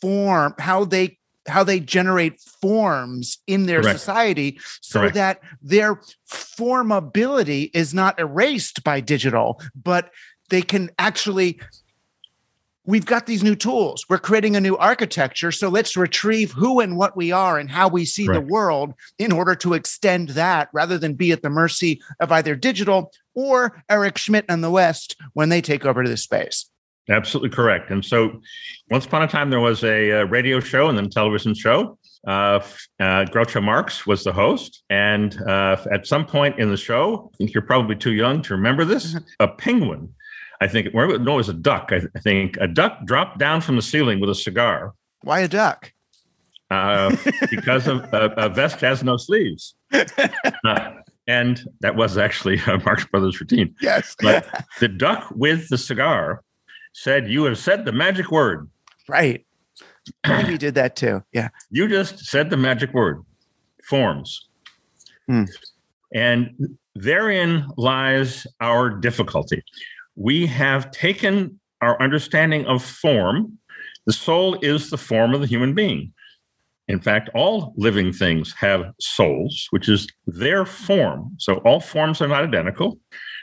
form 0.00 0.54
how 0.58 0.84
they 0.84 1.18
how 1.48 1.64
they 1.64 1.80
generate 1.80 2.40
forms 2.40 3.38
in 3.46 3.66
their 3.66 3.82
Correct. 3.82 3.98
society 3.98 4.58
so 4.80 5.00
Correct. 5.00 5.14
that 5.14 5.40
their 5.62 6.00
formability 6.30 7.70
is 7.74 7.94
not 7.94 8.18
erased 8.18 8.82
by 8.84 9.00
digital 9.00 9.60
but 9.74 10.10
they 10.48 10.62
can 10.62 10.90
actually 10.98 11.60
we've 12.86 13.04
got 13.04 13.26
these 13.26 13.42
new 13.42 13.56
tools. 13.56 14.06
We're 14.08 14.18
creating 14.18 14.56
a 14.56 14.60
new 14.60 14.76
architecture. 14.76 15.52
So 15.52 15.68
let's 15.68 15.96
retrieve 15.96 16.52
who 16.52 16.80
and 16.80 16.96
what 16.96 17.16
we 17.16 17.32
are 17.32 17.58
and 17.58 17.68
how 17.68 17.88
we 17.88 18.04
see 18.04 18.26
right. 18.26 18.34
the 18.34 18.40
world 18.40 18.94
in 19.18 19.32
order 19.32 19.54
to 19.56 19.74
extend 19.74 20.30
that 20.30 20.68
rather 20.72 20.96
than 20.96 21.14
be 21.14 21.32
at 21.32 21.42
the 21.42 21.50
mercy 21.50 22.00
of 22.20 22.32
either 22.32 22.54
digital 22.54 23.12
or 23.34 23.82
Eric 23.90 24.16
Schmidt 24.16 24.46
and 24.48 24.64
the 24.64 24.70
West 24.70 25.16
when 25.34 25.48
they 25.48 25.60
take 25.60 25.84
over 25.84 26.02
to 26.02 26.08
the 26.08 26.16
space. 26.16 26.70
Absolutely 27.08 27.50
correct. 27.50 27.90
And 27.90 28.04
so, 28.04 28.40
once 28.90 29.06
upon 29.06 29.22
a 29.22 29.28
time, 29.28 29.50
there 29.50 29.60
was 29.60 29.84
a, 29.84 30.10
a 30.10 30.26
radio 30.26 30.60
show 30.60 30.88
and 30.88 30.98
then 30.98 31.08
television 31.08 31.54
show. 31.54 31.98
Uh, 32.26 32.60
uh, 32.98 33.24
Groucho 33.26 33.62
Marx 33.62 34.06
was 34.06 34.24
the 34.24 34.32
host. 34.32 34.82
And 34.90 35.40
uh, 35.42 35.76
at 35.92 36.06
some 36.06 36.26
point 36.26 36.58
in 36.58 36.70
the 36.70 36.76
show, 36.76 37.30
I 37.32 37.36
think 37.36 37.54
you're 37.54 37.62
probably 37.62 37.94
too 37.94 38.12
young 38.12 38.42
to 38.42 38.54
remember 38.54 38.84
this, 38.84 39.14
mm-hmm. 39.14 39.24
a 39.38 39.48
penguin, 39.48 40.12
I 40.60 40.66
think, 40.66 40.92
no, 40.92 41.12
it 41.12 41.24
was 41.24 41.48
a 41.48 41.54
duck. 41.54 41.92
I, 41.92 42.00
think 42.20 42.56
a 42.60 42.66
duck 42.66 43.04
dropped 43.04 43.38
down 43.38 43.60
from 43.60 43.76
the 43.76 43.82
ceiling 43.82 44.20
with 44.20 44.30
a 44.30 44.34
cigar. 44.34 44.94
Why 45.22 45.40
a 45.40 45.48
duck? 45.48 45.92
Uh, 46.70 47.14
because 47.50 47.86
of 47.86 48.08
a 48.12 48.48
vest 48.48 48.80
has 48.80 49.02
no 49.02 49.16
sleeves. 49.16 49.74
Uh, 50.64 50.90
and 51.28 51.64
that 51.80 51.96
was 51.96 52.18
actually 52.18 52.60
uh, 52.66 52.78
Marx 52.84 53.04
Brothers 53.04 53.40
routine. 53.40 53.74
Yes. 53.80 54.14
but 54.20 54.46
the 54.80 54.88
duck 54.88 55.28
with 55.34 55.68
the 55.68 55.78
cigar 55.78 56.42
said, 56.96 57.28
You 57.28 57.44
have 57.44 57.58
said 57.58 57.84
the 57.84 57.92
magic 57.92 58.30
word. 58.30 58.68
Right. 59.08 59.46
Maybe 60.26 60.58
did 60.58 60.74
that 60.74 60.96
too. 60.96 61.22
Yeah. 61.32 61.48
You 61.70 61.88
just 61.88 62.24
said 62.24 62.50
the 62.50 62.56
magic 62.56 62.92
word 62.94 63.22
forms. 63.84 64.48
Hmm. 65.28 65.44
And 66.14 66.78
therein 66.94 67.66
lies 67.76 68.46
our 68.60 68.90
difficulty. 68.90 69.62
We 70.14 70.46
have 70.46 70.90
taken 70.90 71.60
our 71.82 72.00
understanding 72.00 72.64
of 72.66 72.82
form. 72.82 73.58
The 74.06 74.12
soul 74.12 74.58
is 74.62 74.88
the 74.88 74.96
form 74.96 75.34
of 75.34 75.40
the 75.42 75.46
human 75.46 75.74
being. 75.74 76.12
In 76.88 77.00
fact, 77.00 77.28
all 77.34 77.74
living 77.76 78.12
things 78.12 78.54
have 78.58 78.92
souls, 79.00 79.66
which 79.70 79.88
is 79.88 80.06
their 80.26 80.64
form. 80.64 81.34
So 81.38 81.56
all 81.56 81.80
forms 81.80 82.22
are 82.22 82.28
not 82.28 82.44
identical. 82.44 82.98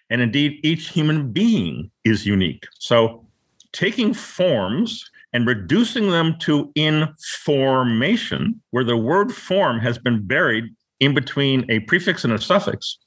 And 0.09 0.21
indeed, 0.21 0.59
each 0.63 0.89
human 0.89 1.31
being 1.31 1.91
is 2.05 2.25
unique. 2.25 2.65
So 2.79 3.27
taking 3.73 4.13
forms 4.13 5.09
and 5.33 5.47
reducing 5.47 6.09
them 6.11 6.35
to 6.39 6.71
information, 6.75 8.61
where 8.69 8.83
the 8.83 8.97
word 8.97 9.33
form 9.33 9.79
has 9.79 9.97
been 9.97 10.25
buried 10.25 10.65
in 10.99 11.13
between 11.13 11.69
a 11.69 11.79
prefix 11.81 12.23
and 12.23 12.33
a 12.33 12.39
suffix, 12.39 12.99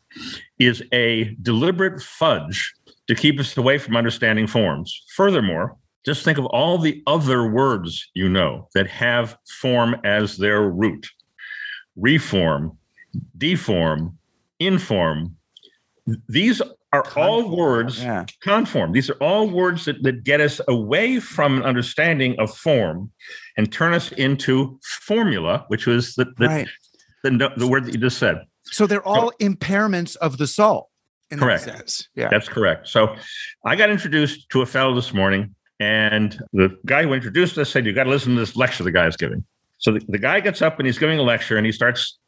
is 0.58 0.82
a 0.92 1.36
deliberate 1.42 2.02
fudge 2.02 2.74
to 3.06 3.14
keep 3.14 3.38
us 3.38 3.56
away 3.56 3.78
from 3.78 3.96
understanding 3.96 4.46
forms. 4.46 5.04
Furthermore, 5.14 5.76
just 6.04 6.24
think 6.24 6.38
of 6.38 6.46
all 6.46 6.78
the 6.78 7.02
other 7.06 7.48
words 7.50 8.10
you 8.14 8.28
know 8.28 8.68
that 8.74 8.88
have 8.88 9.36
form 9.60 9.96
as 10.04 10.36
their 10.36 10.62
root 10.62 11.06
reform, 11.96 12.76
deform, 13.38 14.18
inform. 14.60 15.36
These 16.28 16.60
are 16.92 17.02
conform, 17.02 17.28
all 17.28 17.56
words, 17.56 18.02
yeah. 18.02 18.24
conform. 18.40 18.92
These 18.92 19.10
are 19.10 19.14
all 19.14 19.48
words 19.48 19.84
that, 19.86 20.02
that 20.02 20.24
get 20.24 20.40
us 20.40 20.60
away 20.68 21.20
from 21.20 21.58
an 21.58 21.62
understanding 21.64 22.36
of 22.38 22.54
form 22.54 23.10
and 23.56 23.72
turn 23.72 23.92
us 23.92 24.12
into 24.12 24.78
formula, 24.82 25.64
which 25.68 25.86
was 25.86 26.14
the, 26.14 26.26
the, 26.38 26.46
right. 26.46 26.68
the, 27.22 27.50
the, 27.56 27.66
word 27.66 27.84
that 27.86 27.92
you 27.92 28.00
just 28.00 28.18
said. 28.18 28.42
So 28.64 28.86
they're 28.86 29.06
all 29.06 29.32
so, 29.32 29.48
impairments 29.48 30.16
of 30.16 30.38
the 30.38 30.46
soul. 30.46 30.90
correct. 31.30 31.66
That 31.66 32.06
yeah. 32.14 32.28
That's 32.30 32.48
correct. 32.48 32.88
So 32.88 33.16
I 33.64 33.76
got 33.76 33.90
introduced 33.90 34.48
to 34.50 34.62
a 34.62 34.66
fellow 34.66 34.94
this 34.94 35.12
morning, 35.12 35.54
and 35.80 36.40
the 36.52 36.76
guy 36.86 37.02
who 37.02 37.12
introduced 37.12 37.58
us 37.58 37.70
said, 37.70 37.84
You 37.84 37.92
got 37.92 38.04
to 38.04 38.10
listen 38.10 38.34
to 38.34 38.40
this 38.40 38.56
lecture 38.56 38.84
the 38.84 38.92
guy's 38.92 39.16
giving. 39.16 39.44
So 39.78 39.92
the, 39.92 40.00
the 40.08 40.18
guy 40.18 40.40
gets 40.40 40.62
up 40.62 40.78
and 40.78 40.86
he's 40.86 40.98
giving 40.98 41.18
a 41.18 41.22
lecture 41.22 41.56
and 41.56 41.66
he 41.66 41.72
starts 41.72 42.18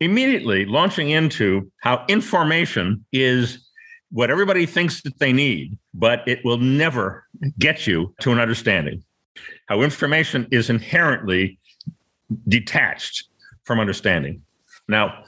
immediately 0.00 0.64
launching 0.64 1.10
into 1.10 1.70
how 1.80 2.04
information 2.08 3.04
is 3.12 3.67
what 4.10 4.30
everybody 4.30 4.66
thinks 4.66 5.02
that 5.02 5.18
they 5.18 5.32
need, 5.32 5.76
but 5.94 6.26
it 6.26 6.44
will 6.44 6.58
never 6.58 7.26
get 7.58 7.86
you 7.86 8.14
to 8.20 8.32
an 8.32 8.38
understanding. 8.38 9.02
How 9.66 9.82
information 9.82 10.46
is 10.50 10.70
inherently 10.70 11.58
detached 12.48 13.24
from 13.64 13.80
understanding. 13.80 14.42
Now, 14.88 15.24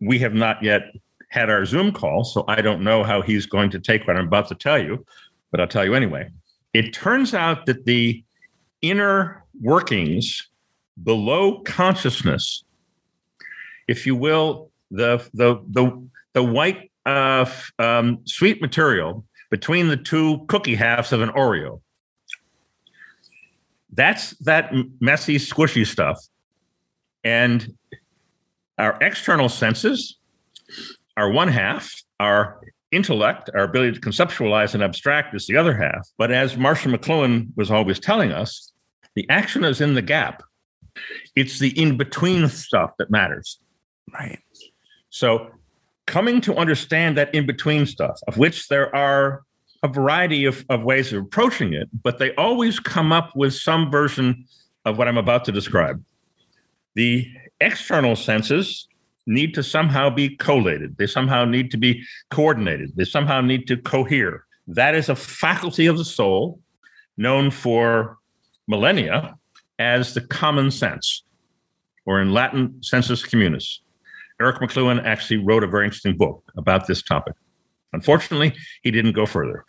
we 0.00 0.18
have 0.20 0.34
not 0.34 0.62
yet 0.62 0.82
had 1.28 1.50
our 1.50 1.64
Zoom 1.64 1.92
call, 1.92 2.24
so 2.24 2.44
I 2.48 2.60
don't 2.60 2.82
know 2.82 3.02
how 3.04 3.22
he's 3.22 3.46
going 3.46 3.70
to 3.70 3.80
take 3.80 4.06
what 4.06 4.16
I'm 4.16 4.26
about 4.26 4.48
to 4.48 4.54
tell 4.54 4.78
you, 4.78 5.04
but 5.50 5.60
I'll 5.60 5.68
tell 5.68 5.84
you 5.84 5.94
anyway. 5.94 6.30
It 6.72 6.92
turns 6.92 7.34
out 7.34 7.66
that 7.66 7.84
the 7.84 8.22
inner 8.80 9.44
workings 9.60 10.48
below 11.02 11.60
consciousness, 11.60 12.64
if 13.88 14.06
you 14.06 14.14
will, 14.14 14.70
the 14.90 15.18
the 15.34 15.62
the 15.68 16.08
the 16.32 16.42
white 16.42 16.89
uh, 17.06 17.50
um, 17.78 18.18
sweet 18.26 18.60
material 18.60 19.24
between 19.50 19.88
the 19.88 19.96
two 19.96 20.44
cookie 20.48 20.74
halves 20.74 21.12
of 21.12 21.20
an 21.20 21.30
Oreo. 21.30 21.80
That's 23.92 24.30
that 24.38 24.72
messy, 25.00 25.36
squishy 25.36 25.86
stuff. 25.86 26.18
And 27.24 27.74
our 28.78 28.96
external 29.00 29.48
senses 29.48 30.16
are 31.16 31.30
one 31.30 31.48
half, 31.48 31.90
our 32.20 32.60
intellect, 32.92 33.50
our 33.54 33.64
ability 33.64 33.92
to 33.92 34.00
conceptualize 34.00 34.74
and 34.74 34.82
abstract 34.82 35.34
is 35.34 35.46
the 35.46 35.56
other 35.56 35.76
half. 35.76 36.08
But 36.18 36.30
as 36.30 36.56
Marshall 36.56 36.92
McLuhan 36.92 37.48
was 37.56 37.70
always 37.70 37.98
telling 37.98 38.32
us, 38.32 38.72
the 39.14 39.28
action 39.28 39.64
is 39.64 39.80
in 39.80 39.94
the 39.94 40.02
gap. 40.02 40.42
It's 41.36 41.58
the 41.58 41.78
in 41.80 41.96
between 41.96 42.48
stuff 42.48 42.92
that 42.98 43.10
matters. 43.10 43.60
Right. 44.12 44.40
So 45.10 45.50
coming 46.10 46.40
to 46.40 46.56
understand 46.56 47.16
that 47.16 47.32
in 47.32 47.46
between 47.46 47.86
stuff, 47.86 48.18
of 48.26 48.36
which 48.36 48.66
there 48.66 48.94
are 48.94 49.42
a 49.84 49.88
variety 49.88 50.44
of, 50.44 50.64
of 50.68 50.82
ways 50.82 51.12
of 51.12 51.22
approaching 51.22 51.72
it, 51.72 51.88
but 52.02 52.18
they 52.18 52.34
always 52.34 52.80
come 52.80 53.12
up 53.12 53.30
with 53.36 53.54
some 53.54 53.92
version 53.92 54.44
of 54.84 54.98
what 54.98 55.06
I'm 55.06 55.16
about 55.16 55.44
to 55.44 55.52
describe. 55.52 56.02
The 56.96 57.32
external 57.60 58.16
senses 58.16 58.88
need 59.26 59.54
to 59.54 59.62
somehow 59.62 60.10
be 60.10 60.36
collated, 60.36 60.96
they 60.98 61.06
somehow 61.06 61.44
need 61.44 61.70
to 61.70 61.76
be 61.76 62.02
coordinated, 62.30 62.90
they 62.96 63.04
somehow 63.04 63.40
need 63.40 63.68
to 63.68 63.76
cohere. 63.76 64.44
That 64.66 64.96
is 64.96 65.08
a 65.08 65.14
faculty 65.14 65.86
of 65.86 65.96
the 65.96 66.04
soul 66.04 66.58
known 67.16 67.52
for 67.52 68.18
millennia 68.66 69.36
as 69.78 70.14
the 70.14 70.22
common 70.22 70.72
sense, 70.72 71.22
or 72.04 72.20
in 72.20 72.32
Latin, 72.32 72.82
sensus 72.82 73.22
communis. 73.22 73.78
Eric 74.40 74.58
McLuhan 74.58 75.04
actually 75.04 75.36
wrote 75.38 75.62
a 75.62 75.66
very 75.66 75.84
interesting 75.84 76.16
book 76.16 76.42
about 76.56 76.86
this 76.86 77.02
topic. 77.02 77.34
Unfortunately, 77.92 78.54
he 78.82 78.90
didn't 78.90 79.12
go 79.12 79.26
further. 79.26 79.64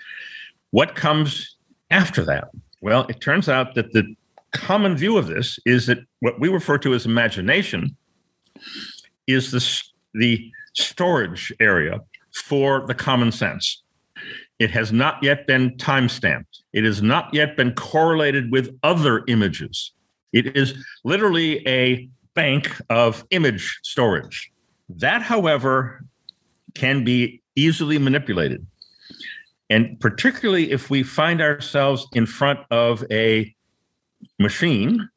What 0.71 0.95
comes 0.95 1.57
after 1.89 2.23
that? 2.25 2.49
Well, 2.81 3.05
it 3.09 3.19
turns 3.19 3.49
out 3.49 3.75
that 3.75 3.91
the 3.93 4.15
common 4.51 4.95
view 4.95 5.17
of 5.17 5.27
this 5.27 5.59
is 5.65 5.87
that 5.87 5.99
what 6.19 6.39
we 6.39 6.49
refer 6.49 6.77
to 6.79 6.93
as 6.93 7.05
imagination 7.05 7.95
is 9.27 9.51
the, 9.51 9.81
the 10.13 10.51
storage 10.73 11.53
area 11.59 11.99
for 12.33 12.85
the 12.87 12.93
common 12.93 13.31
sense. 13.31 13.83
It 14.59 14.71
has 14.71 14.91
not 14.91 15.21
yet 15.23 15.47
been 15.47 15.77
time 15.77 16.07
stamped. 16.07 16.63
It 16.73 16.83
has 16.83 17.01
not 17.01 17.33
yet 17.33 17.57
been 17.57 17.73
correlated 17.73 18.51
with 18.51 18.77
other 18.83 19.23
images. 19.27 19.91
It 20.33 20.55
is 20.55 20.75
literally 21.03 21.67
a 21.67 22.09
bank 22.35 22.79
of 22.89 23.25
image 23.31 23.79
storage. 23.83 24.51
That, 24.97 25.21
however, 25.21 26.03
can 26.73 27.03
be 27.03 27.41
easily 27.55 27.97
manipulated. 27.97 28.65
And 29.69 29.99
particularly 29.99 30.71
if 30.71 30.89
we 30.89 31.03
find 31.03 31.41
ourselves 31.41 32.07
in 32.13 32.25
front 32.25 32.59
of 32.71 33.05
a 33.09 33.55
machine 34.37 35.09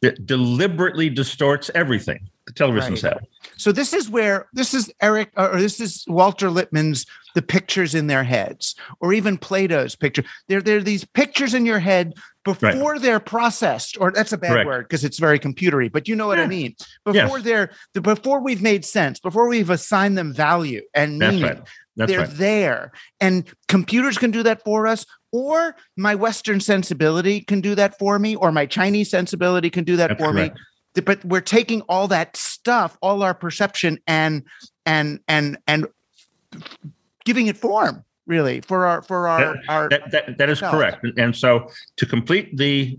that 0.00 0.26
deliberately 0.26 1.10
distorts 1.10 1.70
everything, 1.74 2.28
the 2.46 2.52
television 2.52 2.92
right. 2.92 2.98
set. 2.98 3.26
So 3.56 3.72
this 3.72 3.92
is 3.92 4.08
where 4.08 4.48
this 4.52 4.74
is 4.74 4.92
Eric 5.00 5.30
or 5.36 5.60
this 5.60 5.80
is 5.80 6.04
Walter 6.08 6.48
Lippmann's 6.48 7.06
the 7.34 7.42
pictures 7.42 7.94
in 7.94 8.06
their 8.06 8.24
heads, 8.24 8.74
or 9.00 9.12
even 9.12 9.36
Plato's 9.36 9.96
picture. 9.96 10.24
There, 10.48 10.62
there 10.62 10.78
are 10.78 10.82
these 10.82 11.04
pictures 11.04 11.54
in 11.54 11.66
your 11.66 11.80
head 11.80 12.14
before 12.44 12.92
right. 12.92 13.02
they're 13.02 13.20
processed, 13.20 13.96
or 13.98 14.12
that's 14.12 14.32
a 14.32 14.38
bad 14.38 14.52
Correct. 14.52 14.66
word 14.66 14.88
because 14.88 15.04
it's 15.04 15.18
very 15.18 15.38
computery, 15.38 15.90
but 15.90 16.08
you 16.08 16.14
know 16.14 16.26
what 16.26 16.38
yeah. 16.38 16.44
I 16.44 16.46
mean. 16.46 16.76
Before 17.04 17.38
yes. 17.38 17.44
they're 17.44 18.02
before 18.02 18.40
we've 18.40 18.62
made 18.62 18.84
sense, 18.84 19.18
before 19.18 19.48
we've 19.48 19.70
assigned 19.70 20.16
them 20.16 20.32
value 20.32 20.82
and 20.94 21.18
meaning. 21.18 21.40
That's 21.40 21.58
right. 21.58 21.68
That's 21.96 22.10
they're 22.10 22.20
right. 22.20 22.30
there. 22.30 22.92
And 23.20 23.48
computers 23.68 24.18
can 24.18 24.32
do 24.32 24.42
that 24.42 24.64
for 24.64 24.86
us, 24.86 25.06
or 25.32 25.76
my 25.96 26.14
Western 26.14 26.60
sensibility 26.60 27.40
can 27.40 27.60
do 27.60 27.74
that 27.76 27.98
for 27.98 28.18
me, 28.18 28.34
or 28.36 28.50
my 28.52 28.66
Chinese 28.66 29.10
sensibility 29.10 29.70
can 29.70 29.84
do 29.84 29.96
that 29.96 30.08
That's 30.08 30.20
for 30.20 30.32
correct. 30.32 30.56
me. 30.56 31.02
But 31.02 31.24
we're 31.24 31.40
taking 31.40 31.82
all 31.82 32.08
that 32.08 32.36
stuff, 32.36 32.96
all 33.00 33.22
our 33.22 33.34
perception, 33.34 33.98
and 34.06 34.44
and 34.86 35.20
and 35.28 35.58
and 35.66 35.86
giving 37.24 37.46
it 37.46 37.56
form 37.56 38.04
really 38.26 38.60
for 38.62 38.86
our 38.86 39.02
for 39.02 39.28
our 39.28 39.54
that, 39.54 39.56
our 39.68 39.88
that, 39.88 40.10
that, 40.10 40.38
that 40.38 40.50
is 40.50 40.60
correct. 40.60 41.04
And, 41.04 41.18
and 41.18 41.36
so 41.36 41.70
to 41.96 42.06
complete 42.06 42.56
the 42.56 42.98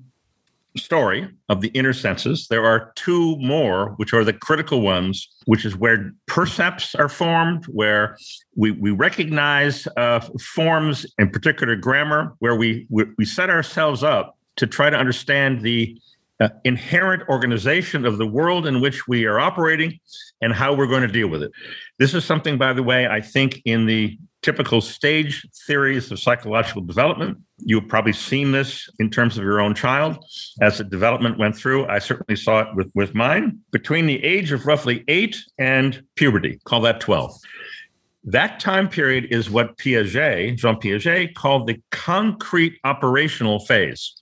story 0.78 1.28
of 1.50 1.62
the 1.62 1.70
inner 1.70 1.94
senses, 1.94 2.48
there 2.50 2.66
are 2.66 2.92
two 2.96 3.38
more, 3.38 3.92
which 3.98 4.14
are 4.14 4.24
the 4.24 4.34
critical 4.34 4.82
ones, 4.82 5.28
which 5.46 5.66
is 5.66 5.76
where 5.76 6.12
percepts 6.28 6.96
are 6.96 7.10
formed, 7.10 7.66
where 7.66 8.18
we, 8.56 8.72
we 8.72 8.92
recognize 8.92 9.88
uh, 9.98 10.20
forms, 10.54 11.06
in 11.18 11.30
particular 11.30 11.76
grammar, 11.76 12.34
where 12.40 12.56
we, 12.56 12.88
we, 12.90 13.06
we 13.18 13.26
set 13.26 13.50
ourselves 13.50 14.04
up 14.04 14.38
to 14.58 14.68
try 14.68 14.90
to 14.90 14.98
understand 14.98 15.62
the 15.62 15.98
uh, 16.40 16.50
inherent 16.64 17.24
organization 17.30 18.06
of 18.06 18.18
the 18.18 18.28
world 18.28 18.68
in 18.68 18.82
which 18.82 19.08
we 19.08 19.26
are 19.26 19.40
operating 19.40 20.00
and 20.42 20.54
how 20.54 20.74
we're 20.74 20.88
going 20.88 21.02
to 21.02 21.08
deal 21.08 21.28
with 21.28 21.42
it. 21.42 21.52
This 21.98 22.14
is 22.14 22.26
something, 22.26 22.58
by 22.58 22.74
the 22.74 22.84
way, 22.84 23.08
I 23.08 23.22
think 23.22 23.62
in 23.66 23.86
the 23.86 24.18
typical 24.46 24.80
stage 24.80 25.48
theories 25.66 26.12
of 26.12 26.20
psychological 26.20 26.84
development. 26.84 27.40
You've 27.58 27.88
probably 27.88 28.14
seen 28.14 28.52
this 28.52 28.88
in 29.00 29.10
terms 29.10 29.40
of 29.40 29.44
your 29.44 29.60
own 29.60 29.74
child 29.74 30.24
as 30.62 30.78
the 30.78 30.84
development 30.84 31.40
went 31.40 31.56
through. 31.56 31.88
I 31.88 31.98
certainly 31.98 32.36
saw 32.36 32.60
it 32.62 32.68
with, 32.76 32.92
with 32.94 33.16
mine. 33.16 33.58
Between 33.72 34.06
the 34.06 34.24
age 34.24 34.52
of 34.52 34.68
roughly 34.68 35.04
eight 35.08 35.38
and 35.58 36.04
puberty, 36.16 36.60
call 36.64 36.82
that 36.82 37.00
12. 37.00 37.36
That 38.26 38.60
time 38.60 38.88
period 38.88 39.28
is 39.32 39.50
what 39.50 39.78
Piaget, 39.78 40.58
Jean 40.58 40.76
Piaget, 40.76 41.34
called 41.34 41.66
the 41.66 41.82
concrete 41.92 42.78
operational 42.84 43.60
phase. 43.60 44.14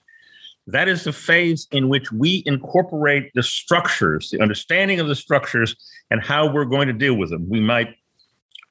That 0.66 0.88
is 0.88 1.04
the 1.04 1.12
phase 1.12 1.68
in 1.72 1.88
which 1.88 2.10
we 2.10 2.42
incorporate 2.46 3.30
the 3.34 3.42
structures, 3.42 4.30
the 4.30 4.40
understanding 4.40 4.98
of 4.98 5.08
the 5.08 5.14
structures, 5.14 5.76
and 6.10 6.22
how 6.22 6.50
we're 6.50 6.64
going 6.64 6.88
to 6.88 6.94
deal 6.94 7.14
with 7.14 7.30
them. 7.30 7.48
We 7.48 7.60
might 7.60 7.94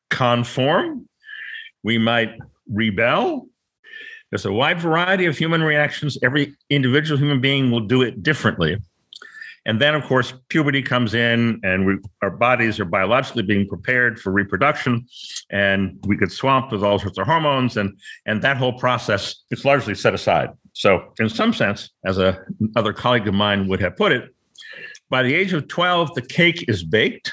conform, 0.10 1.08
we 1.84 1.98
might 1.98 2.32
rebel. 2.68 3.48
There's 4.32 4.46
a 4.46 4.52
wide 4.52 4.80
variety 4.80 5.26
of 5.28 5.38
human 5.38 5.62
reactions. 5.62 6.18
Every 6.24 6.56
individual 6.70 7.20
human 7.20 7.42
being 7.42 7.70
will 7.70 7.82
do 7.82 8.02
it 8.02 8.24
differently. 8.24 8.78
And 9.66 9.80
then, 9.80 9.96
of 9.96 10.04
course, 10.04 10.34
puberty 10.50 10.82
comes 10.82 11.14
in, 11.14 11.62
and 11.64 11.86
we, 11.86 11.98
our 12.22 12.32
bodies 12.32 12.80
are 12.80 12.86
biologically 12.86 13.44
being 13.44 13.68
prepared 13.68 14.20
for 14.20 14.32
reproduction, 14.32 15.08
and 15.52 15.98
we 16.06 16.18
get 16.18 16.32
swamped 16.32 16.74
with 16.74 16.84
all 16.84 17.00
sorts 17.00 17.18
of 17.18 17.26
hormones, 17.26 17.78
and 17.78 17.98
and 18.26 18.42
that 18.42 18.58
whole 18.58 18.74
process 18.74 19.36
is 19.52 19.64
largely 19.64 19.96
set 19.96 20.14
aside. 20.14 20.50
So, 20.74 21.14
in 21.20 21.30
some 21.30 21.54
sense, 21.54 21.92
as 22.06 22.18
a 22.18 22.44
other 22.76 22.94
colleague 22.94 23.28
of 23.28 23.34
mine 23.34 23.68
would 23.68 23.80
have 23.80 23.96
put 23.96 24.12
it, 24.12 24.34
by 25.10 25.22
the 25.24 25.34
age 25.34 25.54
of 25.54 25.68
twelve, 25.68 26.14
the 26.16 26.22
cake 26.22 26.66
is 26.68 26.84
baked, 26.84 27.32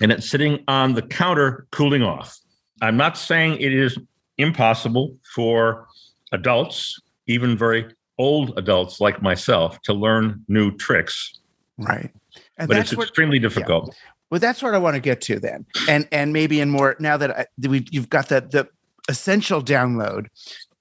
and 0.00 0.10
it's 0.10 0.28
sitting 0.28 0.64
on 0.66 0.94
the 0.94 1.02
counter 1.02 1.66
cooling 1.70 2.02
off. 2.02 2.36
I'm 2.80 2.96
not 2.96 3.16
saying 3.16 3.60
it 3.60 3.72
is 3.72 3.96
impossible 4.38 5.16
for 5.34 5.86
adults, 6.32 7.00
even 7.28 7.56
very 7.56 7.86
old 8.18 8.58
adults 8.58 9.00
like 9.00 9.22
myself, 9.22 9.80
to 9.82 9.92
learn 9.92 10.44
new 10.48 10.76
tricks. 10.76 11.38
Right. 11.78 12.10
And 12.58 12.68
but 12.68 12.76
it's 12.78 12.94
what, 12.96 13.04
extremely 13.04 13.38
difficult. 13.38 13.94
well, 14.30 14.40
that's 14.40 14.62
what 14.62 14.74
I 14.74 14.78
want 14.78 14.94
to 14.94 15.00
get 15.00 15.20
to 15.22 15.38
then. 15.38 15.64
And 15.88 16.08
and 16.10 16.32
maybe 16.32 16.60
in 16.60 16.70
more 16.70 16.96
now 16.98 17.16
that 17.16 17.30
I, 17.30 17.46
that 17.58 17.70
we 17.70 17.86
you've 17.90 18.10
got 18.10 18.28
the 18.28 18.40
the 18.40 18.68
essential 19.08 19.62
download 19.62 20.26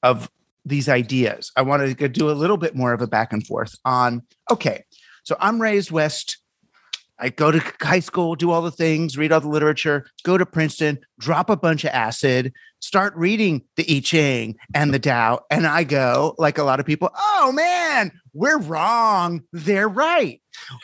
of 0.03 0.29
these 0.65 0.89
ideas. 0.89 1.51
I 1.55 1.61
want 1.63 1.97
to 1.97 2.09
do 2.09 2.29
a 2.29 2.33
little 2.33 2.57
bit 2.57 2.75
more 2.75 2.93
of 2.93 3.01
a 3.01 3.07
back 3.07 3.33
and 3.33 3.45
forth 3.45 3.75
on 3.85 4.23
okay. 4.49 4.83
So 5.23 5.35
I'm 5.39 5.61
raised 5.61 5.91
West 5.91 6.41
I 7.21 7.29
go 7.29 7.51
to 7.51 7.61
high 7.79 7.99
school, 7.99 8.35
do 8.35 8.49
all 8.49 8.63
the 8.63 8.71
things, 8.71 9.15
read 9.15 9.31
all 9.31 9.39
the 9.39 9.47
literature, 9.47 10.07
go 10.23 10.39
to 10.39 10.45
Princeton, 10.45 10.97
drop 11.19 11.51
a 11.51 11.55
bunch 11.55 11.83
of 11.83 11.91
acid, 11.91 12.51
start 12.79 13.15
reading 13.15 13.61
the 13.75 13.85
I 13.87 13.99
Ching 14.01 14.55
and 14.73 14.91
the 14.91 14.97
Tao. 14.97 15.41
And 15.51 15.67
I 15.67 15.83
go, 15.83 16.33
like 16.39 16.57
a 16.57 16.63
lot 16.63 16.79
of 16.79 16.87
people, 16.87 17.11
oh 17.15 17.51
man, 17.51 18.11
we're 18.33 18.57
wrong. 18.57 19.43
They're 19.53 19.87
right. 19.87 20.41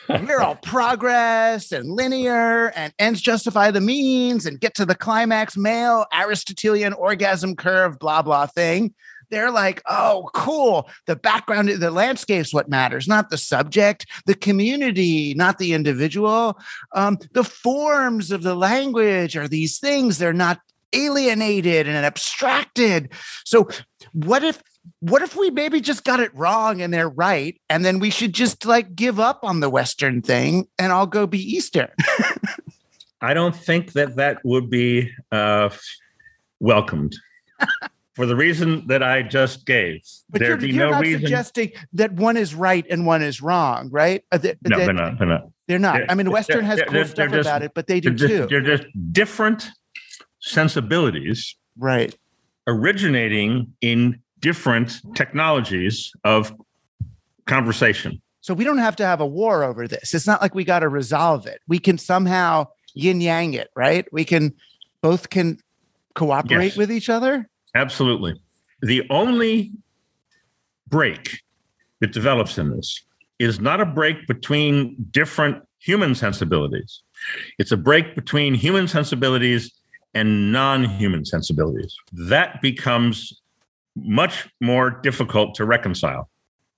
We're 0.08 0.40
all 0.40 0.54
progress 0.62 1.72
and 1.72 1.90
linear 1.90 2.68
and 2.68 2.94
ends 3.00 3.20
justify 3.20 3.72
the 3.72 3.80
means 3.80 4.46
and 4.46 4.60
get 4.60 4.76
to 4.76 4.86
the 4.86 4.94
climax 4.94 5.56
male 5.56 6.06
Aristotelian 6.14 6.92
orgasm 6.92 7.56
curve, 7.56 7.98
blah, 7.98 8.22
blah 8.22 8.46
thing 8.46 8.94
they're 9.30 9.50
like, 9.50 9.82
oh, 9.86 10.30
cool. 10.34 10.88
The 11.06 11.16
background, 11.16 11.68
the 11.68 11.90
landscape's 11.90 12.52
what 12.52 12.68
matters, 12.68 13.06
not 13.08 13.30
the 13.30 13.38
subject, 13.38 14.06
the 14.26 14.34
community, 14.34 15.34
not 15.34 15.58
the 15.58 15.74
individual. 15.74 16.58
Um, 16.94 17.18
the 17.32 17.44
forms 17.44 18.30
of 18.30 18.42
the 18.42 18.54
language 18.54 19.36
are 19.36 19.48
these 19.48 19.78
things. 19.78 20.18
They're 20.18 20.32
not 20.32 20.60
alienated 20.92 21.86
and 21.86 21.96
abstracted. 22.04 23.12
So, 23.44 23.68
what 24.12 24.42
if 24.42 24.62
what 25.00 25.22
if 25.22 25.36
we 25.36 25.50
maybe 25.50 25.80
just 25.80 26.04
got 26.04 26.20
it 26.20 26.34
wrong 26.34 26.80
and 26.80 26.92
they're 26.92 27.08
right 27.08 27.60
and 27.68 27.84
then 27.84 27.98
we 27.98 28.10
should 28.10 28.32
just 28.32 28.64
like 28.64 28.94
give 28.94 29.20
up 29.20 29.40
on 29.42 29.60
the 29.60 29.68
western 29.68 30.22
thing 30.22 30.66
and 30.78 30.92
i'll 30.92 31.06
go 31.06 31.26
be 31.26 31.38
eastern 31.38 31.88
i 33.20 33.34
don't 33.34 33.54
think 33.54 33.92
that 33.92 34.16
that 34.16 34.42
would 34.44 34.70
be 34.70 35.10
uh, 35.30 35.68
welcomed 36.58 37.14
for 38.18 38.26
the 38.26 38.34
reason 38.34 38.84
that 38.88 39.00
I 39.00 39.22
just 39.22 39.64
gave. 39.64 40.00
But 40.28 40.40
you're, 40.40 40.56
be 40.56 40.70
you're 40.70 40.86
no 40.86 40.90
not 40.90 41.02
reason. 41.02 41.20
suggesting 41.20 41.70
that 41.92 42.10
one 42.14 42.36
is 42.36 42.52
right 42.52 42.84
and 42.90 43.06
one 43.06 43.22
is 43.22 43.40
wrong, 43.40 43.90
right? 43.92 44.24
Uh, 44.32 44.38
that- 44.38 44.58
no, 44.66 44.76
that- 44.76 44.86
they're 44.86 44.92
not. 44.92 45.18
They're 45.18 45.28
not. 45.28 45.42
They're 45.68 45.78
not. 45.78 45.94
They're- 45.94 46.06
I 46.08 46.14
mean, 46.16 46.28
Western 46.32 46.64
has 46.64 46.82
cool 46.88 47.04
stuff 47.04 47.30
just- 47.30 47.46
about 47.48 47.62
it, 47.62 47.70
but 47.76 47.86
they 47.86 48.00
do 48.00 48.10
They're 48.10 48.26
too. 48.28 48.38
just, 48.38 48.50
they're 48.50 48.76
just 48.76 48.82
different 49.12 49.70
sensibilities 50.40 51.54
right. 51.78 52.12
originating 52.66 53.72
in 53.80 54.18
different 54.40 55.00
technologies 55.14 56.10
of 56.24 56.52
conversation. 57.46 58.20
So 58.40 58.52
we 58.52 58.64
don't 58.64 58.78
have 58.78 58.96
to 58.96 59.06
have 59.06 59.20
a 59.20 59.26
war 59.26 59.62
over 59.62 59.86
this. 59.86 60.12
It's 60.12 60.26
not 60.26 60.42
like 60.42 60.56
we 60.56 60.64
got 60.64 60.80
to 60.80 60.88
resolve 60.88 61.46
it. 61.46 61.60
We 61.68 61.78
can 61.78 61.98
somehow 61.98 62.66
yin 62.94 63.20
yang 63.20 63.54
it, 63.54 63.68
right? 63.76 64.06
We 64.12 64.24
can 64.24 64.54
both 65.02 65.30
can 65.30 65.58
cooperate 66.14 66.68
Yes. 66.68 66.76
with 66.76 66.90
each 66.90 67.08
other. 67.08 67.48
Absolutely. 67.78 68.34
The 68.82 69.06
only 69.08 69.70
break 70.88 71.42
that 72.00 72.12
develops 72.12 72.58
in 72.58 72.70
this 72.70 73.04
is 73.38 73.60
not 73.60 73.80
a 73.80 73.86
break 73.86 74.26
between 74.26 74.96
different 75.12 75.62
human 75.78 76.16
sensibilities. 76.16 77.02
It's 77.58 77.70
a 77.70 77.76
break 77.76 78.16
between 78.16 78.54
human 78.54 78.88
sensibilities 78.88 79.72
and 80.12 80.50
non 80.50 80.84
human 80.84 81.24
sensibilities. 81.24 81.94
That 82.12 82.60
becomes 82.60 83.40
much 83.94 84.48
more 84.60 84.90
difficult 84.90 85.54
to 85.54 85.64
reconcile. 85.64 86.28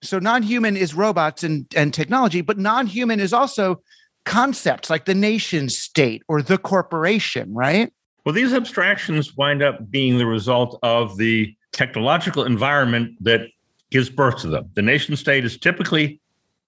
So 0.02 0.18
non-human 0.18 0.76
is 0.76 0.94
robots 0.94 1.44
and, 1.44 1.66
and 1.76 1.92
technology, 1.92 2.40
but 2.40 2.58
non-human 2.58 3.20
is 3.20 3.32
also 3.32 3.82
concepts 4.24 4.90
like 4.90 5.04
the 5.04 5.14
nation 5.14 5.68
state 5.68 6.22
or 6.28 6.42
the 6.42 6.58
corporation, 6.58 7.52
right? 7.54 7.92
Well, 8.24 8.34
these 8.34 8.52
abstractions 8.52 9.36
wind 9.36 9.62
up 9.62 9.90
being 9.90 10.18
the 10.18 10.26
result 10.26 10.78
of 10.82 11.16
the 11.16 11.54
technological 11.72 12.44
environment 12.44 13.16
that 13.20 13.48
gives 13.90 14.10
birth 14.10 14.40
to 14.42 14.48
them. 14.48 14.70
The 14.74 14.82
nation 14.82 15.16
state 15.16 15.44
is 15.44 15.58
typically 15.58 16.20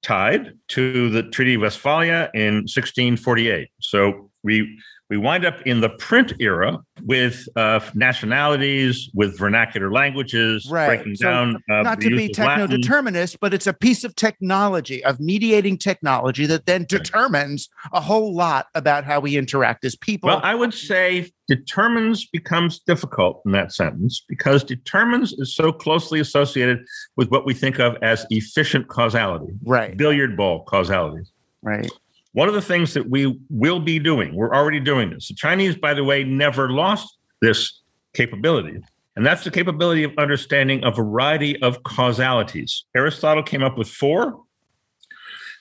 tied 0.03 0.55
to 0.69 1.11
the 1.11 1.23
Treaty 1.25 1.55
of 1.55 1.63
Westphalia 1.63 2.31
in 2.35 2.55
1648. 2.63 3.69
So 3.81 4.31
we 4.43 4.79
we 5.13 5.19
wind 5.19 5.45
up 5.45 5.61
in 5.67 5.81
the 5.83 5.91
print 5.91 6.33
era 6.41 6.79
with 7.03 7.47
uh, 7.57 7.81
nationalities, 7.95 9.11
with 9.13 9.39
vernacular 9.39 9.93
languages, 9.93 10.67
Right. 10.71 10.87
breaking 10.87 11.17
So 11.17 11.27
down. 11.27 11.57
Uh, 11.71 11.83
Not 11.83 12.01
to 12.01 12.17
be 12.17 12.29
techno-determinist, 12.31 13.39
but 13.39 13.53
it's 13.53 13.67
a 13.67 13.75
piece 13.75 14.05
of 14.05 14.15
technology, 14.17 15.05
of 15.05 15.21
mediating 15.21 15.77
technology 15.77 16.47
that 16.47 16.65
then 16.65 16.87
determines 16.89 17.69
a 17.93 18.01
whole 18.01 18.35
lot 18.35 18.69
about 18.75 19.05
how 19.05 19.21
we 19.21 19.37
interact 19.37 19.85
as 19.85 19.95
people. 19.97 20.29
Well, 20.29 20.41
I 20.43 20.55
would 20.55 20.73
say 20.73 21.31
determines 21.47 22.25
becomes 22.27 22.79
difficult 22.79 23.43
in 23.45 23.53
that 23.53 23.73
sentence 23.73 24.25
because 24.27 24.65
determines 24.65 25.35
is 25.35 25.55
so 25.55 25.73
closely 25.73 26.21
associated 26.21 26.79
with 27.17 27.29
what 27.29 27.45
we 27.45 27.53
think 27.53 27.79
of 27.79 27.99
as 28.01 28.25
efficient 28.31 28.89
causality, 28.89 29.53
right, 29.65 29.95
billiard 29.95 30.39
ball 30.39 30.65
causality. 30.65 31.25
right. 31.61 31.91
One 32.33 32.49
of 32.49 32.55
the 32.55 32.63
things 32.63 32.95
that 32.95 33.09
we 33.09 33.39
will 33.51 33.81
be 33.81 33.99
doing, 33.99 34.35
we're 34.35 34.55
already 34.55 34.81
doing 34.81 35.11
this. 35.11 35.29
The 35.29 35.35
Chinese, 35.35 35.77
by 35.77 35.95
the 35.95 36.05
way, 36.05 36.25
never 36.25 36.71
lost 36.71 37.19
this 37.41 37.81
capability. 38.15 38.81
And 39.17 39.27
that's 39.27 39.45
the 39.45 39.51
capability 39.51 40.05
of 40.05 40.13
understanding 40.17 40.83
a 40.85 40.91
variety 40.91 41.61
of 41.63 41.83
causalities. 41.83 42.85
Aristotle 42.97 43.43
came 43.43 43.63
up 43.63 43.77
with 43.77 43.89
four 43.89 44.43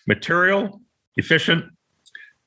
material, 0.08 0.82
efficient, 1.18 1.66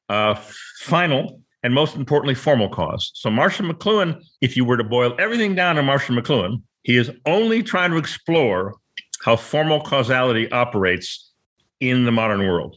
uh, 0.09 0.35
final, 0.79 1.41
and 1.62 1.75
most 1.75 1.97
importantly, 1.97 2.35
formal 2.35 2.68
cause. 2.68 3.11
So, 3.14 3.31
Marshall 3.31 3.66
McLuhan, 3.66 4.22
if 4.41 4.57
you 4.57 4.64
were 4.64 4.77
to 4.77 4.85
boil 4.85 5.14
everything 5.18 5.55
down 5.55 5.77
to 5.77 5.83
Marshall 5.83 6.16
McLuhan, 6.16 6.62
he 6.83 6.97
is 6.97 7.11
only 7.27 7.62
trying 7.62 7.91
to 7.91 7.97
explore 7.97 8.75
how 9.22 9.37
formal 9.37 9.81
causality 9.81 10.51
operates 10.53 11.31
in 11.81 12.05
the 12.05 12.12
modern 12.12 12.41
world. 12.41 12.77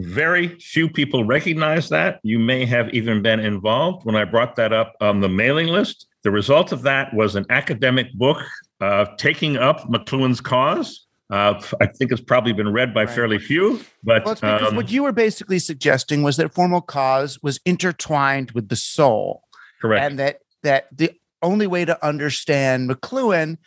Very 0.00 0.48
few 0.58 0.88
people 0.88 1.24
recognize 1.24 1.88
that. 1.90 2.20
You 2.22 2.38
may 2.38 2.64
have 2.66 2.90
even 2.90 3.22
been 3.22 3.40
involved 3.40 4.04
when 4.04 4.16
I 4.16 4.24
brought 4.24 4.56
that 4.56 4.72
up 4.72 4.94
on 5.00 5.20
the 5.20 5.28
mailing 5.28 5.68
list. 5.68 6.06
The 6.22 6.30
result 6.30 6.72
of 6.72 6.82
that 6.82 7.14
was 7.14 7.36
an 7.36 7.46
academic 7.50 8.12
book 8.14 8.38
uh, 8.80 9.06
taking 9.18 9.56
up 9.56 9.88
McLuhan's 9.88 10.40
cause. 10.40 11.06
Uh, 11.30 11.60
I 11.80 11.86
think 11.86 12.10
it's 12.10 12.20
probably 12.20 12.52
been 12.52 12.72
read 12.72 12.92
by 12.92 13.04
right. 13.04 13.14
fairly 13.14 13.38
few, 13.38 13.80
but 14.02 14.24
well, 14.24 14.34
because 14.34 14.70
um, 14.70 14.76
what 14.76 14.90
you 14.90 15.04
were 15.04 15.12
basically 15.12 15.60
suggesting 15.60 16.22
was 16.22 16.36
that 16.38 16.52
formal 16.52 16.80
cause 16.80 17.38
was 17.40 17.60
intertwined 17.64 18.50
with 18.50 18.68
the 18.68 18.74
soul, 18.74 19.44
correct, 19.80 20.04
and 20.04 20.18
that 20.18 20.38
that 20.64 20.88
the 20.90 21.12
only 21.40 21.68
way 21.68 21.84
to 21.84 22.04
understand 22.04 22.90
McLuhan 22.90 23.58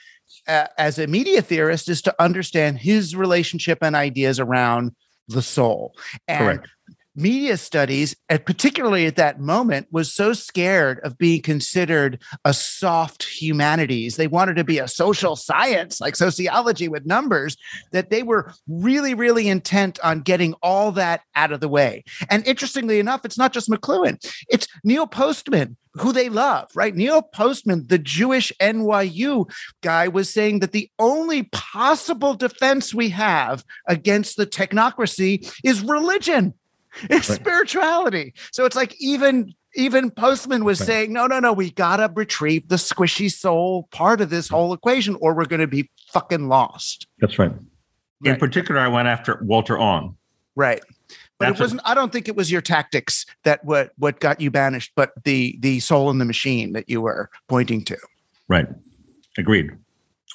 uh, 0.48 0.68
as 0.78 1.00
a 1.00 1.08
media 1.08 1.42
theorist 1.42 1.88
is 1.88 2.02
to 2.02 2.16
understand 2.22 2.80
his 2.80 3.16
relationship 3.16 3.80
and 3.82 3.96
ideas 3.96 4.42
around 4.42 4.92
the 5.28 5.42
soul. 5.42 5.96
And 6.28 6.40
Correct 6.40 6.70
media 7.16 7.58
studies, 7.58 8.16
and 8.30 8.46
particularly 8.46 9.06
at 9.06 9.16
that 9.16 9.40
moment, 9.40 9.88
was 9.92 10.12
so 10.12 10.34
scared 10.34 11.00
of 11.04 11.18
being 11.18 11.42
considered 11.42 12.22
a 12.46 12.54
soft 12.54 13.24
humanities. 13.24 14.16
They 14.16 14.28
wanted 14.28 14.56
to 14.56 14.64
be 14.64 14.80
a 14.80 14.88
social 14.88 15.36
science 15.36 16.02
like 16.02 16.16
sociology 16.16 16.88
with 16.88 17.06
numbers, 17.06 17.56
that 17.92 18.10
they 18.10 18.24
were 18.24 18.54
really, 18.68 19.14
really 19.14 19.48
intent 19.48 20.00
on 20.04 20.22
getting 20.22 20.54
all 20.64 20.92
that 20.94 21.22
out 21.36 21.52
of 21.52 21.60
the 21.60 21.70
way. 21.70 22.04
And 22.30 22.46
interestingly 22.48 23.00
enough, 23.00 23.26
it's 23.26 23.38
not 23.38 23.54
just 23.54 23.70
McLuhan, 23.70 24.18
it's 24.50 24.68
Neil 24.84 25.08
Postman. 25.08 25.78
Who 25.98 26.12
they 26.12 26.28
love, 26.28 26.72
right? 26.74 26.96
Neil 26.96 27.22
Postman, 27.22 27.86
the 27.86 28.00
Jewish 28.00 28.52
NYU 28.60 29.48
guy, 29.82 30.08
was 30.08 30.28
saying 30.28 30.60
that 30.62 30.72
the 30.72 30.90
only 30.98 31.44
possible 31.52 32.34
defense 32.34 32.96
we 32.96 33.10
have 33.10 33.64
against 33.88 34.36
the 34.36 34.48
technocracy 34.48 35.54
is 35.64 35.84
religion 35.84 36.56
it's 37.10 37.30
right. 37.30 37.40
spirituality. 37.40 38.34
So 38.52 38.66
it's 38.66 38.76
like 38.76 38.96
even 39.00 39.54
even 39.76 40.12
Postman 40.12 40.64
was 40.64 40.80
right. 40.82 40.88
saying, 40.88 41.14
no, 41.14 41.26
no, 41.26 41.40
no, 41.40 41.52
we 41.52 41.72
gotta 41.72 42.12
retrieve 42.14 42.68
the 42.70 42.76
squishy 42.76 43.32
soul 43.32 43.88
part 43.92 44.22
of 44.22 44.30
this 44.30 44.48
whole 44.48 44.74
equation, 44.74 45.18
or 45.20 45.34
we're 45.34 45.46
gonna 45.46 45.68
be 45.68 45.90
fucking 46.12 46.48
lost. 46.48 47.08
That's 47.20 47.40
right. 47.40 47.52
In 48.24 48.38
particular, 48.38 48.80
I 48.80 48.88
went 48.88 49.10
after 49.10 49.40
Walter 49.44 49.78
Ong. 49.78 50.16
Right. 50.56 50.82
But 51.40 51.48
That's 51.48 51.60
it 51.60 51.64
wasn't. 51.64 51.82
A, 51.82 51.90
I 51.90 51.94
don't 51.94 52.12
think 52.14 52.28
it 52.28 52.36
was 52.36 52.52
your 52.52 52.62
tactics 52.62 53.26
that 53.44 53.66
what 53.66 53.92
what 53.98 54.20
got 54.20 54.40
you 54.40 54.52
banished, 54.52 54.94
but 54.96 55.12
the 55.24 55.58
the 55.60 55.80
soul 55.80 56.10
in 56.10 56.20
the 56.20 56.26
machine 56.26 56.74
that 56.74 56.90
you 56.90 57.02
were 57.02 57.30
pointing 57.50 57.84
to. 57.86 57.98
Right. 58.48 58.68
Agreed. 59.38 59.72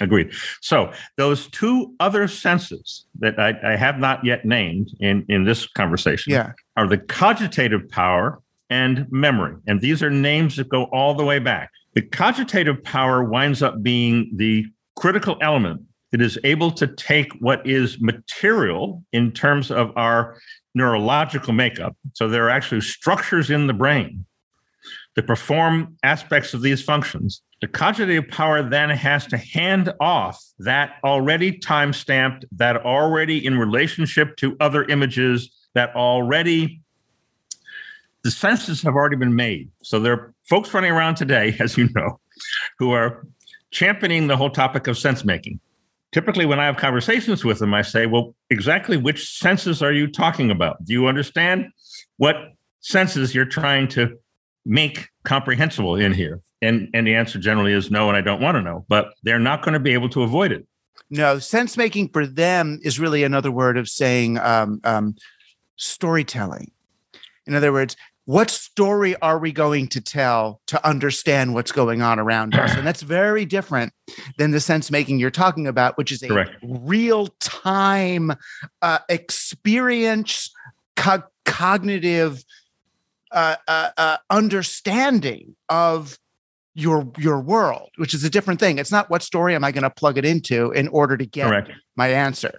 Agreed. 0.01 0.33
So 0.61 0.93
those 1.17 1.49
two 1.49 1.95
other 1.99 2.29
senses 2.29 3.07
that 3.19 3.39
I, 3.39 3.59
I, 3.65 3.77
have 3.77 3.99
not 3.99 4.25
yet 4.25 4.45
named 4.45 4.91
in, 5.01 5.25
in 5.29 5.45
this 5.45 5.67
conversation 5.67 6.33
yeah. 6.33 6.53
are 6.77 6.87
the 6.87 6.99
cogitative 6.99 7.89
power 7.89 8.41
and 8.71 9.11
memory. 9.11 9.57
And 9.67 9.81
these 9.81 10.03
are 10.03 10.11
names 10.11 10.57
that 10.57 10.69
go 10.69 10.85
all 10.85 11.15
the 11.15 11.25
way 11.25 11.41
back. 11.41 11.71
The 11.95 12.03
cogitative 12.03 12.83
power 12.85 13.25
winds 13.25 13.63
up 13.63 13.83
being 13.83 14.31
the 14.37 14.67
critical 14.97 15.37
element 15.41 15.83
that 16.13 16.21
is 16.21 16.39
able 16.45 16.71
to 16.73 16.87
take 16.87 17.33
what 17.41 17.67
is 17.67 18.01
material 18.01 19.05
in 19.13 19.33
terms 19.33 19.71
of 19.71 19.91
our 19.97 20.39
neurological 20.75 21.53
makeup. 21.53 21.97
So 22.15 22.29
there 22.29 22.47
are 22.47 22.51
actually 22.51 22.83
structures 22.83 23.51
in 23.51 23.67
the 23.67 23.75
brain 23.75 24.25
that 25.17 25.27
perform 25.27 25.97
aspects 26.03 26.55
of 26.55 26.63
these 26.63 26.83
functions 26.83 27.43
the 27.61 27.69
cogitative 27.69 28.29
power 28.29 28.63
then 28.63 28.91
has 28.91 29.27
to 29.27 29.37
hand 29.37 29.93
off 30.01 30.43
that 30.61 30.95
already 31.05 31.59
time 31.59 31.93
stamped, 31.93 32.45
that 32.53 32.77
already 32.85 33.45
in 33.45 33.59
relationship 33.59 34.37
to 34.37 34.57
other 34.61 34.85
images, 34.85 35.51
that 35.75 35.95
already 35.97 36.81
the 38.23 38.31
senses 38.31 38.83
have 38.83 38.95
already 38.95 39.17
been 39.17 39.35
made. 39.35 39.71
So 39.83 39.99
there 39.99 40.13
are 40.13 40.35
folks 40.49 40.73
running 40.73 40.93
around 40.93 41.17
today, 41.17 41.57
as 41.61 41.77
you 41.77 41.89
know, 41.95 42.21
who 42.79 42.93
are 42.93 43.27
championing 43.71 44.29
the 44.29 44.37
whole 44.37 44.51
topic 44.51 44.87
of 44.87 44.97
sense 44.97 45.25
making. 45.25 45.61
Typically, 46.13 46.47
when 46.47 46.59
I 46.59 46.65
have 46.65 46.79
conversations 46.79 47.45
with 47.45 47.59
them, 47.59 47.75
I 47.75 47.83
say, 47.83 48.07
Well, 48.07 48.35
exactly 48.51 48.97
which 48.97 49.39
senses 49.39 49.83
are 49.83 49.93
you 49.93 50.07
talking 50.07 50.51
about? 50.51 50.83
Do 50.85 50.93
you 50.93 51.07
understand 51.07 51.67
what 52.17 52.37
senses 52.81 53.35
you're 53.35 53.45
trying 53.45 53.89
to 53.89 54.17
make 54.65 55.09
comprehensible 55.25 55.97
in 55.97 56.15
here? 56.15 56.41
And 56.61 56.89
and 56.93 57.07
the 57.07 57.15
answer 57.15 57.39
generally 57.39 57.73
is 57.73 57.91
no, 57.91 58.09
and 58.09 58.17
I 58.17 58.21
don't 58.21 58.41
want 58.41 58.57
to 58.57 58.63
know. 58.63 58.85
But 58.89 59.15
they're 59.23 59.39
not 59.39 59.63
going 59.63 59.75
to 59.75 59.81
be 59.81 59.93
able 59.93 60.09
to 60.11 60.23
avoid 60.23 60.53
it. 60.53 60.67
No, 61.11 61.39
sense 61.39 61.77
making 61.77 62.09
for 62.09 62.27
them 62.27 62.81
is 62.83 63.01
really 63.01 63.23
another 63.23 63.51
word 63.51 63.79
of 63.79 63.89
saying 63.89 64.39
um, 64.39 64.81
um, 64.85 65.15
storytelling. 65.77 66.71
In 67.47 67.55
other 67.55 67.73
words, 67.73 67.97
what 68.29 68.51
story 68.51 69.17
are 69.23 69.39
we 69.39 69.53
going 69.53 69.89
to 69.89 70.03
tell 70.03 70.61
to 70.67 70.87
understand 70.87 71.55
what's 71.55 71.73
going 71.73 72.03
on 72.03 72.19
around 72.19 72.55
us? 72.55 72.75
And 72.75 72.87
that's 72.87 73.01
very 73.01 73.47
different 73.47 73.95
than 74.37 74.51
the 74.51 74.61
sense 74.61 74.91
making 74.91 75.19
you're 75.19 75.31
talking 75.31 75.67
about, 75.67 75.97
which 75.97 76.13
is 76.13 76.23
a 76.23 76.47
real 76.63 77.29
time 77.41 78.33
uh, 78.83 78.99
experience, 79.09 80.53
co- 80.97 81.23
cognitive 81.47 82.45
uh, 83.31 83.57
uh, 83.67 83.91
uh, 83.97 84.17
understanding 84.29 85.57
of 85.71 86.19
your 86.79 87.11
your 87.19 87.41
world, 87.41 87.91
which 87.97 88.15
is 88.15 88.23
a 88.23 88.31
different 88.31 88.61
thing. 88.61 88.79
It's 88.79 88.93
not 88.93 89.11
what 89.11 89.23
story 89.23 89.55
am 89.55 89.65
I 89.65 89.73
going 89.73 89.83
to 89.83 89.91
plug 89.91 90.17
it 90.17 90.25
into 90.25 90.71
in 90.71 90.89
order 90.89 91.17
to 91.17 91.27
get 91.27 91.49
Correct. 91.49 91.73
my 91.97 92.09
answer. 92.09 92.53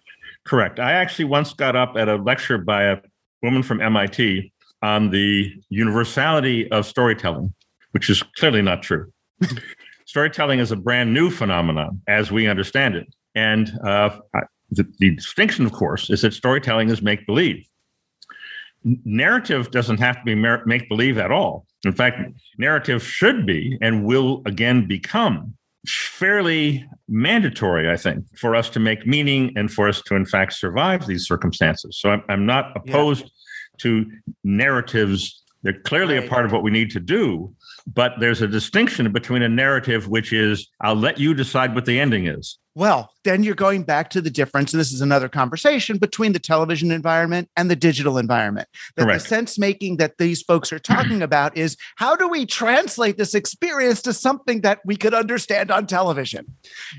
Correct. 0.45 0.79
I 0.79 0.91
actually 0.91 1.25
once 1.25 1.53
got 1.53 1.75
up 1.75 1.95
at 1.95 2.09
a 2.09 2.15
lecture 2.15 2.57
by 2.57 2.83
a 2.83 2.97
woman 3.41 3.63
from 3.63 3.81
MIT 3.81 4.51
on 4.81 5.09
the 5.09 5.53
universality 5.69 6.69
of 6.71 6.85
storytelling, 6.85 7.53
which 7.91 8.09
is 8.09 8.21
clearly 8.37 8.61
not 8.61 8.83
true. 8.83 9.11
storytelling 10.05 10.59
is 10.59 10.71
a 10.71 10.75
brand 10.75 11.13
new 11.13 11.29
phenomenon 11.29 12.01
as 12.07 12.31
we 12.31 12.47
understand 12.47 12.95
it. 12.95 13.07
And 13.35 13.71
uh, 13.85 14.19
the, 14.71 14.85
the 14.99 15.15
distinction, 15.15 15.65
of 15.65 15.71
course, 15.71 16.09
is 16.09 16.21
that 16.21 16.33
storytelling 16.33 16.89
is 16.89 17.01
make 17.01 17.25
believe 17.25 17.65
narrative 18.83 19.71
doesn't 19.71 19.99
have 19.99 20.17
to 20.17 20.23
be 20.23 20.35
make 20.35 20.89
believe 20.89 21.17
at 21.17 21.31
all. 21.31 21.65
In 21.85 21.91
fact, 21.91 22.19
narrative 22.57 23.03
should 23.03 23.45
be 23.45 23.77
and 23.81 24.05
will 24.05 24.41
again 24.45 24.87
become 24.87 25.55
fairly 25.87 26.85
mandatory, 27.07 27.89
I 27.89 27.95
think, 27.95 28.25
for 28.37 28.55
us 28.55 28.69
to 28.71 28.79
make 28.79 29.07
meaning 29.07 29.53
and 29.55 29.71
for 29.71 29.87
us 29.87 30.01
to, 30.03 30.15
in 30.15 30.25
fact, 30.25 30.53
survive 30.53 31.07
these 31.07 31.25
circumstances. 31.25 31.97
So 31.99 32.11
I'm, 32.11 32.23
I'm 32.29 32.45
not 32.45 32.75
opposed 32.75 33.23
yeah. 33.23 33.29
to 33.79 34.11
narratives. 34.43 35.41
They're 35.63 35.81
clearly 35.81 36.15
right. 36.15 36.25
a 36.25 36.29
part 36.29 36.45
of 36.45 36.51
what 36.51 36.63
we 36.63 36.71
need 36.71 36.91
to 36.91 36.99
do. 36.99 37.53
But 37.93 38.13
there's 38.19 38.41
a 38.41 38.47
distinction 38.47 39.11
between 39.11 39.41
a 39.41 39.49
narrative, 39.49 40.07
which 40.07 40.31
is, 40.33 40.67
I'll 40.81 40.95
let 40.95 41.19
you 41.19 41.33
decide 41.33 41.73
what 41.73 41.85
the 41.85 41.99
ending 41.99 42.27
is, 42.27 42.57
well, 42.79 43.11
then 43.25 43.43
you're 43.43 43.55
going 43.55 43.83
back 43.83 44.09
to 44.11 44.21
the 44.21 44.29
difference, 44.29 44.71
and 44.71 44.79
this 44.79 44.93
is 44.93 45.01
another 45.01 45.27
conversation 45.27 45.97
between 45.97 46.31
the 46.31 46.39
television 46.39 46.91
environment 46.91 47.49
and 47.57 47.69
the 47.69 47.75
digital 47.75 48.17
environment. 48.17 48.69
That 48.95 49.03
Correct. 49.03 49.23
the 49.23 49.27
sense 49.27 49.59
making 49.59 49.97
that 49.97 50.17
these 50.17 50.43
folks 50.43 50.71
are 50.71 50.79
talking 50.79 51.21
about 51.21 51.57
is 51.57 51.75
how 51.97 52.15
do 52.15 52.29
we 52.29 52.45
translate 52.45 53.17
this 53.17 53.35
experience 53.35 54.01
to 54.03 54.13
something 54.13 54.61
that 54.61 54.79
we 54.85 54.95
could 54.95 55.13
understand 55.13 55.71
on 55.71 55.87
television? 55.87 56.45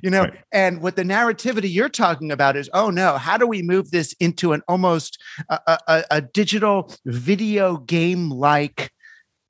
You 0.02 0.10
know, 0.10 0.24
right. 0.24 0.34
and 0.52 0.82
what 0.82 0.96
the 0.96 1.02
narrativity 1.02 1.72
you're 1.72 1.88
talking 1.88 2.30
about 2.30 2.56
is, 2.56 2.68
oh 2.74 2.90
no, 2.90 3.16
how 3.16 3.38
do 3.38 3.46
we 3.46 3.62
move 3.62 3.90
this 3.90 4.12
into 4.20 4.52
an 4.52 4.60
almost 4.68 5.18
a, 5.48 5.78
a, 5.88 6.04
a 6.10 6.20
digital 6.20 6.92
video 7.06 7.78
game 7.78 8.28
like 8.28 8.90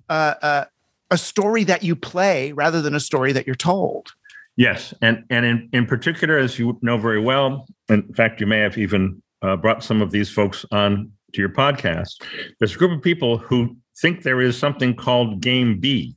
uh, 0.09 0.35
uh, 0.43 0.65
a 1.11 1.19
story 1.19 1.65
that 1.65 1.83
you 1.83 1.97
play 1.97 2.53
rather 2.53 2.81
than 2.81 2.95
a 2.95 3.01
story 3.01 3.33
that 3.33 3.47
you're 3.47 3.57
told? 3.57 4.13
Yes, 4.57 4.93
and 5.01 5.25
and 5.31 5.47
in, 5.47 5.69
in 5.73 5.87
particular, 5.87 6.37
as 6.37 6.59
you 6.59 6.79
know 6.83 6.99
very 6.99 7.21
well, 7.21 7.67
in 7.89 8.13
fact, 8.15 8.41
you 8.41 8.47
may 8.47 8.59
have 8.59 8.77
even 8.77 9.23
uh, 9.43 9.57
brought 9.57 9.83
some 9.83 10.03
of 10.03 10.11
these 10.11 10.31
folks 10.31 10.67
on 10.71 11.13
to 11.33 11.41
your 11.41 11.49
podcast. 11.49 12.23
There's 12.59 12.75
a 12.75 12.79
group 12.79 12.93
of 12.93 13.03
people 13.03 13.39
who 13.39 13.77
think 14.01 14.23
there 14.23 14.41
is 14.41 14.59
something 14.59 14.95
called 14.95 15.41
Game 15.41 15.79
B, 15.81 16.15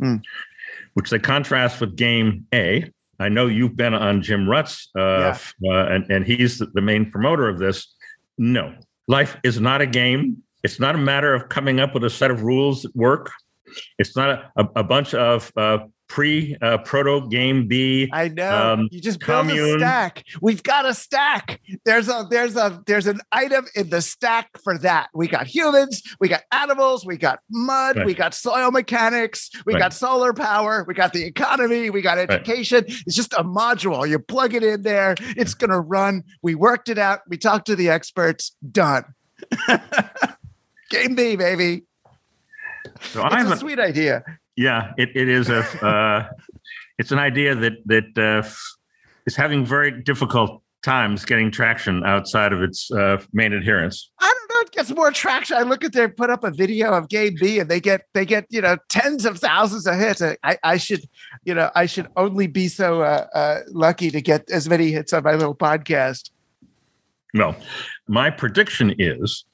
mm. 0.00 0.22
which 0.94 1.10
they 1.10 1.18
contrast 1.18 1.80
with 1.80 1.96
Game 1.96 2.46
A. 2.54 2.90
I 3.18 3.28
know 3.28 3.46
you've 3.46 3.76
been 3.76 3.94
on 3.94 4.22
Jim 4.22 4.48
Rutt's, 4.48 4.88
uh, 4.96 5.36
yeah. 5.60 5.72
uh, 5.72 5.86
and 5.86 6.10
and 6.10 6.24
he's 6.24 6.58
the 6.58 6.80
main 6.80 7.10
promoter 7.10 7.48
of 7.48 7.58
this. 7.58 7.92
No, 8.38 8.74
life 9.08 9.36
is 9.42 9.60
not 9.60 9.80
a 9.80 9.86
game. 9.86 10.42
It's 10.62 10.78
not 10.78 10.94
a 10.94 10.98
matter 10.98 11.34
of 11.34 11.48
coming 11.48 11.80
up 11.80 11.94
with 11.94 12.04
a 12.04 12.10
set 12.10 12.30
of 12.30 12.42
rules 12.42 12.82
that 12.82 12.94
work. 12.94 13.32
It's 13.98 14.16
not 14.16 14.52
a, 14.56 14.68
a, 14.76 14.84
bunch 14.84 15.14
of 15.14 15.52
uh, 15.56 15.86
pre 16.12 16.54
uh, 16.60 16.76
proto 16.78 17.26
game 17.28 17.66
B. 17.66 18.10
I 18.12 18.28
know. 18.28 18.72
Um, 18.72 18.88
you 18.90 19.00
just 19.00 19.18
build 19.18 19.48
commune. 19.48 19.76
a 19.76 19.78
stack. 19.78 20.24
We've 20.42 20.62
got 20.62 20.84
a 20.84 20.92
stack. 20.92 21.60
There's 21.86 22.08
a 22.08 22.26
there's 22.28 22.54
a 22.54 22.82
there's 22.86 23.06
an 23.06 23.20
item 23.32 23.66
in 23.74 23.88
the 23.88 24.02
stack 24.02 24.50
for 24.62 24.76
that. 24.78 25.08
We 25.14 25.26
got 25.26 25.46
humans, 25.46 26.02
we 26.20 26.28
got 26.28 26.42
animals, 26.52 27.06
we 27.06 27.16
got 27.16 27.38
mud, 27.50 27.96
right. 27.96 28.06
we 28.06 28.12
got 28.12 28.34
soil 28.34 28.70
mechanics, 28.70 29.50
we 29.64 29.72
right. 29.72 29.80
got 29.80 29.94
solar 29.94 30.34
power, 30.34 30.84
we 30.86 30.92
got 30.92 31.14
the 31.14 31.24
economy, 31.24 31.88
we 31.88 32.02
got 32.02 32.18
education. 32.18 32.84
Right. 32.86 33.02
It's 33.06 33.16
just 33.16 33.32
a 33.32 33.44
module. 33.44 34.06
You 34.06 34.18
plug 34.18 34.54
it 34.54 34.62
in 34.62 34.82
there, 34.82 35.14
it's 35.18 35.54
gonna 35.54 35.80
run. 35.80 36.24
We 36.42 36.54
worked 36.54 36.90
it 36.90 36.98
out. 36.98 37.20
We 37.26 37.38
talked 37.38 37.66
to 37.68 37.76
the 37.76 37.88
experts. 37.88 38.54
Done. 38.70 39.04
game 40.90 41.14
B, 41.14 41.36
baby. 41.36 41.84
So 43.00 43.24
it's 43.24 43.34
I 43.34 43.38
have 43.38 43.52
a 43.52 43.56
sweet 43.56 43.78
idea. 43.78 44.24
Yeah, 44.56 44.92
it, 44.98 45.10
it 45.14 45.28
is 45.28 45.48
a 45.48 45.60
uh, 45.84 46.28
it's 46.98 47.12
an 47.12 47.18
idea 47.18 47.54
that 47.54 47.72
that 47.86 48.18
uh, 48.18 48.48
is 49.26 49.36
having 49.36 49.64
very 49.64 50.02
difficult 50.02 50.62
times 50.82 51.24
getting 51.24 51.50
traction 51.50 52.04
outside 52.04 52.52
of 52.52 52.60
its 52.60 52.90
uh, 52.90 53.22
main 53.32 53.52
adherents. 53.54 54.10
I 54.18 54.24
don't 54.24 54.50
know. 54.50 54.66
It 54.66 54.72
gets 54.72 54.90
more 54.94 55.10
traction. 55.12 55.56
I 55.56 55.62
look 55.62 55.84
at 55.84 55.92
their 55.92 56.08
put 56.08 56.28
up 56.28 56.44
a 56.44 56.50
video 56.50 56.92
of 56.92 57.08
Game 57.08 57.36
B, 57.40 57.60
and 57.60 57.70
they 57.70 57.80
get 57.80 58.02
they 58.14 58.24
get 58.26 58.46
you 58.50 58.60
know 58.60 58.76
tens 58.88 59.24
of 59.24 59.38
thousands 59.38 59.86
of 59.86 59.96
hits. 59.96 60.20
I, 60.20 60.58
I 60.62 60.76
should 60.76 61.04
you 61.44 61.54
know 61.54 61.70
I 61.74 61.86
should 61.86 62.08
only 62.16 62.46
be 62.46 62.68
so 62.68 63.02
uh, 63.02 63.26
uh, 63.34 63.58
lucky 63.68 64.10
to 64.10 64.20
get 64.20 64.50
as 64.50 64.68
many 64.68 64.90
hits 64.90 65.12
on 65.12 65.22
my 65.22 65.34
little 65.34 65.54
podcast. 65.54 66.30
Well, 67.34 67.56
my 68.08 68.28
prediction 68.28 68.94
is 68.98 69.44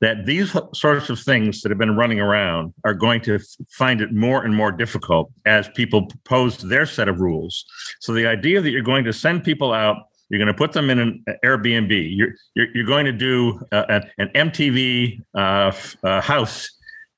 that 0.00 0.26
these 0.26 0.54
sorts 0.74 1.10
of 1.10 1.18
things 1.18 1.60
that 1.62 1.70
have 1.70 1.78
been 1.78 1.96
running 1.96 2.20
around 2.20 2.72
are 2.84 2.94
going 2.94 3.20
to 3.22 3.38
find 3.70 4.00
it 4.00 4.12
more 4.12 4.44
and 4.44 4.54
more 4.54 4.70
difficult 4.70 5.30
as 5.44 5.68
people 5.74 6.06
propose 6.06 6.58
their 6.58 6.86
set 6.86 7.08
of 7.08 7.20
rules. 7.20 7.64
So 8.00 8.12
the 8.12 8.26
idea 8.26 8.60
that 8.60 8.70
you're 8.70 8.82
going 8.82 9.04
to 9.04 9.12
send 9.12 9.42
people 9.42 9.72
out, 9.72 9.96
you're 10.28 10.38
going 10.38 10.46
to 10.46 10.54
put 10.54 10.72
them 10.72 10.90
in 10.90 10.98
an 10.98 11.24
Airbnb, 11.44 12.16
you're 12.16 12.34
you're, 12.54 12.68
you're 12.74 12.86
going 12.86 13.06
to 13.06 13.12
do 13.12 13.60
uh, 13.72 14.00
an 14.18 14.28
MTV 14.34 15.20
uh, 15.34 15.72
uh, 16.02 16.20
house. 16.20 16.70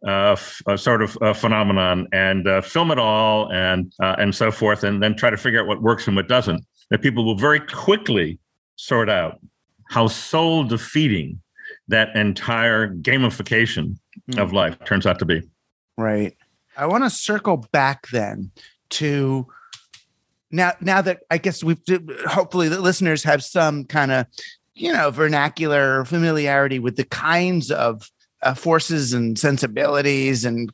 Uh, 0.08 0.32
f- 0.32 0.62
sort 0.76 1.02
of 1.02 1.18
uh, 1.20 1.34
phenomenon 1.34 2.08
and 2.14 2.48
uh, 2.48 2.62
film 2.62 2.90
it 2.90 2.98
all 2.98 3.52
and 3.52 3.92
and 3.98 4.34
so 4.34 4.50
forth 4.50 4.82
and 4.82 5.02
then 5.02 5.14
try 5.14 5.28
to 5.28 5.36
figure 5.36 5.60
out 5.60 5.66
what 5.66 5.82
works 5.82 6.06
and 6.06 6.16
what 6.16 6.26
doesn't 6.26 6.64
that 6.88 7.02
people 7.02 7.22
will 7.22 7.36
very 7.36 7.60
quickly 7.60 8.38
sort 8.76 9.10
out 9.10 9.40
how 9.90 10.06
soul 10.06 10.64
defeating 10.64 11.38
that 11.90 12.14
entire 12.16 12.94
gamification 12.94 13.96
mm. 14.30 14.42
of 14.42 14.52
life 14.52 14.76
turns 14.84 15.06
out 15.06 15.18
to 15.18 15.24
be. 15.24 15.42
Right. 15.98 16.36
I 16.76 16.86
want 16.86 17.04
to 17.04 17.10
circle 17.10 17.68
back 17.72 18.08
then 18.08 18.50
to 18.90 19.46
now 20.50 20.72
now 20.80 21.02
that 21.02 21.20
I 21.30 21.38
guess 21.38 21.62
we've 21.62 21.80
hopefully 22.26 22.68
the 22.68 22.80
listeners 22.80 23.22
have 23.24 23.42
some 23.42 23.84
kind 23.84 24.10
of 24.10 24.26
you 24.74 24.92
know 24.92 25.10
vernacular 25.10 26.04
familiarity 26.04 26.78
with 26.78 26.96
the 26.96 27.04
kinds 27.04 27.70
of 27.70 28.10
uh, 28.42 28.54
forces 28.54 29.12
and 29.12 29.38
sensibilities 29.38 30.44
and 30.44 30.72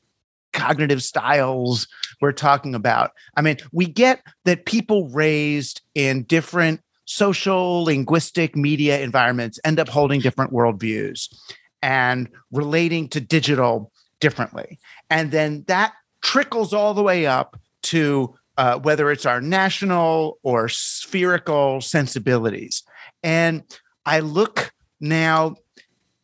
cognitive 0.53 1.03
styles 1.03 1.89
we're 2.21 2.33
talking 2.33 2.75
about. 2.75 3.13
I 3.37 3.43
mean, 3.43 3.57
we 3.73 3.87
get 3.87 4.23
that 4.45 4.65
people 4.65 5.09
raised 5.09 5.83
in 5.95 6.23
different 6.23 6.81
social, 7.07 7.85
linguistic, 7.85 8.55
media 8.55 9.01
environments 9.01 9.59
end 9.65 9.81
up 9.81 9.89
holding 9.89 10.21
different 10.21 10.53
worldviews 10.53 11.35
and 11.83 12.29
relating 12.53 13.09
to 13.09 13.21
digital 13.21 13.93
differently. 14.21 14.79
And 15.09 15.31
then 15.31 15.65
that 15.69 15.95
trickles 16.23 16.75
all 16.75 16.95
the 16.95 17.03
way 17.03 17.27
up 17.27 17.59
to 17.85 18.35
uh, 18.59 18.79
whether 18.79 19.11
it's 19.11 19.27
our 19.27 19.41
national 19.41 20.39
or 20.43 20.69
spherical 20.69 21.81
sensibilities. 21.81 22.83
And 23.23 23.63
I 24.05 24.21
look 24.21 24.73
now 25.01 25.57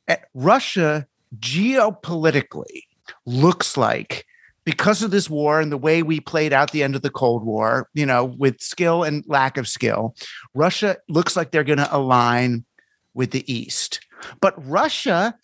at 0.09 0.25
Russia 0.35 1.07
geopolitically 1.39 2.83
looks 3.25 3.77
like 3.77 4.27
because 4.65 5.03
of 5.03 5.11
this 5.11 5.29
war 5.29 5.61
and 5.61 5.73
the 5.73 5.79
way 5.79 6.03
we 6.03 6.21
played 6.21 6.53
out 6.53 6.73
the 6.73 6.83
end 6.83 6.95
of 6.95 7.03
the 7.03 7.11
Cold 7.11 7.45
War, 7.45 7.89
you 7.95 8.07
know, 8.07 8.25
with 8.25 8.61
skill 8.61 9.03
and 9.03 9.25
lack 9.27 9.57
of 9.57 9.67
skill, 9.67 10.15
Russia 10.55 10.97
looks 11.09 11.37
like 11.37 11.51
they're 11.51 11.65
going 11.65 11.79
to 11.79 11.97
align 11.97 12.65
with 13.15 13.33
the 13.33 13.53
East. 13.53 14.01
But 14.41 14.55
Russia 14.69 15.35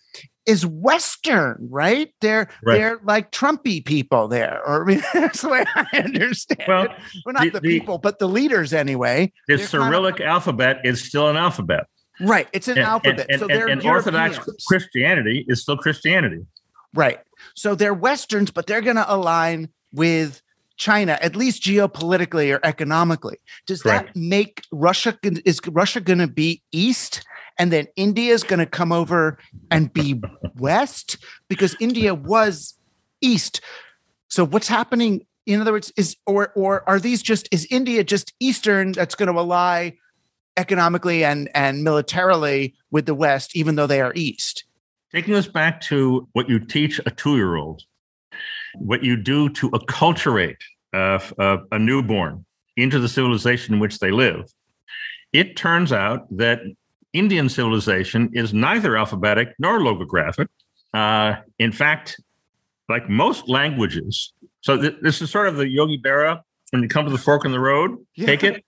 is 0.45 0.65
Western, 0.65 1.67
right? 1.69 2.13
They're 2.21 2.49
right. 2.63 2.77
they're 2.77 2.99
like 3.03 3.31
Trumpy 3.31 3.85
people 3.85 4.27
there, 4.27 4.61
or 4.65 4.83
I 4.83 4.85
mean, 4.85 5.03
that's 5.13 5.41
the 5.41 5.49
way 5.49 5.65
I 5.75 5.85
understand 5.93 6.63
well, 6.67 6.83
it. 6.83 6.91
Well, 7.25 7.33
not 7.33 7.43
the, 7.43 7.59
the, 7.59 7.61
people, 7.61 7.97
but 7.97 8.19
the 8.19 8.27
leaders 8.27 8.73
anyway. 8.73 9.31
The 9.47 9.57
Cyrillic 9.57 10.15
kind 10.15 10.27
of, 10.27 10.33
alphabet 10.33 10.79
is 10.83 11.03
still 11.03 11.29
an 11.29 11.37
alphabet. 11.37 11.87
Right, 12.21 12.47
it's 12.51 12.67
an 12.67 12.77
and, 12.77 12.87
alphabet. 12.87 13.27
And, 13.29 13.39
so 13.39 13.47
and, 13.47 13.69
and 13.69 13.85
Orthodox 13.85 14.39
Christianity 14.67 15.45
is 15.47 15.61
still 15.61 15.77
Christianity. 15.77 16.45
Right. 16.93 17.19
So 17.59 17.75
they're 17.75 17.93
Westerns, 17.93 18.51
but 18.51 18.67
they're 18.67 18.79
going 18.79 18.95
to 18.95 19.13
align 19.13 19.67
with 19.91 20.41
China, 20.77 21.19
at 21.21 21.35
least 21.35 21.61
geopolitically 21.61 22.55
or 22.55 22.61
economically. 22.63 23.35
Does 23.67 23.81
Correct. 23.81 24.13
that 24.13 24.15
make 24.15 24.63
Russia 24.71 25.19
is 25.43 25.59
Russia 25.67 25.99
going 25.99 26.19
to 26.19 26.29
be 26.29 26.63
east 26.71 27.21
and 27.57 27.69
then 27.69 27.87
India 27.97 28.33
is 28.33 28.43
going 28.43 28.59
to 28.59 28.65
come 28.65 28.93
over 28.93 29.39
and 29.71 29.91
be 29.91 30.21
west 30.55 31.17
because 31.49 31.75
India 31.81 32.15
was 32.15 32.75
east. 33.19 33.59
So 34.29 34.45
what's 34.45 34.69
happening 34.69 35.25
in 35.45 35.59
other 35.59 35.73
words 35.73 35.91
is 35.97 36.15
or 36.25 36.53
or 36.55 36.87
are 36.87 36.97
these 36.97 37.21
just 37.21 37.49
is 37.51 37.67
India 37.69 38.05
just 38.05 38.33
eastern 38.39 38.93
that's 38.93 39.15
going 39.15 39.29
to 39.29 39.37
ally 39.37 39.91
economically 40.55 41.25
and 41.25 41.49
and 41.53 41.83
militarily 41.83 42.75
with 42.89 43.05
the 43.05 43.15
west 43.15 43.53
even 43.53 43.75
though 43.75 43.87
they 43.87 43.99
are 43.99 44.13
east? 44.15 44.63
Taking 45.11 45.33
us 45.35 45.47
back 45.47 45.81
to 45.81 46.27
what 46.33 46.49
you 46.49 46.59
teach 46.59 46.99
a 47.05 47.11
two 47.11 47.35
year 47.35 47.55
old, 47.55 47.81
what 48.75 49.03
you 49.03 49.15
do 49.15 49.49
to 49.49 49.69
acculturate 49.71 50.57
uh, 50.93 51.19
a, 51.39 51.57
a 51.71 51.79
newborn 51.79 52.45
into 52.77 52.99
the 52.99 53.09
civilization 53.09 53.73
in 53.73 53.79
which 53.79 53.99
they 53.99 54.11
live, 54.11 54.45
it 55.33 55.55
turns 55.55 55.91
out 55.91 56.25
that 56.37 56.61
Indian 57.13 57.49
civilization 57.49 58.29
is 58.33 58.53
neither 58.53 58.95
alphabetic 58.95 59.53
nor 59.59 59.79
logographic. 59.79 60.47
Uh, 60.93 61.35
in 61.57 61.71
fact, 61.71 62.19
like 62.87 63.09
most 63.09 63.47
languages, 63.47 64.33
so 64.61 64.79
th- 64.79 64.95
this 65.01 65.21
is 65.21 65.29
sort 65.29 65.47
of 65.47 65.55
the 65.55 65.67
Yogi 65.67 65.99
Berra 65.99 66.41
when 66.71 66.83
you 66.83 66.89
come 66.89 67.05
to 67.05 67.11
the 67.11 67.17
fork 67.17 67.45
in 67.45 67.51
the 67.51 67.59
road, 67.59 67.97
yeah. 68.15 68.25
take 68.25 68.43
it. 68.43 68.63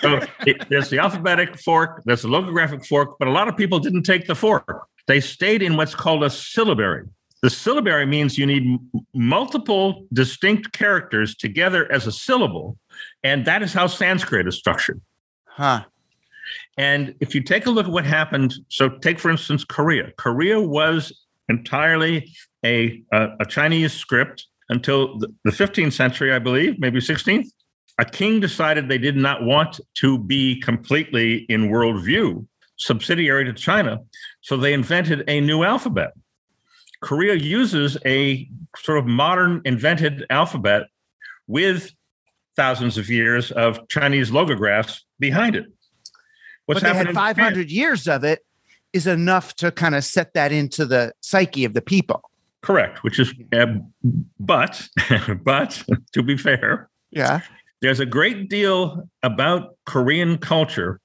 so 0.00 0.20
it, 0.46 0.68
there's 0.68 0.90
the 0.90 0.98
alphabetic 0.98 1.58
fork, 1.58 2.02
there's 2.04 2.22
the 2.22 2.28
logographic 2.28 2.86
fork, 2.86 3.18
but 3.18 3.26
a 3.26 3.30
lot 3.30 3.48
of 3.48 3.56
people 3.56 3.78
didn't 3.78 4.04
take 4.04 4.26
the 4.26 4.34
fork. 4.34 4.86
They 5.10 5.18
stayed 5.18 5.60
in 5.60 5.76
what's 5.76 5.96
called 5.96 6.22
a 6.22 6.30
syllabary. 6.30 7.04
The 7.42 7.50
syllabary 7.50 8.06
means 8.06 8.38
you 8.38 8.46
need 8.46 8.78
multiple 9.12 10.06
distinct 10.12 10.70
characters 10.70 11.34
together 11.34 11.90
as 11.90 12.06
a 12.06 12.12
syllable. 12.12 12.78
And 13.24 13.44
that 13.44 13.60
is 13.60 13.72
how 13.72 13.88
Sanskrit 13.88 14.46
is 14.46 14.54
structured. 14.54 15.00
Huh. 15.46 15.82
And 16.78 17.16
if 17.18 17.34
you 17.34 17.42
take 17.42 17.66
a 17.66 17.70
look 17.70 17.86
at 17.86 17.92
what 17.92 18.04
happened, 18.04 18.54
so 18.68 18.88
take, 18.88 19.18
for 19.18 19.32
instance, 19.32 19.64
Korea. 19.64 20.12
Korea 20.16 20.60
was 20.60 21.26
entirely 21.48 22.32
a, 22.64 23.02
a, 23.12 23.30
a 23.40 23.46
Chinese 23.46 23.92
script 23.92 24.46
until 24.68 25.18
the, 25.18 25.34
the 25.42 25.50
15th 25.50 25.92
century, 25.92 26.32
I 26.32 26.38
believe, 26.38 26.78
maybe 26.78 27.00
16th. 27.00 27.48
A 27.98 28.04
king 28.04 28.38
decided 28.38 28.88
they 28.88 28.96
did 28.96 29.16
not 29.16 29.42
want 29.42 29.80
to 29.94 30.18
be 30.18 30.60
completely 30.60 31.46
in 31.48 31.68
worldview 31.68 32.46
subsidiary 32.80 33.44
to 33.44 33.52
China. 33.52 33.98
So 34.42 34.56
they 34.56 34.72
invented 34.72 35.24
a 35.28 35.40
new 35.40 35.62
alphabet. 35.62 36.12
Korea 37.00 37.34
uses 37.34 37.96
a 38.04 38.48
sort 38.76 38.98
of 38.98 39.06
modern 39.06 39.62
invented 39.64 40.26
alphabet 40.30 40.84
with 41.46 41.92
thousands 42.56 42.98
of 42.98 43.08
years 43.08 43.50
of 43.52 43.88
Chinese 43.88 44.30
logographs 44.30 45.00
behind 45.18 45.56
it. 45.56 45.66
What's 46.66 46.82
but 46.82 46.92
they 46.92 46.98
had 46.98 47.14
500 47.14 47.70
years 47.70 48.06
of 48.06 48.22
it 48.22 48.44
is 48.92 49.06
enough 49.06 49.54
to 49.56 49.70
kind 49.70 49.94
of 49.94 50.04
set 50.04 50.34
that 50.34 50.52
into 50.52 50.84
the 50.84 51.12
psyche 51.20 51.64
of 51.64 51.74
the 51.74 51.82
people. 51.82 52.22
Correct, 52.62 53.02
which 53.02 53.18
is, 53.18 53.32
uh, 53.52 53.66
but, 54.38 54.86
but 55.42 55.82
to 56.12 56.22
be 56.22 56.36
fair, 56.36 56.90
yeah, 57.10 57.40
there's 57.80 58.00
a 58.00 58.06
great 58.06 58.50
deal 58.50 59.08
about 59.22 59.76
Korean 59.86 60.36
culture 60.38 61.00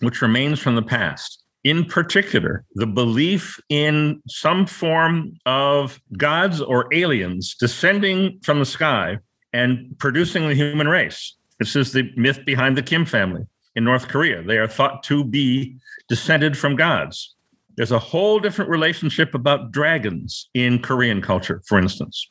which 0.00 0.22
remains 0.22 0.58
from 0.58 0.74
the 0.76 0.82
past. 0.82 1.39
In 1.62 1.84
particular, 1.84 2.64
the 2.74 2.86
belief 2.86 3.60
in 3.68 4.22
some 4.26 4.66
form 4.66 5.38
of 5.44 6.00
gods 6.16 6.60
or 6.60 6.88
aliens 6.92 7.54
descending 7.54 8.40
from 8.42 8.60
the 8.60 8.64
sky 8.64 9.18
and 9.52 9.94
producing 9.98 10.48
the 10.48 10.54
human 10.54 10.88
race. 10.88 11.36
This 11.58 11.76
is 11.76 11.92
the 11.92 12.10
myth 12.16 12.40
behind 12.46 12.78
the 12.78 12.82
Kim 12.82 13.04
family 13.04 13.42
in 13.76 13.84
North 13.84 14.08
Korea. 14.08 14.42
They 14.42 14.56
are 14.56 14.66
thought 14.66 15.02
to 15.04 15.22
be 15.22 15.76
descended 16.08 16.56
from 16.56 16.76
gods. 16.76 17.34
There's 17.76 17.92
a 17.92 17.98
whole 17.98 18.40
different 18.40 18.70
relationship 18.70 19.34
about 19.34 19.70
dragons 19.70 20.48
in 20.54 20.80
Korean 20.80 21.20
culture, 21.20 21.62
for 21.66 21.78
instance, 21.78 22.30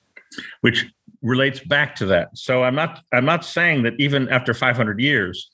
which 0.61 0.87
relates 1.21 1.59
back 1.59 1.95
to 1.95 2.05
that. 2.07 2.35
So 2.37 2.63
I'm 2.63 2.75
not 2.75 3.01
I'm 3.13 3.25
not 3.25 3.45
saying 3.45 3.83
that 3.83 3.93
even 3.99 4.29
after 4.29 4.53
500 4.53 4.99
years 4.99 5.51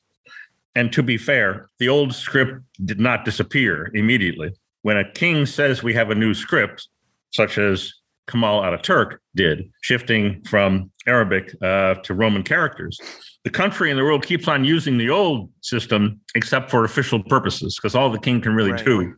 and 0.75 0.91
to 0.93 1.01
be 1.01 1.17
fair, 1.17 1.69
the 1.79 1.89
old 1.89 2.13
script 2.13 2.61
did 2.83 2.99
not 2.99 3.25
disappear 3.25 3.89
immediately. 3.93 4.51
When 4.81 4.97
a 4.97 5.09
king 5.11 5.45
says 5.45 5.81
we 5.81 5.93
have 5.93 6.11
a 6.11 6.15
new 6.15 6.33
script, 6.33 6.87
such 7.31 7.57
as 7.57 7.93
Kemal 8.27 8.61
Ataturk 8.61 9.17
did, 9.35 9.71
shifting 9.81 10.43
from 10.43 10.91
Arabic 11.07 11.55
uh, 11.61 11.95
to 11.95 12.13
Roman 12.13 12.43
characters, 12.43 12.99
the 13.43 13.49
country 13.51 13.89
and 13.91 13.99
the 13.99 14.03
world 14.03 14.25
keeps 14.25 14.47
on 14.47 14.65
using 14.65 14.97
the 14.97 15.09
old 15.09 15.49
system 15.61 16.19
except 16.33 16.71
for 16.71 16.83
official 16.83 17.21
purposes, 17.23 17.75
because 17.75 17.95
all 17.95 18.09
the 18.09 18.19
king 18.19 18.41
can 18.41 18.55
really 18.55 18.71
right. 18.71 18.85
do 18.85 19.15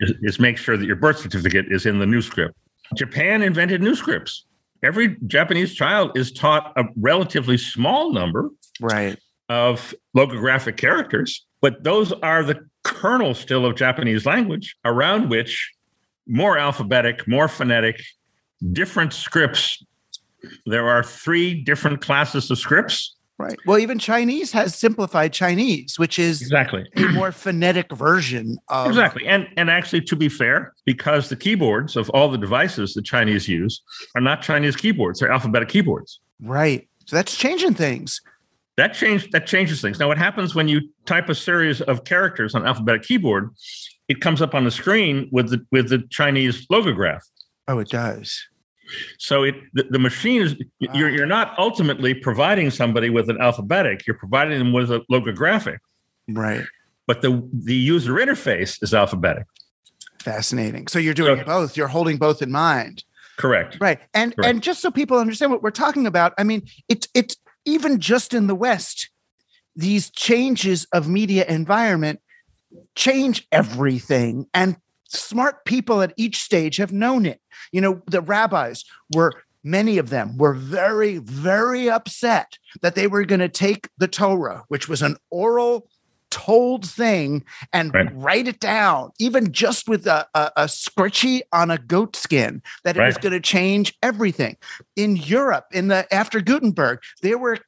is, 0.00 0.12
is 0.22 0.38
make 0.38 0.58
sure 0.58 0.76
that 0.76 0.84
your 0.84 0.96
birth 0.96 1.18
certificate 1.18 1.66
is 1.70 1.86
in 1.86 1.98
the 1.98 2.06
new 2.06 2.20
script. 2.20 2.54
Japan 2.94 3.42
invented 3.42 3.80
new 3.82 3.94
scripts. 3.94 4.44
every 4.82 5.16
Japanese 5.26 5.74
child 5.74 6.16
is 6.16 6.32
taught 6.32 6.72
a 6.76 6.84
relatively 6.96 7.56
small 7.56 8.12
number 8.12 8.50
right. 8.80 9.18
Of 9.50 9.92
logographic 10.16 10.76
characters, 10.76 11.44
but 11.60 11.82
those 11.82 12.12
are 12.22 12.44
the 12.44 12.64
kernel 12.84 13.34
still 13.34 13.66
of 13.66 13.76
Japanese 13.76 14.24
language 14.24 14.76
around 14.84 15.28
which 15.28 15.72
more 16.26 16.56
alphabetic, 16.56 17.26
more 17.26 17.48
phonetic, 17.48 18.00
different 18.72 19.12
scripts. 19.12 19.84
There 20.66 20.88
are 20.88 21.02
three 21.02 21.62
different 21.62 22.00
classes 22.00 22.50
of 22.50 22.58
scripts. 22.58 23.16
Right. 23.38 23.58
Well, 23.66 23.78
even 23.78 23.98
Chinese 23.98 24.52
has 24.52 24.74
simplified 24.76 25.32
Chinese, 25.32 25.98
which 25.98 26.18
is 26.18 26.42
exactly 26.42 26.86
a 26.96 27.08
more 27.08 27.32
phonetic 27.32 27.90
version 27.90 28.58
of 28.68 28.86
exactly. 28.86 29.26
And 29.26 29.48
and 29.56 29.68
actually, 29.68 30.02
to 30.02 30.14
be 30.14 30.28
fair, 30.28 30.74
because 30.84 31.28
the 31.28 31.36
keyboards 31.36 31.96
of 31.96 32.08
all 32.10 32.28
the 32.30 32.38
devices 32.38 32.94
the 32.94 33.02
Chinese 33.02 33.48
use 33.48 33.82
are 34.14 34.20
not 34.20 34.42
Chinese 34.42 34.76
keyboards; 34.76 35.20
they're 35.20 35.32
alphabetic 35.32 35.70
keyboards. 35.70 36.20
Right. 36.40 36.86
So 37.06 37.16
that's 37.16 37.34
changing 37.34 37.74
things. 37.74 38.20
That 38.80 38.94
change 38.94 39.30
that 39.32 39.46
changes 39.46 39.82
things. 39.82 39.98
Now, 39.98 40.08
what 40.08 40.16
happens 40.16 40.54
when 40.54 40.66
you 40.66 40.80
type 41.04 41.28
a 41.28 41.34
series 41.34 41.82
of 41.82 42.04
characters 42.04 42.54
on 42.54 42.62
an 42.62 42.68
alphabetic 42.68 43.02
keyboard? 43.02 43.50
It 44.08 44.22
comes 44.22 44.40
up 44.40 44.54
on 44.54 44.64
the 44.64 44.70
screen 44.70 45.28
with 45.30 45.50
the 45.50 45.66
with 45.70 45.90
the 45.90 45.98
Chinese 46.08 46.66
logograph. 46.68 47.20
Oh, 47.68 47.78
it 47.78 47.90
does. 47.90 48.42
So 49.18 49.42
it 49.42 49.56
the, 49.74 49.82
the 49.82 49.98
machine 49.98 50.40
is 50.40 50.54
wow. 50.54 50.94
you're 50.94 51.10
you're 51.10 51.26
not 51.26 51.52
ultimately 51.58 52.14
providing 52.14 52.70
somebody 52.70 53.10
with 53.10 53.28
an 53.28 53.38
alphabetic, 53.38 54.06
you're 54.06 54.16
providing 54.16 54.58
them 54.58 54.72
with 54.72 54.90
a 54.90 55.00
logographic. 55.12 55.76
Right. 56.30 56.64
But 57.06 57.20
the 57.20 57.46
the 57.52 57.74
user 57.74 58.14
interface 58.14 58.82
is 58.82 58.94
alphabetic. 58.94 59.44
Fascinating. 60.20 60.86
So 60.86 60.98
you're 60.98 61.12
doing 61.12 61.36
so, 61.36 61.44
both. 61.44 61.76
You're 61.76 61.88
holding 61.88 62.16
both 62.16 62.40
in 62.40 62.50
mind. 62.50 63.04
Correct. 63.36 63.76
Right. 63.78 64.00
And 64.14 64.34
correct. 64.34 64.48
and 64.48 64.62
just 64.62 64.80
so 64.80 64.90
people 64.90 65.18
understand 65.18 65.52
what 65.52 65.62
we're 65.62 65.70
talking 65.70 66.06
about, 66.06 66.32
I 66.38 66.44
mean, 66.44 66.66
it's 66.88 67.06
it's 67.12 67.36
even 67.64 68.00
just 68.00 68.34
in 68.34 68.46
the 68.46 68.54
West, 68.54 69.10
these 69.76 70.10
changes 70.10 70.86
of 70.92 71.08
media 71.08 71.44
environment 71.46 72.20
change 72.94 73.46
everything. 73.52 74.46
And 74.54 74.76
smart 75.08 75.64
people 75.64 76.02
at 76.02 76.14
each 76.16 76.38
stage 76.38 76.76
have 76.76 76.92
known 76.92 77.26
it. 77.26 77.40
You 77.72 77.80
know, 77.80 78.02
the 78.06 78.20
rabbis 78.20 78.84
were 79.14 79.32
many 79.62 79.98
of 79.98 80.10
them 80.10 80.36
were 80.38 80.54
very, 80.54 81.18
very 81.18 81.90
upset 81.90 82.58
that 82.80 82.94
they 82.94 83.06
were 83.06 83.24
going 83.24 83.40
to 83.40 83.48
take 83.48 83.88
the 83.98 84.08
Torah, 84.08 84.64
which 84.68 84.88
was 84.88 85.02
an 85.02 85.16
oral 85.30 85.88
told 86.30 86.86
thing, 86.86 87.44
and 87.72 87.92
right. 87.94 88.08
write 88.14 88.48
it 88.48 88.60
down, 88.60 89.10
even 89.18 89.52
just 89.52 89.88
with 89.88 90.06
a, 90.06 90.26
a, 90.34 90.52
a 90.56 90.64
scritchy 90.64 91.40
on 91.52 91.70
a 91.70 91.78
goat 91.78 92.16
skin, 92.16 92.62
that 92.84 92.96
it 92.96 93.00
right. 93.00 93.06
was 93.06 93.18
going 93.18 93.32
to 93.32 93.40
change 93.40 93.96
everything. 94.02 94.56
In 94.96 95.16
Europe, 95.16 95.66
in 95.72 95.88
the 95.88 96.12
after 96.12 96.40
Gutenberg, 96.40 97.00
there 97.22 97.38
were 97.38 97.58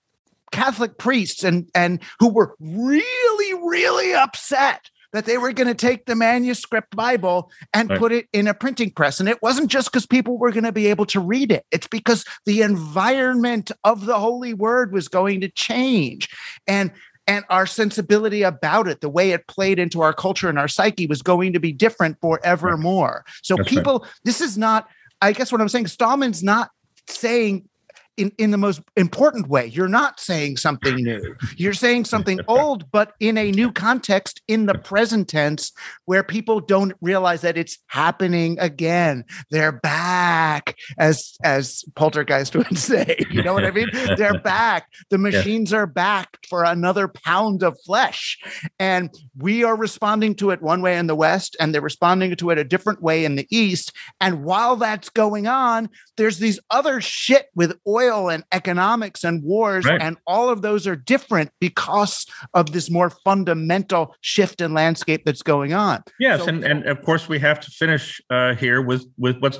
Catholic 0.52 0.98
priests 0.98 1.42
and 1.42 1.68
and 1.74 2.00
who 2.20 2.28
were 2.28 2.54
really, 2.60 3.54
really 3.66 4.14
upset 4.14 4.90
that 5.12 5.26
they 5.26 5.38
were 5.38 5.52
going 5.52 5.68
to 5.68 5.74
take 5.74 6.06
the 6.06 6.14
manuscript 6.14 6.96
Bible 6.96 7.50
and 7.74 7.90
right. 7.90 7.98
put 7.98 8.12
it 8.12 8.28
in 8.32 8.48
a 8.48 8.54
printing 8.54 8.90
press. 8.90 9.20
And 9.20 9.28
it 9.28 9.42
wasn't 9.42 9.70
just 9.70 9.92
because 9.92 10.06
people 10.06 10.38
were 10.38 10.50
going 10.50 10.64
to 10.64 10.72
be 10.72 10.86
able 10.86 11.06
to 11.06 11.20
read 11.20 11.52
it, 11.52 11.64
it's 11.70 11.86
because 11.86 12.24
the 12.46 12.62
environment 12.62 13.70
of 13.84 14.06
the 14.06 14.18
Holy 14.18 14.54
Word 14.54 14.92
was 14.92 15.08
going 15.08 15.40
to 15.42 15.48
change. 15.48 16.28
And 16.66 16.90
and 17.26 17.44
our 17.50 17.66
sensibility 17.66 18.42
about 18.42 18.88
it, 18.88 19.00
the 19.00 19.08
way 19.08 19.30
it 19.30 19.46
played 19.46 19.78
into 19.78 20.00
our 20.00 20.12
culture 20.12 20.48
and 20.48 20.58
our 20.58 20.68
psyche 20.68 21.06
was 21.06 21.22
going 21.22 21.52
to 21.52 21.60
be 21.60 21.72
different 21.72 22.18
forevermore. 22.20 23.24
So, 23.42 23.56
That's 23.56 23.68
people, 23.68 24.00
right. 24.00 24.10
this 24.24 24.40
is 24.40 24.58
not, 24.58 24.88
I 25.20 25.32
guess 25.32 25.52
what 25.52 25.60
I'm 25.60 25.68
saying, 25.68 25.86
Stahlman's 25.86 26.42
not 26.42 26.70
saying 27.08 27.68
in, 28.16 28.32
in 28.38 28.50
the 28.50 28.58
most 28.58 28.80
important 28.96 29.48
way. 29.48 29.66
You're 29.66 29.88
not 29.88 30.20
saying 30.20 30.58
something 30.58 30.96
new. 30.96 31.34
You're 31.56 31.72
saying 31.72 32.04
something 32.04 32.40
old, 32.48 32.90
but 32.92 33.14
in 33.20 33.38
a 33.38 33.50
new 33.50 33.72
context 33.72 34.42
in 34.48 34.66
the 34.66 34.74
present 34.74 35.28
tense 35.28 35.72
where 36.04 36.22
people 36.22 36.60
don't 36.60 36.92
realize 37.00 37.40
that 37.40 37.56
it's 37.56 37.78
happening 37.86 38.58
again. 38.60 39.24
They're 39.50 39.72
back, 39.72 40.76
as 40.98 41.36
as 41.42 41.84
poltergeist 41.96 42.54
would 42.56 42.78
say. 42.78 43.16
You 43.30 43.42
know 43.42 43.54
what 43.54 43.64
I 43.64 43.70
mean? 43.70 43.88
They're 44.16 44.38
back. 44.40 44.88
The 45.10 45.18
machines 45.18 45.72
yeah. 45.72 45.78
are 45.78 45.86
back 45.86 46.38
for 46.48 46.64
another 46.64 47.08
pound 47.08 47.62
of 47.62 47.78
flesh. 47.84 48.38
And 48.78 49.10
we 49.38 49.64
are 49.64 49.76
responding 49.76 50.34
to 50.36 50.50
it 50.50 50.60
one 50.60 50.82
way 50.82 50.98
in 50.98 51.06
the 51.06 51.14
West, 51.14 51.56
and 51.58 51.74
they're 51.74 51.80
responding 51.80 52.36
to 52.36 52.50
it 52.50 52.58
a 52.58 52.64
different 52.64 53.00
way 53.02 53.24
in 53.24 53.36
the 53.36 53.46
East. 53.50 53.92
And 54.20 54.44
while 54.44 54.76
that's 54.76 55.08
going 55.08 55.46
on, 55.46 55.88
there's 56.16 56.38
these 56.38 56.60
other 56.70 57.00
shit 57.00 57.46
with 57.54 57.78
oil 57.86 58.01
oil 58.10 58.30
and 58.30 58.44
economics 58.52 59.24
and 59.24 59.42
wars, 59.42 59.84
right. 59.84 60.00
and 60.00 60.16
all 60.26 60.48
of 60.48 60.62
those 60.62 60.86
are 60.86 60.96
different 60.96 61.50
because 61.60 62.26
of 62.54 62.72
this 62.72 62.90
more 62.90 63.10
fundamental 63.10 64.14
shift 64.20 64.60
in 64.60 64.74
landscape 64.74 65.22
that's 65.24 65.42
going 65.42 65.72
on. 65.72 66.02
Yes, 66.18 66.40
so, 66.40 66.48
and, 66.48 66.64
and 66.64 66.86
of 66.86 67.02
course 67.02 67.28
we 67.28 67.38
have 67.38 67.60
to 67.60 67.70
finish 67.70 68.20
uh, 68.30 68.54
here 68.54 68.82
with 68.82 69.06
with 69.18 69.38
what's 69.40 69.58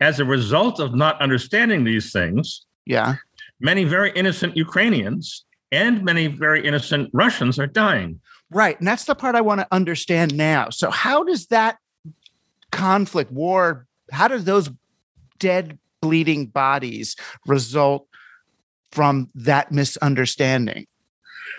as 0.00 0.20
a 0.20 0.24
result 0.24 0.80
of 0.80 0.94
not 0.94 1.20
understanding 1.20 1.84
these 1.84 2.12
things. 2.12 2.64
Yeah, 2.86 3.16
many 3.60 3.84
very 3.84 4.12
innocent 4.12 4.56
Ukrainians 4.56 5.44
and 5.72 6.04
many 6.04 6.26
very 6.26 6.66
innocent 6.66 7.10
Russians 7.12 7.58
are 7.58 7.66
dying. 7.66 8.20
Right, 8.50 8.78
and 8.78 8.86
that's 8.86 9.04
the 9.04 9.14
part 9.14 9.34
I 9.34 9.40
want 9.40 9.60
to 9.60 9.66
understand 9.72 10.36
now. 10.36 10.70
So 10.70 10.90
how 10.90 11.24
does 11.24 11.46
that 11.46 11.78
conflict, 12.70 13.30
war, 13.30 13.86
how 14.10 14.28
do 14.28 14.38
those 14.38 14.70
dead 15.38 15.78
bleeding 16.04 16.44
bodies 16.44 17.16
result 17.46 18.06
from 18.92 19.30
that 19.34 19.72
misunderstanding? 19.72 20.86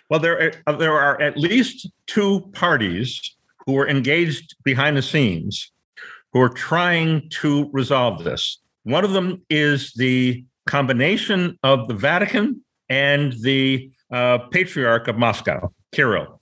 Well, 0.08 0.20
there 0.20 0.40
are, 0.40 0.52
uh, 0.68 0.78
there 0.78 0.94
are 0.94 1.20
at 1.20 1.36
least 1.36 1.90
two 2.06 2.42
parties 2.54 3.36
who 3.66 3.76
are 3.80 3.90
engaged 3.90 4.56
behind 4.64 4.98
the 4.98 5.02
scenes 5.02 5.72
who 6.32 6.42
are 6.42 6.50
trying 6.50 7.28
to 7.42 7.70
resolve 7.74 8.24
this. 8.24 8.60
One 8.84 9.04
of 9.04 9.14
them 9.14 9.42
is 9.50 9.94
the 9.94 10.46
combination 10.68 11.58
of 11.64 11.88
the 11.88 11.96
Vatican 11.96 12.62
and 12.88 13.34
the 13.42 13.90
uh, 14.12 14.38
Patriarch 14.52 15.08
of 15.08 15.18
Moscow, 15.18 15.74
Kirill. 15.92 16.40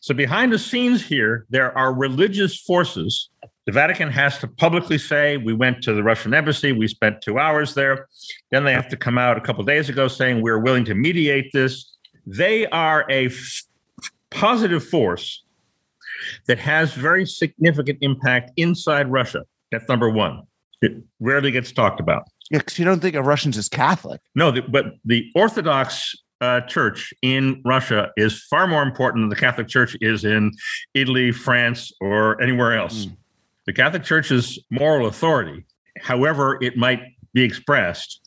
So, 0.00 0.14
behind 0.14 0.52
the 0.52 0.60
scenes 0.60 1.04
here, 1.04 1.44
there 1.50 1.76
are 1.76 1.92
religious 1.92 2.60
forces 2.60 3.30
the 3.68 3.72
Vatican 3.72 4.10
has 4.10 4.38
to 4.38 4.48
publicly 4.48 4.96
say, 4.96 5.36
we 5.36 5.52
went 5.52 5.82
to 5.82 5.92
the 5.92 6.02
Russian 6.02 6.32
embassy, 6.32 6.72
we 6.72 6.88
spent 6.88 7.20
two 7.20 7.38
hours 7.38 7.74
there. 7.74 8.08
Then 8.50 8.64
they 8.64 8.72
have 8.72 8.88
to 8.88 8.96
come 8.96 9.18
out 9.18 9.36
a 9.36 9.42
couple 9.42 9.62
days 9.62 9.90
ago 9.90 10.08
saying, 10.08 10.40
we're 10.40 10.58
willing 10.58 10.86
to 10.86 10.94
mediate 10.94 11.52
this. 11.52 11.94
They 12.24 12.64
are 12.68 13.04
a 13.10 13.26
f- 13.26 13.64
positive 14.30 14.82
force 14.82 15.44
that 16.46 16.58
has 16.58 16.94
very 16.94 17.26
significant 17.26 17.98
impact 18.00 18.52
inside 18.56 19.12
Russia. 19.12 19.44
That's 19.70 19.86
number 19.86 20.08
one. 20.08 20.44
It 20.80 21.02
rarely 21.20 21.50
gets 21.50 21.70
talked 21.70 22.00
about. 22.00 22.22
Yeah, 22.50 22.60
because 22.60 22.78
you 22.78 22.86
don't 22.86 23.00
think 23.00 23.16
of 23.16 23.26
Russians 23.26 23.58
as 23.58 23.68
Catholic. 23.68 24.22
No, 24.34 24.50
the, 24.50 24.62
but 24.62 24.94
the 25.04 25.30
Orthodox 25.34 26.16
uh, 26.40 26.62
church 26.62 27.12
in 27.20 27.60
Russia 27.66 28.12
is 28.16 28.42
far 28.44 28.66
more 28.66 28.82
important 28.82 29.24
than 29.24 29.28
the 29.28 29.36
Catholic 29.36 29.68
Church 29.68 29.94
is 30.00 30.24
in 30.24 30.52
Italy, 30.94 31.32
France, 31.32 31.92
or 32.00 32.40
anywhere 32.40 32.74
else. 32.74 33.04
Mm. 33.04 33.16
The 33.68 33.74
Catholic 33.74 34.02
Church's 34.02 34.58
moral 34.70 35.08
authority, 35.08 35.66
however 36.00 36.56
it 36.62 36.78
might 36.78 37.02
be 37.34 37.42
expressed, 37.42 38.26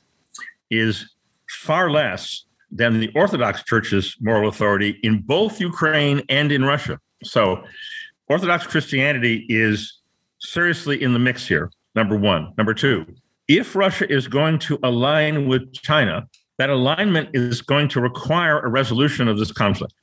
is 0.69 1.15
far 1.49 1.89
less 1.89 2.45
than 2.69 2.99
the 2.99 3.09
Orthodox 3.15 3.63
Church's 3.63 4.15
moral 4.21 4.49
authority 4.49 4.99
in 5.01 5.21
both 5.21 5.59
Ukraine 5.59 6.21
and 6.29 6.51
in 6.51 6.63
Russia. 6.63 6.99
So, 7.23 7.63
Orthodox 8.27 8.67
Christianity 8.67 9.47
is 9.49 10.01
seriously 10.41 11.01
in 11.01 11.11
the 11.11 11.17
mix 11.17 11.47
here, 11.47 11.71
number 11.95 12.15
one. 12.15 12.53
Number 12.55 12.75
two, 12.75 13.07
if 13.47 13.75
Russia 13.75 14.07
is 14.13 14.27
going 14.27 14.59
to 14.59 14.77
align 14.83 15.47
with 15.47 15.73
China, 15.73 16.27
that 16.59 16.69
alignment 16.69 17.29
is 17.33 17.63
going 17.63 17.87
to 17.87 17.99
require 17.99 18.59
a 18.59 18.69
resolution 18.69 19.27
of 19.27 19.39
this 19.39 19.51
conflict. 19.51 19.95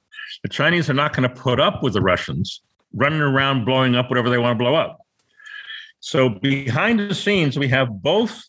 The 0.43 0.49
Chinese 0.49 0.91
are 0.91 0.95
not 0.95 1.15
going 1.15 1.33
to 1.33 1.41
put 1.41 1.61
up 1.61 1.85
with 1.85 1.93
the 1.93 2.03
Russians 2.03 2.61
running 2.93 3.21
around 3.21 3.67
blowing 3.67 3.95
up 3.95 4.11
whatever 4.11 4.31
they 4.31 4.39
want 4.39 4.59
to 4.59 4.65
blow 4.65 4.75
up. 4.75 4.99
So 6.01 6.29
behind 6.29 7.01
the 7.01 7.15
scenes, 7.15 7.59
we 7.59 7.69
have 7.69 7.89
both 8.03 8.43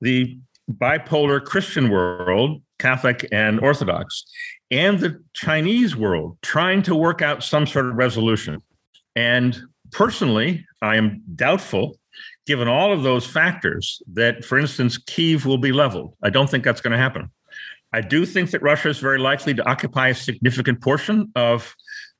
the 0.00 0.38
bipolar 0.70 1.44
Christian 1.44 1.90
world, 1.90 2.62
Catholic 2.78 3.28
and 3.32 3.60
Orthodox, 3.60 4.24
and 4.70 4.98
the 4.98 5.22
Chinese 5.34 5.96
world 5.96 6.38
trying 6.42 6.82
to 6.82 6.94
work 6.94 7.22
out 7.22 7.42
some 7.42 7.66
sort 7.66 7.86
of 7.86 7.94
resolution. 7.94 8.62
And 9.16 9.60
personally, 9.90 10.64
I 10.80 10.96
am 10.96 11.22
doubtful, 11.34 11.98
given 12.46 12.68
all 12.68 12.92
of 12.92 13.02
those 13.02 13.26
factors, 13.26 14.00
that, 14.14 14.44
for 14.44 14.58
instance, 14.58 14.98
Kiev 14.98 15.44
will 15.44 15.58
be 15.58 15.72
leveled. 15.72 16.14
I 16.22 16.30
don't 16.30 16.48
think 16.48 16.64
that's 16.64 16.80
going 16.80 16.92
to 16.92 16.98
happen. 16.98 17.30
I 17.92 18.00
do 18.00 18.24
think 18.24 18.50
that 18.52 18.62
Russia 18.62 18.88
is 18.88 18.98
very 18.98 19.18
likely 19.18 19.52
to 19.54 19.68
occupy 19.68 20.08
a 20.08 20.14
significant 20.14 20.80
portion 20.80 21.30
of 21.36 21.74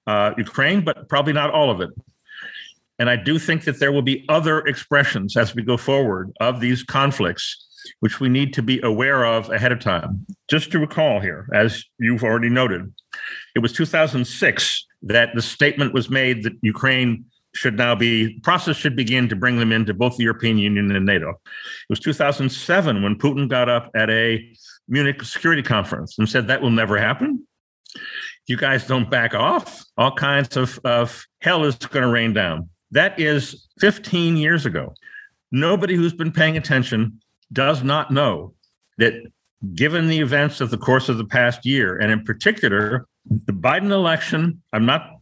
uh, 0.06 0.32
Ukraine, 0.36 0.84
but 0.84 1.08
probably 1.08 1.32
not 1.32 1.50
all 1.50 1.70
of 1.70 1.80
it. 1.80 1.90
And 3.02 3.10
I 3.10 3.16
do 3.16 3.36
think 3.36 3.64
that 3.64 3.80
there 3.80 3.90
will 3.90 4.02
be 4.02 4.24
other 4.28 4.60
expressions 4.60 5.36
as 5.36 5.56
we 5.56 5.62
go 5.64 5.76
forward 5.76 6.30
of 6.38 6.60
these 6.60 6.84
conflicts 6.84 7.66
which 7.98 8.20
we 8.20 8.28
need 8.28 8.54
to 8.54 8.62
be 8.62 8.80
aware 8.82 9.24
of 9.24 9.50
ahead 9.50 9.72
of 9.72 9.80
time. 9.80 10.24
Just 10.48 10.70
to 10.70 10.78
recall 10.78 11.18
here, 11.18 11.48
as 11.52 11.84
you've 11.98 12.22
already 12.22 12.48
noted, 12.48 12.92
it 13.56 13.58
was 13.58 13.72
2006 13.72 14.86
that 15.02 15.30
the 15.34 15.42
statement 15.42 15.92
was 15.92 16.10
made 16.10 16.44
that 16.44 16.52
Ukraine 16.62 17.24
should 17.56 17.76
now 17.76 17.96
be 17.96 18.38
process 18.44 18.76
should 18.76 18.94
begin 18.94 19.28
to 19.30 19.34
bring 19.34 19.58
them 19.58 19.72
into 19.72 19.92
both 19.92 20.16
the 20.16 20.22
European 20.22 20.58
Union 20.58 20.94
and 20.94 21.04
NATO. 21.04 21.30
It 21.30 21.90
was 21.90 21.98
2007 21.98 23.02
when 23.02 23.18
Putin 23.18 23.48
got 23.48 23.68
up 23.68 23.90
at 23.96 24.10
a 24.10 24.48
Munich 24.86 25.24
security 25.24 25.62
conference 25.64 26.20
and 26.20 26.28
said 26.28 26.46
that 26.46 26.62
will 26.62 26.70
never 26.70 26.98
happen. 26.98 27.48
You 28.46 28.56
guys 28.56 28.86
don't 28.86 29.10
back 29.10 29.34
off. 29.34 29.84
All 29.96 30.14
kinds 30.14 30.56
of, 30.56 30.78
of 30.84 31.26
hell 31.40 31.64
is 31.64 31.74
going 31.74 32.04
to 32.04 32.08
rain 32.08 32.32
down. 32.32 32.68
That 32.92 33.18
is 33.18 33.66
15 33.80 34.36
years 34.36 34.64
ago. 34.66 34.94
Nobody 35.50 35.96
who's 35.96 36.12
been 36.12 36.32
paying 36.32 36.56
attention 36.56 37.20
does 37.52 37.82
not 37.82 38.10
know 38.10 38.54
that 38.98 39.14
given 39.74 40.08
the 40.08 40.20
events 40.20 40.60
of 40.60 40.70
the 40.70 40.78
course 40.78 41.08
of 41.08 41.18
the 41.18 41.24
past 41.24 41.66
year, 41.66 41.98
and 41.98 42.12
in 42.12 42.24
particular, 42.24 43.06
the 43.26 43.52
Biden 43.52 43.90
election, 43.90 44.62
I'm 44.72 44.86
not 44.86 45.18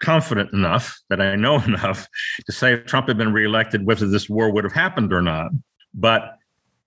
confident 0.00 0.52
enough 0.52 0.98
that 1.08 1.20
I 1.20 1.36
know 1.36 1.60
enough 1.64 2.06
to 2.46 2.52
say 2.52 2.74
if 2.74 2.86
Trump 2.86 3.08
had 3.08 3.18
been 3.18 3.32
reelected, 3.32 3.86
whether 3.86 4.06
this 4.06 4.28
war 4.28 4.50
would 4.50 4.64
have 4.64 4.72
happened 4.72 5.12
or 5.12 5.22
not. 5.22 5.50
But 5.94 6.36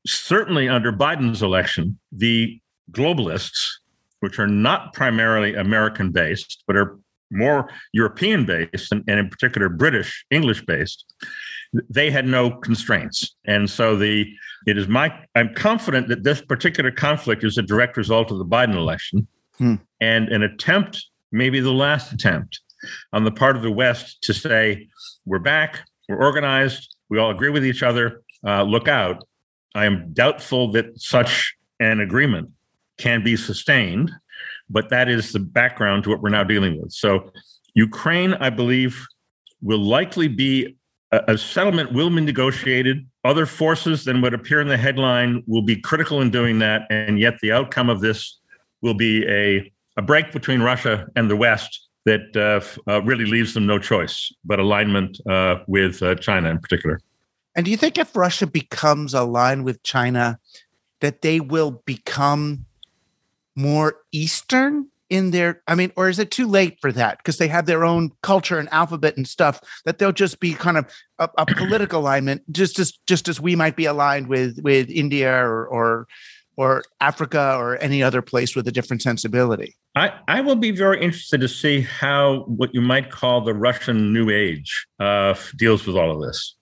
certainly 0.06 0.70
under 0.70 0.92
Biden's 0.92 1.42
election, 1.42 2.00
the 2.12 2.60
globalists, 2.92 3.68
which 4.20 4.40
are 4.40 4.48
not 4.48 4.94
primarily 4.94 5.56
American 5.56 6.12
based, 6.12 6.64
but 6.68 6.76
are 6.78 6.98
more 7.34 7.70
European 7.92 8.46
based 8.46 8.92
and, 8.92 9.04
and 9.08 9.20
in 9.20 9.30
particular 9.30 9.70
British, 9.70 10.26
English 10.30 10.66
based, 10.66 11.06
they 11.90 12.12
had 12.12 12.28
no 12.28 12.52
constraints. 12.52 13.36
And 13.46 13.70
so 13.70 13.96
the 13.96 14.26
it 14.66 14.78
is 14.78 14.88
my 14.88 15.14
I'm 15.36 15.54
confident 15.54 16.08
that 16.08 16.24
this 16.24 16.42
particular 16.42 16.92
conflict 16.92 17.44
is 17.44 17.58
a 17.58 17.64
direct 17.64 17.98
result 17.98 18.32
of 18.32 18.38
the 18.38 18.46
Biden 18.46 18.76
election 18.76 19.28
hmm. 19.58 19.76
and 20.00 20.30
an 20.30 20.44
attempt, 20.44 21.06
maybe 21.32 21.60
the 21.60 21.74
last 21.74 22.14
attempt, 22.14 22.62
on 23.12 23.24
the 23.24 23.32
part 23.32 23.56
of 23.56 23.62
the 23.62 23.72
West 23.72 24.22
to 24.24 24.34
say, 24.34 24.88
we're 25.26 25.40
back, 25.40 25.88
we're 26.08 26.22
organized, 26.22 26.96
we 27.10 27.18
all 27.18 27.32
agree 27.32 27.50
with 27.50 27.66
each 27.66 27.84
other, 27.84 28.22
uh, 28.46 28.64
look 28.64 28.88
out. 28.88 29.24
I 29.76 29.86
am 29.86 30.14
doubtful 30.14 30.72
that 30.74 31.00
such 31.00 31.56
an 31.80 32.00
agreement 32.00 32.50
can 32.98 33.24
be 33.24 33.36
sustained, 33.36 34.12
but 34.70 34.90
that 34.90 35.10
is 35.10 35.32
the 35.32 35.40
background 35.40 36.04
to 36.04 36.10
what 36.10 36.22
we're 36.22 36.30
now 36.30 36.44
dealing 36.44 36.82
with. 36.82 36.92
So, 36.92 37.32
Ukraine, 37.76 38.34
I 38.36 38.50
believe, 38.50 39.06
will 39.62 39.80
likely 39.80 40.28
be 40.28 40.78
a, 41.12 41.34
a 41.34 41.38
settlement 41.38 41.94
will 41.94 42.10
be 42.10 42.22
negotiated. 42.22 43.08
Other 43.24 43.46
forces 43.46 44.04
than 44.04 44.22
what 44.22 44.34
appear 44.34 44.60
in 44.60 44.68
the 44.68 44.78
headline 44.78 45.44
will 45.48 45.62
be 45.62 45.78
critical 45.78 46.22
in 46.22 46.30
doing 46.30 46.60
that, 46.60 46.82
and 46.90 47.20
yet 47.20 47.36
the 47.42 47.52
outcome 47.52 47.90
of 47.90 48.02
this 48.02 48.40
will 48.82 48.94
be 48.94 49.26
a, 49.28 49.72
a 49.98 50.02
break 50.02 50.32
between 50.32 50.62
Russia 50.62 51.08
and 51.16 51.30
the 51.30 51.36
West 51.36 51.88
that 52.06 52.36
uh, 52.36 52.92
uh, 52.92 53.02
really 53.04 53.26
leaves 53.26 53.54
them 53.54 53.66
no 53.66 53.80
choice 53.80 54.30
but 54.44 54.60
alignment 54.60 55.20
uh, 55.30 55.60
with 55.68 56.04
uh, 56.04 56.16
China 56.16 56.50
in 56.50 56.60
particular. 56.60 57.00
And 57.56 57.64
do 57.64 57.72
you 57.72 57.78
think 57.78 57.98
if 57.98 58.16
Russia 58.16 58.48
becomes 58.48 59.14
aligned 59.14 59.64
with 59.64 59.82
China, 59.84 60.40
that 61.00 61.22
they 61.22 61.40
will 61.40 61.84
become 61.86 62.66
more 63.56 63.98
Eastern 64.12 64.88
in 65.10 65.32
their? 65.32 65.62
I 65.68 65.76
mean, 65.76 65.92
or 65.96 66.10
is 66.10 66.20
it 66.20 66.32
too 66.32 66.48
late 66.48 66.78
for 66.82 66.92
that 66.92 67.18
because 67.18 67.38
they 67.38 67.48
have 67.48 67.66
their 67.66 67.84
own 67.84 68.12
culture 68.22 68.60
and 68.60 68.72
alphabet 68.72 69.18
and 69.18 69.28
stuff 69.28 69.60
that 69.86 70.00
they'll 70.00 70.12
just 70.12 70.40
be 70.40 70.54
kind 70.54 70.78
of 70.78 70.92
a, 71.20 71.30
a 71.38 71.46
political 71.46 72.02
alignment, 72.02 72.42
just 72.52 72.80
as 72.80 72.94
just 73.08 73.28
as 73.28 73.40
we 73.40 73.56
might 73.56 73.76
be 73.76 73.86
aligned 73.86 74.28
with 74.28 74.60
with 74.64 74.90
India 74.90 75.32
or 75.32 75.68
or 75.68 76.08
or 76.56 76.84
Africa 77.02 77.56
or 77.58 77.82
any 77.82 78.04
other 78.04 78.22
place 78.22 78.56
with 78.56 78.68
a 78.68 78.72
different 78.72 79.02
sensibility. 79.02 79.76
I, 79.96 80.14
I 80.28 80.42
will 80.42 80.56
be 80.56 80.72
very 80.72 81.02
interested 81.02 81.42
to 81.42 81.48
see 81.48 81.82
how 81.82 82.42
what 82.48 82.74
you 82.74 82.82
might 82.82 83.12
call 83.12 83.42
the 83.42 83.54
Russian 83.54 84.14
New 84.14 84.30
Age 84.30 84.88
uh, 85.00 85.36
deals 85.56 85.86
with 85.86 85.96
all 85.96 86.12
of 86.12 86.22
this. 86.22 86.56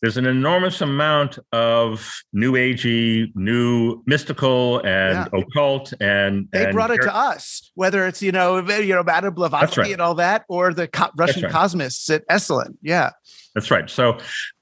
There's 0.00 0.16
an 0.16 0.26
enormous 0.26 0.80
amount 0.80 1.38
of 1.52 2.22
new 2.32 2.52
agey, 2.52 3.30
new 3.34 4.02
mystical 4.06 4.78
and 4.78 5.28
yeah. 5.32 5.40
occult, 5.40 5.92
and 6.00 6.48
they 6.52 6.64
and 6.64 6.72
brought 6.72 6.90
it 6.90 7.02
to 7.02 7.14
us. 7.14 7.70
Whether 7.74 8.06
it's 8.06 8.22
you 8.22 8.32
know 8.32 8.58
you 8.58 8.94
know 8.94 9.02
Madame 9.02 9.34
Blavatsky 9.34 9.80
right. 9.80 9.92
and 9.92 10.00
all 10.00 10.14
that, 10.14 10.44
or 10.48 10.72
the 10.72 10.88
co- 10.88 11.10
Russian 11.16 11.44
right. 11.44 11.52
cosmists 11.52 12.08
at 12.10 12.26
Esalen. 12.28 12.76
Yeah, 12.82 13.10
that's 13.54 13.70
right. 13.70 13.88
So, 13.90 14.18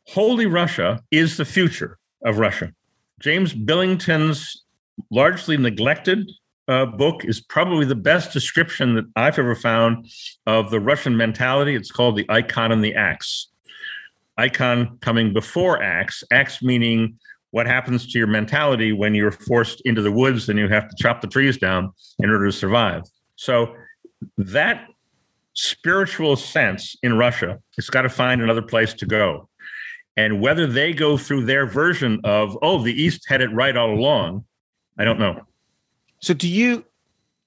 Holy 0.08 0.46
Russia 0.46 1.00
is 1.10 1.36
the 1.36 1.44
future 1.44 1.98
of 2.24 2.38
Russia. 2.38 2.72
James 3.20 3.52
Billington's 3.52 4.64
largely 5.10 5.56
neglected 5.56 6.28
uh, 6.68 6.84
book 6.84 7.24
is 7.24 7.40
probably 7.40 7.86
the 7.86 7.94
best 7.94 8.32
description 8.32 8.94
that 8.94 9.06
I've 9.16 9.38
ever 9.38 9.54
found 9.54 10.06
of 10.46 10.70
the 10.70 10.80
Russian 10.80 11.16
mentality. 11.16 11.74
It's 11.74 11.90
called 11.90 12.16
The 12.16 12.26
Icon 12.28 12.72
and 12.72 12.84
the 12.84 12.94
Axe. 12.94 13.48
Icon 14.38 14.98
coming 15.00 15.32
before 15.32 15.82
axe, 15.82 16.24
axe 16.30 16.62
meaning 16.62 17.18
what 17.50 17.66
happens 17.66 18.10
to 18.12 18.18
your 18.18 18.26
mentality 18.26 18.92
when 18.92 19.14
you're 19.14 19.32
forced 19.32 19.80
into 19.84 20.02
the 20.02 20.12
woods 20.12 20.48
and 20.48 20.58
you 20.58 20.68
have 20.68 20.88
to 20.88 20.94
chop 20.98 21.20
the 21.20 21.26
trees 21.26 21.58
down 21.58 21.92
in 22.18 22.30
order 22.30 22.46
to 22.46 22.52
survive. 22.52 23.02
So 23.36 23.74
that 24.36 24.86
spiritual 25.54 26.36
sense 26.36 26.96
in 27.02 27.16
Russia, 27.16 27.58
it's 27.76 27.90
got 27.90 28.02
to 28.02 28.08
find 28.08 28.42
another 28.42 28.62
place 28.62 28.94
to 28.94 29.06
go. 29.06 29.48
And 30.16 30.40
whether 30.40 30.66
they 30.66 30.92
go 30.92 31.16
through 31.16 31.44
their 31.46 31.66
version 31.66 32.20
of, 32.24 32.56
oh, 32.62 32.82
the 32.82 32.92
East 32.92 33.26
had 33.28 33.40
it 33.40 33.52
right 33.52 33.76
all 33.76 33.90
along, 33.92 34.44
I 34.98 35.04
don't 35.04 35.18
know. 35.18 35.42
So 36.20 36.34
do 36.34 36.48
you 36.48 36.84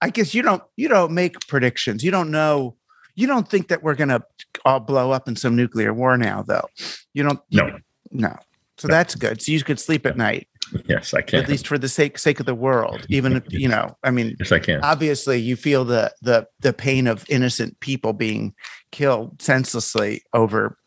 I 0.02 0.10
guess 0.10 0.34
you 0.34 0.42
don't 0.42 0.64
you 0.76 0.88
don't 0.88 1.12
make 1.12 1.40
predictions. 1.48 2.04
You 2.04 2.12
don't 2.12 2.32
know 2.32 2.76
you 3.22 3.28
don't 3.28 3.48
think 3.48 3.68
that 3.68 3.84
we're 3.84 3.94
going 3.94 4.10
to 4.10 4.24
all 4.66 4.80
blow 4.80 5.12
up 5.12 5.28
in 5.28 5.36
some 5.36 5.56
nuclear 5.56 5.94
war 5.94 6.18
now 6.18 6.42
though. 6.42 6.68
You 7.14 7.24
don't 7.24 7.40
No. 7.52 7.78
No. 8.12 8.36
So 8.78 8.88
no. 8.88 8.96
that's 8.96 9.14
good. 9.14 9.42
So 9.42 9.52
you 9.52 9.64
could 9.64 9.80
sleep 9.80 10.08
at 10.08 10.18
night. 10.18 10.48
Yes, 10.88 11.14
I 11.14 11.22
can. 11.22 11.40
At 11.40 11.50
least 11.50 11.68
for 11.68 11.78
the 11.78 11.88
sake 11.88 12.18
sake 12.18 12.40
of 12.40 12.46
the 12.46 12.56
world. 12.56 13.06
Even 13.10 13.34
if, 13.34 13.44
you 13.50 13.68
know, 13.68 13.96
I 14.04 14.10
mean 14.10 14.36
Yes, 14.40 14.52
I 14.52 14.60
can. 14.60 14.82
Obviously 14.84 15.40
you 15.40 15.56
feel 15.56 15.86
the 15.86 16.12
the 16.22 16.48
the 16.62 16.74
pain 16.74 17.06
of 17.06 17.26
innocent 17.30 17.80
people 17.80 18.14
being 18.14 18.54
killed 18.92 19.40
senselessly 19.42 20.24
over 20.34 20.78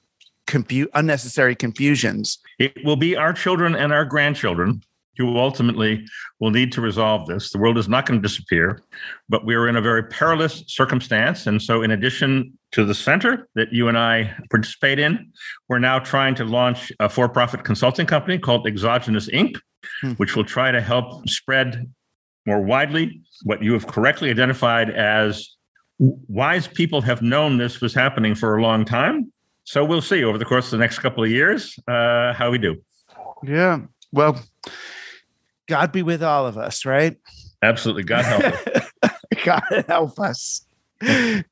confu- 0.47 0.89
unnecessary 0.94 1.55
confusions. 1.55 2.39
It 2.59 2.73
will 2.85 2.97
be 2.97 3.16
our 3.16 3.32
children 3.32 3.77
and 3.77 3.93
our 3.93 4.05
grandchildren 4.05 4.82
who 5.16 5.38
ultimately 5.38 6.04
will 6.40 6.50
need 6.50 6.72
to 6.72 6.80
resolve 6.80 7.26
this. 7.26 7.50
The 7.50 7.58
world 7.58 7.78
is 7.78 7.88
not 7.88 8.06
going 8.06 8.20
to 8.20 8.26
disappear, 8.26 8.80
but 9.28 9.44
we 9.44 9.54
are 9.54 9.68
in 9.68 9.76
a 9.76 9.80
very 9.80 10.02
perilous 10.04 10.64
circumstance. 10.66 11.46
And 11.46 11.62
so, 11.62 11.82
in 11.82 11.90
addition 11.90 12.58
to 12.72 12.84
the 12.84 12.94
center 12.94 13.48
that 13.54 13.72
you 13.72 13.88
and 13.88 13.96
I 13.96 14.34
participate 14.50 14.98
in, 14.98 15.32
we're 15.68 15.78
now 15.78 15.98
trying 15.98 16.34
to 16.36 16.44
launch 16.44 16.92
a 17.00 17.08
for 17.08 17.28
profit 17.28 17.64
consulting 17.64 18.06
company 18.06 18.38
called 18.38 18.66
Exogenous 18.66 19.28
Inc., 19.28 19.56
hmm. 20.00 20.12
which 20.12 20.36
will 20.36 20.44
try 20.44 20.70
to 20.70 20.80
help 20.80 21.28
spread 21.28 21.90
more 22.46 22.60
widely 22.60 23.22
what 23.44 23.62
you 23.62 23.72
have 23.72 23.86
correctly 23.86 24.30
identified 24.30 24.90
as 24.90 25.56
wise 25.98 26.66
people 26.66 27.00
have 27.00 27.22
known 27.22 27.56
this 27.56 27.80
was 27.80 27.94
happening 27.94 28.34
for 28.34 28.56
a 28.56 28.62
long 28.62 28.84
time. 28.84 29.32
So, 29.62 29.84
we'll 29.84 30.02
see 30.02 30.24
over 30.24 30.38
the 30.38 30.44
course 30.44 30.66
of 30.66 30.72
the 30.72 30.78
next 30.78 30.98
couple 30.98 31.22
of 31.22 31.30
years 31.30 31.78
uh, 31.86 32.32
how 32.32 32.50
we 32.50 32.58
do. 32.58 32.82
Yeah. 33.44 33.80
Well, 34.12 34.40
God 35.66 35.92
be 35.92 36.02
with 36.02 36.22
all 36.22 36.46
of 36.46 36.58
us, 36.58 36.84
right? 36.84 37.16
Absolutely. 37.62 38.02
God 38.04 38.24
help 38.24 38.44
us. 38.44 38.92
God 39.44 39.84
help 39.88 40.20
us. 40.20 40.66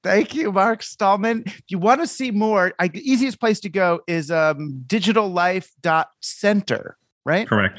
Thank 0.03 0.35
you, 0.35 0.51
Mark 0.53 0.81
Stahlman. 0.81 1.47
If 1.47 1.63
you 1.69 1.79
want 1.79 2.01
to 2.01 2.07
see 2.07 2.31
more, 2.31 2.73
I, 2.79 2.89
the 2.89 3.01
easiest 3.01 3.41
place 3.41 3.61
to 3.61 3.69
go 3.69 4.01
is 4.07 4.31
um, 4.31 4.83
digitallife.center, 4.87 6.97
right? 7.25 7.49
Correct. 7.49 7.79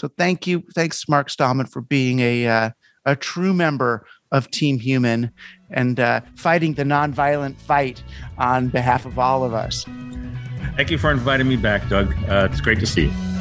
So 0.00 0.08
thank 0.18 0.46
you. 0.46 0.64
Thanks, 0.74 1.08
Mark 1.08 1.28
Stahlman, 1.28 1.70
for 1.70 1.80
being 1.80 2.20
a, 2.20 2.46
uh, 2.46 2.70
a 3.04 3.16
true 3.16 3.54
member 3.54 4.04
of 4.32 4.50
Team 4.50 4.78
Human 4.78 5.30
and 5.70 6.00
uh, 6.00 6.20
fighting 6.36 6.74
the 6.74 6.84
nonviolent 6.84 7.56
fight 7.56 8.02
on 8.36 8.68
behalf 8.68 9.06
of 9.06 9.18
all 9.18 9.44
of 9.44 9.54
us. 9.54 9.86
Thank 10.76 10.90
you 10.90 10.98
for 10.98 11.10
inviting 11.10 11.48
me 11.48 11.56
back, 11.56 11.88
Doug. 11.88 12.12
Uh, 12.28 12.48
it's 12.50 12.60
great 12.60 12.80
to 12.80 12.86
see 12.86 13.06
you. 13.06 13.37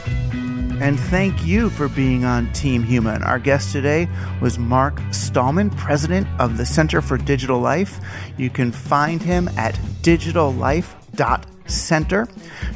And 0.79 0.99
thank 0.99 1.43
you 1.43 1.71
for 1.71 1.89
being 1.89 2.23
on 2.23 2.53
Team 2.53 2.83
Human. 2.83 3.23
Our 3.23 3.39
guest 3.39 3.71
today 3.71 4.07
was 4.39 4.59
Mark 4.59 4.97
Stahlman, 5.09 5.75
president 5.75 6.27
of 6.39 6.57
the 6.57 6.67
Center 6.67 7.01
for 7.01 7.17
Digital 7.17 7.59
Life. 7.59 7.99
You 8.37 8.51
can 8.51 8.71
find 8.71 9.19
him 9.19 9.47
at 9.57 9.73
digitallife.center. 10.03 12.27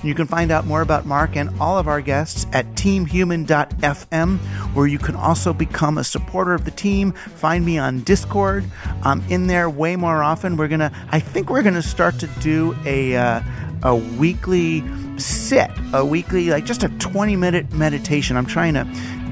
You 0.04 0.16
can 0.16 0.26
find 0.26 0.52
out 0.52 0.66
more 0.66 0.82
about 0.82 1.06
Mark 1.06 1.36
and 1.36 1.52
all 1.62 1.78
of 1.78 1.88
our 1.88 2.02
guests 2.02 2.48
at 2.54 2.66
teamhuman.fm, 2.74 4.40
where 4.74 4.88
you 4.88 4.98
can 4.98 5.16
also 5.16 5.54
become 5.54 6.00
a 6.00 6.04
supporter 6.04 6.56
of 6.56 6.66
the 6.66 6.72
team. 6.72 7.12
Find 7.12 7.64
me 7.64 7.78
on 7.78 8.02
Discord. 8.02 8.66
I'm 9.04 9.22
in 9.30 9.46
there 9.46 9.70
way 9.70 9.96
more 9.96 10.24
often. 10.24 10.58
We're 10.58 10.70
to, 10.80 10.92
I 11.10 11.20
think 11.20 11.52
we're 11.52 11.62
to 11.76 11.84
start 11.84 12.18
to 12.22 12.28
do 12.42 12.76
a, 12.84 13.16
uh, 13.16 13.42
a 13.84 13.96
weekly 13.96 14.84
sit, 15.18 15.72
a 15.94 16.06
weekly, 16.06 16.50
like 16.50 16.66
just 16.66 16.84
a 16.84 16.90
20 16.90 17.36
minute 17.36 17.74
meditation. 17.74 18.38
I'm 18.38 18.46
trying 18.46 18.74
to 18.76 18.86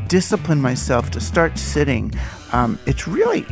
discipline 0.07 0.61
myself 0.61 1.11
to 1.11 1.21
start 1.21 1.57
sitting. 1.57 2.13
Um, 2.51 2.79
it's 2.85 3.07
really, 3.07 3.45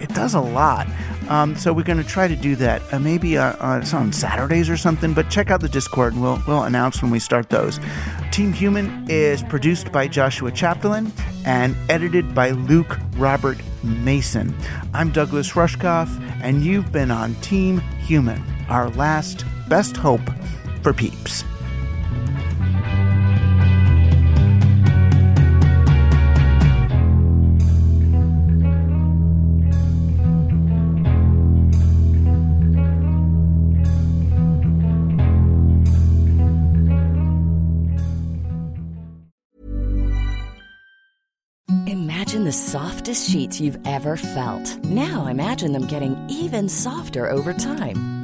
it 0.00 0.08
does 0.10 0.34
a 0.34 0.40
lot. 0.40 0.86
Um, 1.28 1.56
so 1.56 1.72
we're 1.72 1.82
going 1.82 1.98
to 1.98 2.04
try 2.04 2.28
to 2.28 2.36
do 2.36 2.54
that. 2.56 2.82
Uh, 2.92 2.98
maybe 2.98 3.36
uh, 3.36 3.54
uh, 3.54 3.84
on 3.92 4.12
Saturdays 4.12 4.70
or 4.70 4.76
something. 4.76 5.12
But 5.12 5.30
check 5.30 5.50
out 5.50 5.60
the 5.60 5.68
Discord, 5.68 6.12
and 6.12 6.22
we'll 6.22 6.40
we'll 6.46 6.62
announce 6.62 7.02
when 7.02 7.10
we 7.10 7.18
start 7.18 7.50
those. 7.50 7.80
Team 8.30 8.52
Human 8.52 9.06
is 9.08 9.42
produced 9.42 9.90
by 9.90 10.08
Joshua 10.08 10.50
Chaplin 10.50 11.12
and 11.44 11.76
edited 11.88 12.34
by 12.34 12.50
Luke 12.50 12.98
Robert 13.16 13.58
Mason. 13.82 14.54
I'm 14.92 15.10
Douglas 15.10 15.52
Rushkoff, 15.52 16.08
and 16.42 16.62
you've 16.62 16.92
been 16.92 17.10
on 17.10 17.34
Team 17.36 17.78
Human, 17.78 18.42
our 18.68 18.90
last 18.90 19.44
best 19.74 19.96
hope 19.96 20.30
for 20.82 20.92
peeps. 20.92 21.42
Imagine 41.86 42.44
the 42.44 42.52
softest 42.52 43.28
sheets 43.28 43.60
you've 43.60 43.78
ever 43.84 44.16
felt. 44.16 44.84
Now 44.84 45.26
imagine 45.26 45.72
them 45.72 45.86
getting 45.88 46.16
even 46.28 46.68
softer 46.68 47.28
over 47.28 47.52
time. 47.52 48.23